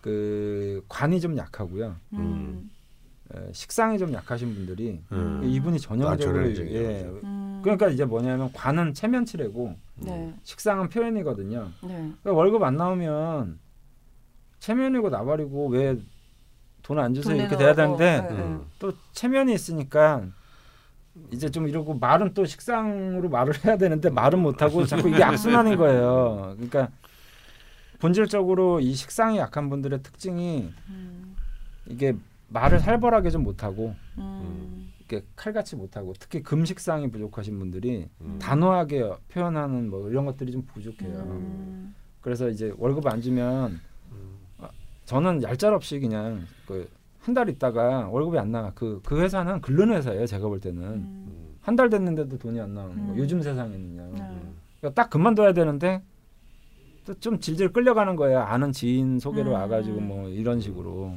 그 0.00 0.82
관이 0.88 1.20
좀 1.20 1.36
약하고요. 1.36 1.96
음. 2.14 2.70
에, 3.34 3.52
식상이 3.52 3.98
좀 3.98 4.12
약하신 4.12 4.54
분들이 4.54 5.00
음. 5.12 5.40
이분이 5.44 5.80
전형적으로 5.80 6.46
나처럼 6.48 6.70
예. 6.72 7.02
음. 7.24 7.60
그러니까 7.62 7.88
이제 7.88 8.04
뭐냐면 8.04 8.52
관은 8.52 8.94
체면치레고 8.94 9.76
네. 9.96 10.34
식상은 10.44 10.88
표현이거든요. 10.88 11.68
네. 11.82 11.88
그러니까 12.22 12.32
월급 12.32 12.62
안 12.62 12.76
나오면 12.76 13.58
체면이고 14.60 15.10
나발이고 15.10 15.68
왜 15.68 15.96
돈 16.82 17.00
안 17.00 17.12
주세요 17.14 17.34
돈 17.34 17.40
이렇게 17.40 17.56
돼야. 17.56 17.74
되는데 17.74 18.20
네. 18.22 18.28
음. 18.30 18.64
또 18.78 18.92
체면이 19.10 19.52
있으니까 19.52 20.22
이제 21.32 21.50
좀 21.50 21.66
이러고 21.66 21.94
말은 21.94 22.32
또 22.32 22.44
식상으로 22.44 23.28
말을 23.28 23.64
해야 23.64 23.76
되는데 23.76 24.08
말은 24.08 24.38
못 24.38 24.62
하고 24.62 24.86
자꾸 24.86 25.08
이게 25.08 25.20
악순환인 25.24 25.74
거예요. 25.78 26.52
그러니까 26.54 26.90
본질적으로 27.98 28.78
이 28.78 28.94
식상이 28.94 29.36
약한 29.38 29.68
분들의 29.68 30.00
특징이 30.04 30.70
음. 30.90 31.34
이게 31.86 32.14
말을 32.48 32.80
살벌하게 32.80 33.30
좀 33.30 33.42
못하고 33.42 33.94
음. 34.18 34.92
이렇게 34.98 35.24
칼같이 35.36 35.76
못하고 35.76 36.14
특히 36.18 36.42
금식상이 36.42 37.10
부족하신 37.10 37.58
분들이 37.58 38.08
음. 38.20 38.38
단호하게 38.40 39.10
표현하는 39.28 39.90
뭐 39.90 40.08
이런 40.10 40.24
것들이 40.26 40.52
좀 40.52 40.62
부족해요. 40.66 41.18
음. 41.18 41.94
그래서 42.20 42.48
이제 42.48 42.72
월급 42.78 43.06
안 43.06 43.20
주면 43.20 43.80
아, 44.58 44.68
저는 45.04 45.42
얄짤없이 45.42 46.00
그냥 46.00 46.44
그 46.66 46.88
한 47.26 47.34
달 47.34 47.48
있다가 47.48 48.06
월급이 48.08 48.38
안 48.38 48.52
나와. 48.52 48.70
그, 48.76 49.00
그 49.04 49.20
회사는 49.20 49.60
글른 49.60 49.90
회사예요. 49.90 50.26
제가 50.26 50.46
볼 50.46 50.60
때는. 50.60 50.82
음. 50.84 51.56
한달 51.60 51.90
됐는데도 51.90 52.38
돈이 52.38 52.60
안 52.60 52.72
나오는 52.72 52.94
거. 53.04 53.12
음. 53.14 53.18
요즘 53.18 53.42
세상에는요. 53.42 54.12
네. 54.12 54.40
그러니까 54.78 55.02
딱 55.02 55.10
그만둬야 55.10 55.52
되는데 55.52 56.02
또좀 57.04 57.40
질질 57.40 57.72
끌려가는 57.72 58.14
거예요. 58.14 58.38
아는 58.38 58.70
지인 58.70 59.18
소개로 59.18 59.50
음. 59.50 59.54
와가지고 59.54 60.00
뭐 60.02 60.28
이런 60.28 60.60
식으로 60.60 61.16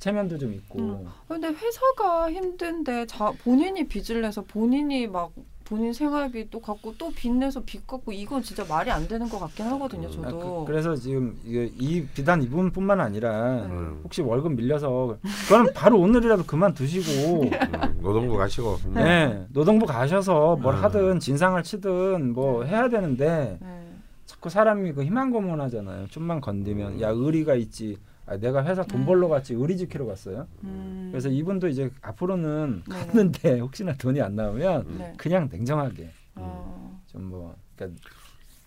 체면도 0.00 0.38
좀 0.38 0.52
있고. 0.54 0.80
음. 0.80 1.06
근데 1.28 1.48
회사가 1.48 2.32
힘든데 2.32 3.06
자, 3.06 3.32
본인이 3.44 3.86
빚을 3.86 4.22
내서 4.22 4.42
본인이 4.42 5.06
막 5.06 5.30
본인 5.66 5.92
생활비 5.92 6.50
또 6.50 6.58
갖고 6.58 6.96
또 6.98 7.12
빚내서 7.12 7.62
빚 7.64 7.86
갚고 7.86 8.10
이건 8.10 8.42
진짜 8.42 8.64
말이 8.68 8.90
안 8.90 9.06
되는 9.06 9.28
것 9.28 9.38
같긴 9.38 9.66
하거든요. 9.66 10.08
음. 10.08 10.12
저도. 10.12 10.64
그, 10.64 10.72
래서 10.72 10.96
지금 10.96 11.38
이 11.44 12.04
비단 12.12 12.42
이분뿐만 12.42 13.00
아니라 13.00 13.66
음. 13.66 14.00
혹시 14.02 14.20
월급 14.20 14.54
밀려서 14.54 15.18
그거는 15.46 15.72
바로 15.72 16.00
오늘이라도 16.00 16.44
그만 16.44 16.74
두시고 16.74 17.42
음, 17.46 17.98
노동부 18.00 18.36
가시고. 18.36 18.78
네, 18.94 19.46
노동부 19.52 19.86
가셔서 19.86 20.56
뭘 20.56 20.74
음. 20.74 20.82
하든 20.82 21.20
진상을 21.20 21.62
치든 21.62 22.32
뭐 22.32 22.64
해야 22.64 22.88
되는데 22.88 23.58
네. 23.60 23.86
자꾸 24.26 24.50
사람이 24.50 24.92
그 24.94 25.04
희망 25.04 25.30
고문하잖아요. 25.30 26.08
좀만 26.08 26.40
건드면 26.40 26.94
음. 26.94 27.00
야 27.00 27.10
의리가 27.10 27.54
있지. 27.54 27.96
아, 28.30 28.36
내가 28.36 28.64
회사 28.64 28.84
돈 28.84 29.00
음. 29.00 29.06
벌러 29.06 29.26
갔지 29.28 29.54
의리 29.54 29.76
지키러 29.76 30.06
갔어요. 30.06 30.46
음. 30.62 31.08
그래서 31.10 31.28
이분도 31.28 31.66
이제 31.66 31.90
앞으로는 32.00 32.84
네네. 32.88 33.06
갔는데 33.06 33.58
혹시나 33.60 33.92
돈이 33.94 34.22
안 34.22 34.36
나오면 34.36 34.82
음. 34.86 34.98
네. 34.98 35.12
그냥 35.16 35.48
냉정하게 35.50 36.10
어, 36.36 37.00
좀뭐 37.08 37.56
그러니까 37.74 38.00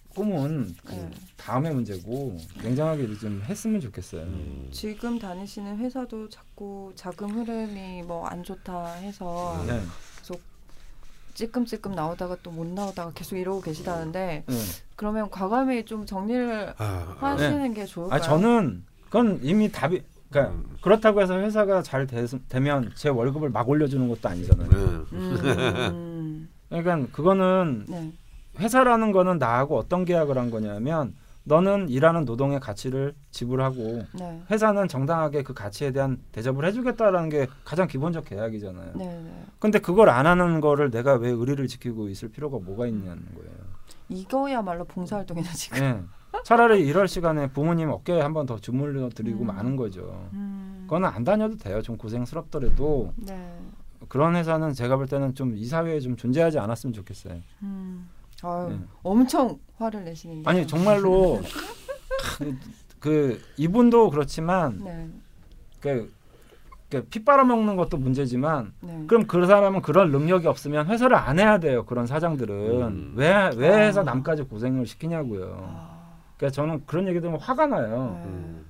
꿈은 0.09 0.75
그 0.85 0.91
네. 0.91 1.09
다음의 1.37 1.73
문제고 1.73 2.37
냉정하게 2.61 3.15
좀 3.15 3.41
했으면 3.45 3.79
좋겠어요. 3.79 4.23
음. 4.23 4.67
지금 4.71 5.17
다니시는 5.17 5.77
회사도 5.77 6.27
자꾸 6.27 6.91
자금 6.95 7.29
흐름이 7.31 8.03
뭐 8.03 8.27
안 8.27 8.43
좋다 8.43 8.95
해서 8.95 9.55
음. 9.61 9.67
네. 9.67 9.81
찔끔찔끔 11.35 11.93
나오다가 11.93 12.35
또 12.43 12.51
못 12.51 12.67
나오다가 12.67 13.11
계속 13.13 13.37
이러고 13.37 13.61
계시다는데 13.61 14.43
네. 14.45 14.55
그러면 14.95 15.31
과감히 15.31 15.83
좀 15.85 16.05
정리를 16.05 16.75
아, 16.77 17.17
아, 17.19 17.31
하시는 17.31 17.73
게 17.73 17.85
좋을까요? 17.85 18.19
아 18.19 18.21
저는 18.21 18.85
그건 19.13 19.39
이미 19.43 19.71
답이 19.71 20.01
그러니까 20.31 20.55
음. 20.55 20.75
그렇다고 20.81 21.21
해서 21.21 21.37
회사가 21.37 21.83
잘 21.83 22.07
되, 22.07 22.25
되면 22.49 22.91
제 22.95 23.09
월급을 23.09 23.51
막 23.51 23.69
올려주는 23.69 24.07
것도 24.07 24.27
아니잖아요. 24.27 24.69
네. 24.71 24.77
음, 25.13 26.49
그러니까 26.67 27.05
그거는 27.11 27.85
네. 27.87 28.11
회사라는 28.57 29.11
거는 29.11 29.37
나하고 29.37 29.77
어떤 29.77 30.03
계약을 30.03 30.35
한 30.35 30.49
거냐면 30.49 31.13
너는 31.43 31.89
일하는 31.89 32.25
노동의 32.25 32.59
가치를 32.59 33.13
지불하고 33.29 34.01
네. 34.13 34.41
회사는 34.49 34.87
정당하게 34.87 35.43
그 35.43 35.53
가치에 35.53 35.91
대한 35.91 36.17
대접을 36.31 36.65
해주겠다라는 36.65 37.29
게 37.29 37.45
가장 37.63 37.87
기본적 37.87 38.25
계약이잖아요. 38.25 38.93
네, 38.95 39.05
네. 39.05 39.43
근데 39.59 39.77
그걸 39.77 40.09
안 40.09 40.25
하는 40.25 40.59
거를 40.59 40.89
내가 40.89 41.13
왜 41.17 41.29
의리를 41.29 41.67
지키고 41.67 42.09
있을 42.09 42.29
필요가 42.29 42.57
뭐가 42.57 42.87
있냐는 42.87 43.23
거예요. 43.35 43.51
이거야말로 44.09 44.85
봉사활동이네 44.85 45.49
지금. 45.53 46.09
네. 46.33 46.39
차라리 46.43 46.81
이럴 46.85 47.07
시간에 47.07 47.47
부모님 47.47 47.89
어깨에 47.89 48.19
한 48.21 48.33
번 48.33 48.45
더 48.45 48.57
주물러 48.57 49.09
드리고 49.09 49.41
음. 49.43 49.47
마는 49.47 49.75
거죠. 49.75 50.27
음, 50.33 50.81
그거는 50.85 51.07
안 51.07 51.23
다녀도 51.23 51.57
돼요. 51.57 51.81
좀 51.81 51.95
고생스럽더라도 51.97 53.13
네. 53.15 53.51
그런 54.09 54.35
회사는 54.35 54.73
제가 54.73 54.97
볼 54.97 55.07
때는 55.07 55.33
좀 55.35 55.55
이 55.55 55.65
사회에 55.65 55.99
좀 55.99 56.17
존재하지 56.17 56.59
않았으면 56.59 56.93
좋겠어요. 56.93 57.39
음. 57.61 58.09
아유, 58.41 58.69
네. 58.71 58.79
엄청 59.03 59.57
화를 59.77 60.03
내시는데. 60.03 60.49
아니 60.49 60.67
정말로 60.67 61.39
그, 62.37 62.57
그 62.99 63.41
이분도 63.57 64.09
그렇지만 64.09 64.79
네. 64.83 65.07
그, 65.79 66.11
그피 66.89 67.23
빨아먹는 67.23 67.75
것도 67.77 67.97
문제지만 67.97 68.73
네. 68.81 69.03
그럼 69.07 69.25
그 69.27 69.45
사람은 69.45 69.81
그런 69.81 70.11
능력이 70.11 70.47
없으면 70.47 70.87
회사를 70.87 71.15
안 71.15 71.39
해야 71.39 71.57
돼요. 71.59 71.85
그런 71.85 72.05
사장들은 72.05 72.81
음. 72.81 73.13
왜왜 73.15 73.87
해서 73.87 74.01
아. 74.01 74.03
남까지 74.03 74.43
고생을 74.43 74.85
시키냐고요. 74.85 75.57
아, 75.59 75.92
그러니까 76.43 76.49
저는 76.49 76.83
그런 76.85 77.07
얘기 77.07 77.21
들으면 77.21 77.39
화가 77.39 77.67
나요. 77.67 78.19
네. 78.21 78.29
음. 78.29 78.65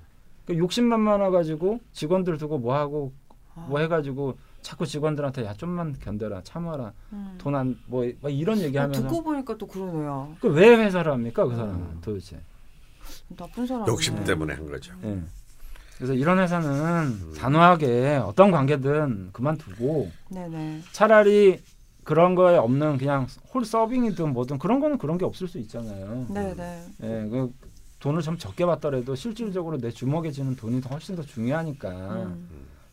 그 0.45 0.57
욕심만 0.57 0.99
많아가지고 0.99 1.79
직원들 1.93 2.37
두고 2.37 2.59
뭐 2.59 2.75
하고 2.75 3.13
아, 3.55 3.65
뭐 3.67 3.79
해가지고 3.79 4.37
자꾸 4.61 4.85
직원들한테 4.85 5.43
야 5.45 5.53
좀만 5.53 5.95
견뎌라 5.99 6.41
참아라 6.43 6.93
음. 7.13 7.35
돈안뭐 7.39 8.05
이런 8.29 8.59
어, 8.59 8.61
얘기하면서 8.61 9.01
듣고 9.01 9.23
보니까 9.23 9.57
또 9.57 9.65
그러네요. 9.67 10.35
그 10.39 10.47
왜 10.49 10.75
회사를 10.75 11.11
합니까 11.11 11.45
그 11.45 11.55
사람은 11.55 11.75
음. 11.75 11.97
도대체? 12.03 12.39
나쁜 13.35 13.65
사람. 13.65 13.87
욕심 13.87 14.23
때문에 14.23 14.53
한 14.53 14.69
거죠. 14.69 14.93
예. 15.03 15.19
그래서 15.97 16.13
이런 16.13 16.37
회사는 16.39 17.33
단호하게 17.37 18.21
어떤 18.23 18.51
관계든 18.51 19.29
그만두고 19.33 20.11
네네. 20.29 20.81
차라리 20.91 21.61
그런 22.03 22.35
거에 22.35 22.57
없는 22.57 22.97
그냥 22.97 23.27
홀 23.53 23.65
서빙이든 23.65 24.33
뭐든 24.33 24.59
그런 24.59 24.79
거는 24.79 24.97
그런 24.97 25.17
게 25.17 25.25
없을 25.25 25.47
수 25.47 25.57
있잖아요. 25.59 26.25
네 26.29 26.53
네. 26.55 26.85
예, 27.01 27.27
그 27.29 27.53
돈을 27.99 28.21
좀 28.21 28.37
적게 28.37 28.65
받더라도 28.65 29.15
실질적으로 29.15 29.77
내 29.77 29.89
주먹에 29.91 30.31
쥐는 30.31 30.55
돈이 30.55 30.81
더 30.81 30.89
훨씬 30.89 31.15
더 31.15 31.21
중요하니까 31.21 31.89
음. 31.89 32.49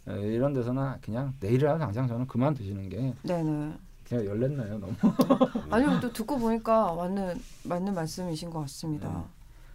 예, 0.09 0.13
이런 0.23 0.53
데서는 0.53 0.95
그냥 1.01 1.35
내일이라도 1.41 1.79
당장 1.79 2.07
저는 2.07 2.27
그만두시는 2.27 2.89
게 2.89 3.15
네 3.23 3.43
네. 3.43 3.73
그냥 4.09 4.27
열렸나요 4.27 4.79
너무. 4.79 4.93
아니요 5.71 6.01
또 6.01 6.13
듣고 6.13 6.39
보니까 6.39 6.95
맞는 6.95 7.41
맞는 7.65 7.95
말씀이신 7.95 8.51
것 8.51 8.61
같습니다. 8.61 9.09
네. 9.09 9.25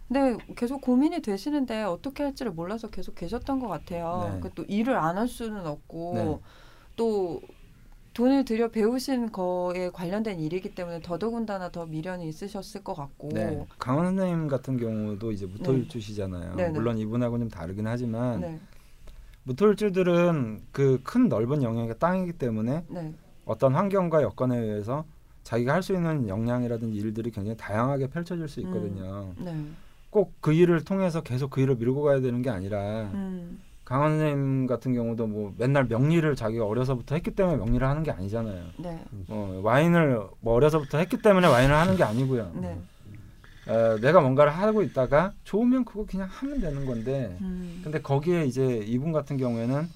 근데 0.08 0.44
계속 0.54 0.80
고민이 0.82 1.20
되시는데 1.20 1.82
어떻게 1.82 2.22
할지를 2.22 2.52
몰라서 2.52 2.88
계속 2.88 3.14
계셨던 3.16 3.58
것 3.60 3.66
같아요. 3.68 4.30
네. 4.34 4.40
그또 4.40 4.62
일을 4.68 4.94
안 4.96 5.16
할 5.18 5.26
수는 5.26 5.66
없고 5.66 6.12
네. 6.14 6.38
또 6.96 7.40
돈을 8.16 8.46
들여 8.46 8.68
배우신 8.68 9.30
거에 9.30 9.90
관련된 9.90 10.40
일이기 10.40 10.74
때문에 10.74 11.00
더더군다나 11.02 11.68
더 11.68 11.84
미련이 11.84 12.26
있으셨을 12.28 12.82
것 12.82 12.94
같고. 12.94 13.28
네. 13.34 13.66
강원 13.78 14.06
선생님 14.06 14.48
같은 14.48 14.78
경우도 14.78 15.32
이제 15.32 15.44
무토일주시잖아요. 15.44 16.54
네, 16.54 16.64
네. 16.64 16.70
물론 16.70 16.96
이분하고는 16.96 17.50
좀 17.50 17.50
다르긴 17.50 17.86
하지만 17.86 18.40
네. 18.40 18.58
무토일주들은 19.44 20.62
그 20.72 20.98
큰 21.04 21.28
넓은 21.28 21.62
영역의 21.62 21.98
땅이기 21.98 22.32
때문에 22.38 22.84
네. 22.88 23.12
어떤 23.44 23.74
환경과 23.74 24.22
여건에 24.22 24.56
의해서 24.58 25.04
자기가 25.44 25.74
할 25.74 25.82
수 25.82 25.92
있는 25.92 26.26
역량이라든지 26.26 26.96
일들이 26.98 27.30
굉장히 27.30 27.54
다양하게 27.58 28.06
펼쳐질 28.08 28.48
수 28.48 28.60
있거든요. 28.60 29.34
네. 29.38 29.54
꼭그 30.08 30.54
일을 30.54 30.84
통해서 30.84 31.20
계속 31.20 31.50
그 31.50 31.60
일을 31.60 31.76
밀고 31.76 32.00
가야 32.02 32.20
되는 32.20 32.40
게 32.40 32.48
아니라 32.48 33.10
음. 33.12 33.60
강원 33.86 34.18
선생님 34.18 34.66
같은 34.66 34.94
경우도 34.94 35.28
뭐 35.28 35.54
맨날 35.56 35.84
명리를 35.84 36.34
자기가 36.34 36.66
어려서부터 36.66 37.14
했기 37.14 37.30
때문에 37.30 37.56
명리를 37.56 37.86
하는 37.86 38.02
게 38.02 38.10
아니잖아요. 38.10 38.64
네. 38.78 39.00
어, 39.28 39.60
와인을 39.62 40.22
뭐 40.40 40.54
어려서부터 40.54 40.98
했기 40.98 41.22
때문에 41.22 41.46
와인을 41.46 41.72
하는 41.72 41.96
게 41.96 42.02
아니고요. 42.02 42.50
네. 42.56 42.76
어, 43.68 43.96
내가 44.00 44.20
뭔가를 44.20 44.50
하고 44.52 44.82
있다가 44.82 45.32
좋으면 45.44 45.84
그거 45.84 46.04
그냥 46.04 46.28
하면 46.28 46.60
되는 46.60 46.84
건데 46.84 47.36
음. 47.40 47.80
근데 47.84 48.00
거기에 48.00 48.44
이제 48.46 48.82
이분 48.84 49.12
같은 49.12 49.36
경우에는 49.36 49.88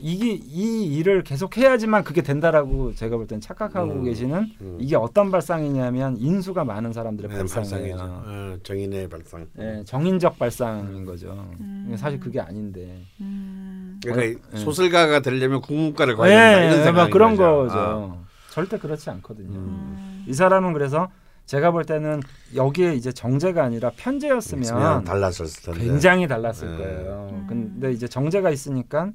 이게 0.00 0.32
이 0.32 0.96
일을 0.96 1.22
계속 1.22 1.56
해야지만 1.56 2.04
그게 2.04 2.22
된다라고 2.22 2.94
제가 2.94 3.16
볼땐 3.16 3.40
착각하고 3.40 3.92
음. 3.92 4.04
계시는 4.04 4.50
음. 4.60 4.78
이게 4.80 4.96
어떤 4.96 5.30
발상이냐면 5.30 6.16
인수가 6.18 6.64
많은 6.64 6.92
사람들의 6.92 7.30
네, 7.30 7.36
발상이에요. 7.38 7.96
어, 8.00 8.56
정인의 8.62 9.08
발상. 9.08 9.46
예, 9.58 9.82
정인적 9.84 10.38
발상인 10.38 11.04
거죠. 11.04 11.48
음. 11.60 11.94
사실 11.96 12.18
그게 12.18 12.40
아닌데. 12.40 13.02
음. 13.20 14.00
그러니까 14.02 14.40
예. 14.52 14.56
소설가가 14.58 15.20
되려면 15.20 15.60
국문과를 15.60 16.16
가야 16.16 16.60
된다 16.60 16.90
이런 16.90 17.06
예, 17.06 17.10
그런 17.10 17.36
거죠. 17.36 17.68
거죠. 17.68 17.78
아. 17.78 18.24
절대 18.50 18.78
그렇지 18.78 19.10
않거든요. 19.10 19.58
음. 19.58 20.24
이 20.28 20.32
사람은 20.32 20.72
그래서 20.72 21.08
제가 21.46 21.72
볼 21.72 21.84
때는 21.84 22.20
여기에 22.54 22.94
이제 22.94 23.12
정제가 23.12 23.62
아니라 23.62 23.90
편제였으면 23.96 25.04
달랐을 25.04 25.46
텐데. 25.62 25.80
굉장히 25.84 26.26
달랐을 26.26 26.70
네. 26.70 26.76
거예요. 26.78 27.28
음. 27.32 27.46
근데 27.48 27.92
이제 27.92 28.08
정제가 28.08 28.50
있으니까 28.50 29.10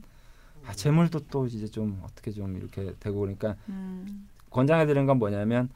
아, 0.70 0.74
재물도 0.74 1.22
또 1.32 1.48
이제 1.48 1.66
좀 1.66 2.00
어떻게 2.04 2.30
좀 2.30 2.56
이렇게 2.56 2.94
되고 3.00 3.20
그러니까 3.22 3.56
음. 3.70 4.28
권장해 4.52 4.86
드리는 4.86 5.08
건 5.08 5.18
뭐냐면 5.18 5.70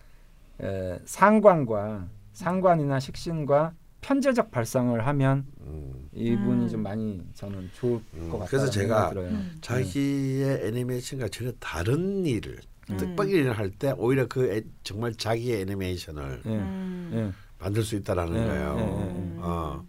에, 0.61 0.99
상관과 1.05 2.07
상관이나 2.33 2.99
식신과 2.99 3.73
편제적 4.01 4.51
발상을 4.51 5.07
하면 5.07 5.45
음. 5.61 6.09
이분이 6.13 6.65
음. 6.65 6.69
좀 6.69 6.83
많이 6.83 7.23
저는 7.33 7.71
좋을 7.73 7.99
음, 8.13 8.29
것 8.29 8.37
같아요. 8.37 8.45
그래서 8.51 8.69
제가. 8.69 9.09
음. 9.15 9.55
자기의 9.61 10.67
애니메이션과 10.67 11.29
전혀 11.29 11.51
다른 11.59 12.23
일을 12.27 12.59
음. 12.91 12.97
뜻밖의 12.97 13.33
일을 13.33 13.57
할 13.57 13.71
때 13.71 13.93
오히려 13.97 14.27
그 14.27 14.51
애- 14.53 14.61
정말 14.83 15.15
자기의 15.15 15.61
애니메이션을 15.61 16.41
예, 16.45 16.49
음. 16.49 17.09
예. 17.13 17.31
만들 17.57 17.81
수 17.81 17.95
있다라는 17.95 18.35
예, 18.43 18.45
거예요. 18.45 18.75
예, 18.77 18.83
예, 18.83 19.15
예. 19.15 19.37
어. 19.39 19.83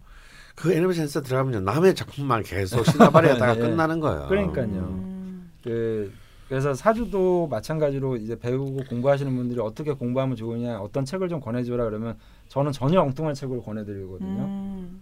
그 0.55 0.73
애니메이션에서 0.73 1.21
들어가면 1.21 1.65
남의 1.65 1.95
작품만 1.95 2.43
계속 2.43 2.85
신나발이하다가 2.85 3.55
예. 3.57 3.59
끝나는 3.59 3.99
거예요. 3.99 4.27
그러니까요. 4.27 4.65
음. 4.65 5.51
그 5.63 6.11
그래서 6.47 6.73
사주도 6.73 7.47
마찬가지로 7.47 8.17
이제 8.17 8.37
배우고 8.37 8.85
공부하시는 8.87 9.35
분들이 9.35 9.59
어떻게 9.59 9.91
공부하면 9.93 10.35
좋으냐 10.35 10.79
어떤 10.79 11.03
책을 11.03 11.27
좀 11.27 11.39
권해줘라 11.39 11.83
그러면 11.85 12.17
저는 12.47 12.71
전혀 12.71 13.01
엉뚱한 13.01 13.33
책을 13.33 13.61
권해드리거든요. 13.61 14.43
음. 14.43 15.01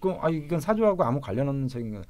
그, 0.00 0.14
아 0.20 0.28
이건 0.30 0.60
사주하고 0.60 1.04
아무 1.04 1.20
관련 1.20 1.48
없는 1.48 1.68
책인 1.68 1.90
거예요. 1.90 2.04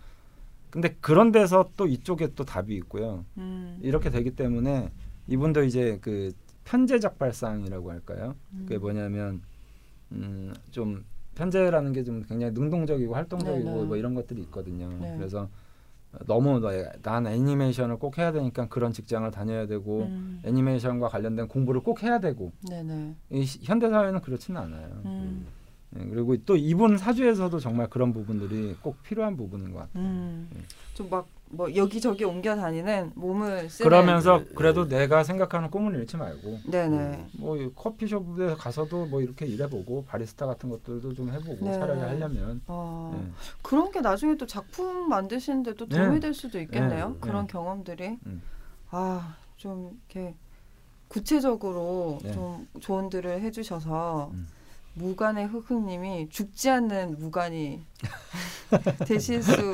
근데 0.71 0.97
그런 1.01 1.33
데서 1.33 1.71
또 1.77 1.87
이쪽에 1.87 2.35
또 2.35 2.45
답이 2.45 2.75
있고요. 2.77 3.25
음. 3.39 3.79
이렇게 3.83 4.11
되기 4.11 4.31
때문에 4.31 4.91
이분도 5.27 5.65
이제 5.65 5.99
그 6.01 6.33
편제적 6.65 7.19
발상이라고 7.19 7.91
할까요? 7.91 8.35
그게 8.63 8.79
뭐냐면 8.79 9.43
음, 10.13 10.53
좀 10.71 11.05
편제라는 11.37 11.93
게 11.93 12.03
좀 12.03 12.23
굉장히 12.29 12.53
능동적이고 12.53 13.15
활동적이고 13.15 13.69
네, 13.71 13.77
네. 13.77 13.85
뭐 13.85 13.97
이런 13.97 14.15
것들이 14.15 14.41
있거든요. 14.43 14.89
네. 15.01 15.15
그래서 15.17 15.49
너무 16.27 16.59
너- 16.61 16.71
난 17.03 17.27
애니메이션을 17.27 17.99
꼭 17.99 18.17
해야 18.19 18.33
되니까 18.33 18.69
그런 18.69 18.93
직장을 18.93 19.31
다녀야 19.31 19.67
되고 19.67 20.03
음. 20.05 20.41
애니메이션과 20.45 21.09
관련된 21.09 21.47
공부를 21.49 21.83
꼭 21.83 22.03
해야 22.03 22.19
되고 22.19 22.53
네네. 22.69 23.15
이 23.31 23.45
시- 23.45 23.61
현대 23.63 23.89
사회는 23.91 24.21
그렇지는 24.23 24.61
않아요. 24.63 25.03
음. 25.05 25.47
예, 25.99 26.05
그리고 26.05 26.37
또 26.45 26.57
이분 26.57 26.97
사주에서도 26.97 27.59
정말 27.59 27.89
그런 27.91 28.13
부분들이 28.13 28.75
꼭 28.83 29.03
필요한 29.03 29.37
부분인 29.37 29.73
것 29.73 29.81
같아요. 29.81 30.03
음. 30.05 30.49
좀막 30.95 31.27
뭐 31.49 31.75
여기저기 31.75 32.25
옮겨 32.25 32.57
다니는 32.57 33.13
몸을 33.15 33.71
쓰는 33.71 33.89
그러면서 33.89 34.43
그래도 34.55 34.89
내가 34.89 35.23
생각하는 35.23 35.71
꿈을 35.71 35.95
잃지 35.95 36.17
말고 36.17 36.59
네네. 36.71 37.27
뭐이 37.39 37.71
커피숍에 37.75 38.55
가서도 38.55 39.07
뭐 39.07 39.21
이렇게 39.23 39.47
일해보고 39.47 40.05
바리스타 40.07 40.47
같은 40.47 40.69
것들도 40.69 41.15
좀 41.15 41.31
해보고 41.31 41.65
네. 41.65 41.73
차라리 41.73 42.01
하려면 42.01 42.61
어, 42.67 43.17
예. 43.17 43.33
그런 43.63 43.93
게 43.93 44.01
나중에 44.01 44.37
또 44.37 44.47
작품 44.47 45.09
만드시는데 45.09 45.75
또 45.75 45.87
도움이 45.87 46.15
네. 46.15 46.21
될 46.21 46.35
수도 46.35 46.61
있겠네요. 46.61 47.11
네. 47.11 47.17
그런 47.21 47.47
네. 47.47 47.53
경험들이 47.53 48.19
음. 48.27 48.43
아좀 48.91 50.01
이렇게 50.11 50.35
구체적으로 51.09 52.19
네. 52.23 52.33
좀 52.33 52.67
조언들을 52.81 53.41
해주셔서 53.43 54.31
음. 54.35 54.49
무관의 54.95 55.47
흑흑님이 55.47 56.29
죽지 56.31 56.71
않는 56.71 57.19
무관이 57.19 57.83
되실 59.07 59.43
수 59.43 59.73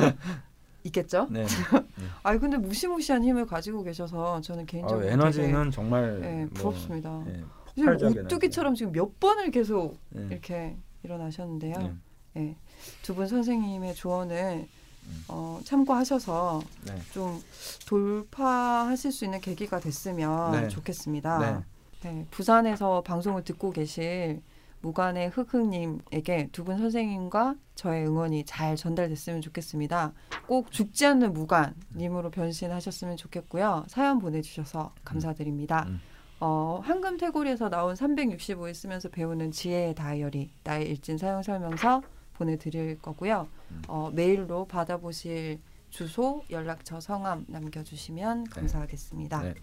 있겠죠? 0.84 1.28
네. 1.30 1.46
아 2.22 2.36
근데 2.38 2.56
무시무시한 2.56 3.22
힘을 3.24 3.46
가지고 3.46 3.82
계셔서 3.82 4.40
저는 4.40 4.64
어, 4.64 4.66
개인적으로 4.66 5.06
에너지는 5.06 5.70
정말 5.70 6.20
예, 6.22 6.44
뭐, 6.44 6.48
부럽습니다. 6.54 7.22
예, 7.28 7.32
지금 7.32 7.48
폭발적인 7.74 8.24
오뚜기처럼 8.24 8.74
지금 8.74 8.92
몇 8.92 9.18
번을 9.20 9.50
계속. 9.50 9.98
예. 10.16 10.26
이렇게 10.30 10.76
일어나셨는데요. 11.02 11.78
네. 11.78 11.94
예. 12.36 12.56
두분 13.02 13.26
선생님의 13.28 13.94
조언을 13.94 14.66
음. 15.04 15.24
어, 15.28 15.60
참고하셔서 15.64 16.62
네. 16.86 16.94
좀 17.12 17.40
돌파하실 17.86 19.12
수 19.12 19.24
있는 19.24 19.40
계기가 19.40 19.80
됐으면 19.80 20.52
네. 20.52 20.68
좋겠습니다. 20.68 21.38
네. 21.38 21.64
네, 22.02 22.26
부산에서 22.30 23.02
방송을 23.02 23.44
듣고 23.44 23.70
계실 23.70 24.42
무관의 24.82 25.30
흑흑님에게 25.30 26.48
두 26.52 26.64
분 26.64 26.78
선생님과 26.78 27.56
저의 27.74 28.06
응원이 28.06 28.44
잘 28.44 28.76
전달됐으면 28.76 29.40
좋겠습니다. 29.40 30.12
꼭 30.46 30.70
죽지 30.70 31.06
않는 31.06 31.32
무관님으로 31.32 32.30
변신하셨으면 32.30 33.16
좋겠고요. 33.16 33.84
사연 33.88 34.18
보내주셔서 34.18 34.92
감사드립니다. 35.04 35.86
음. 35.88 36.00
어, 36.40 36.80
황금 36.84 37.16
태고리에서 37.18 37.68
나온 37.68 37.94
365일 37.94 38.74
쓰면서 38.74 39.08
배우는 39.08 39.52
지혜의 39.52 39.94
다이어리 39.94 40.50
나의 40.64 40.88
일진 40.88 41.16
사용 41.16 41.42
설명서 41.42 42.02
보내드릴 42.34 42.98
거고요. 43.00 43.46
음. 43.70 43.82
어, 43.88 44.10
메일로 44.12 44.66
받아보실 44.66 45.60
주소, 45.90 46.42
연락처, 46.50 47.00
성함 47.00 47.44
남겨주시면 47.48 48.44
감사하겠습니다. 48.44 49.42
네. 49.42 49.54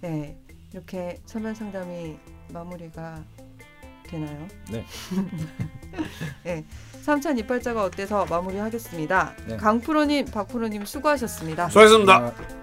네, 0.00 0.38
이렇게 0.72 1.20
설명 1.26 1.54
상담이 1.54 2.18
마무리가 2.52 3.22
되나요? 4.12 4.46
네. 4.70 4.84
네, 6.44 6.64
삼천 7.02 7.38
이팔자가 7.38 7.82
어때서 7.82 8.26
마무리하겠습니다. 8.26 9.34
네. 9.46 9.56
강프로님, 9.56 10.26
박프로님 10.26 10.84
수고하셨습니다. 10.84 11.68
수고하셨습니다. 11.70 12.14
아, 12.14 12.61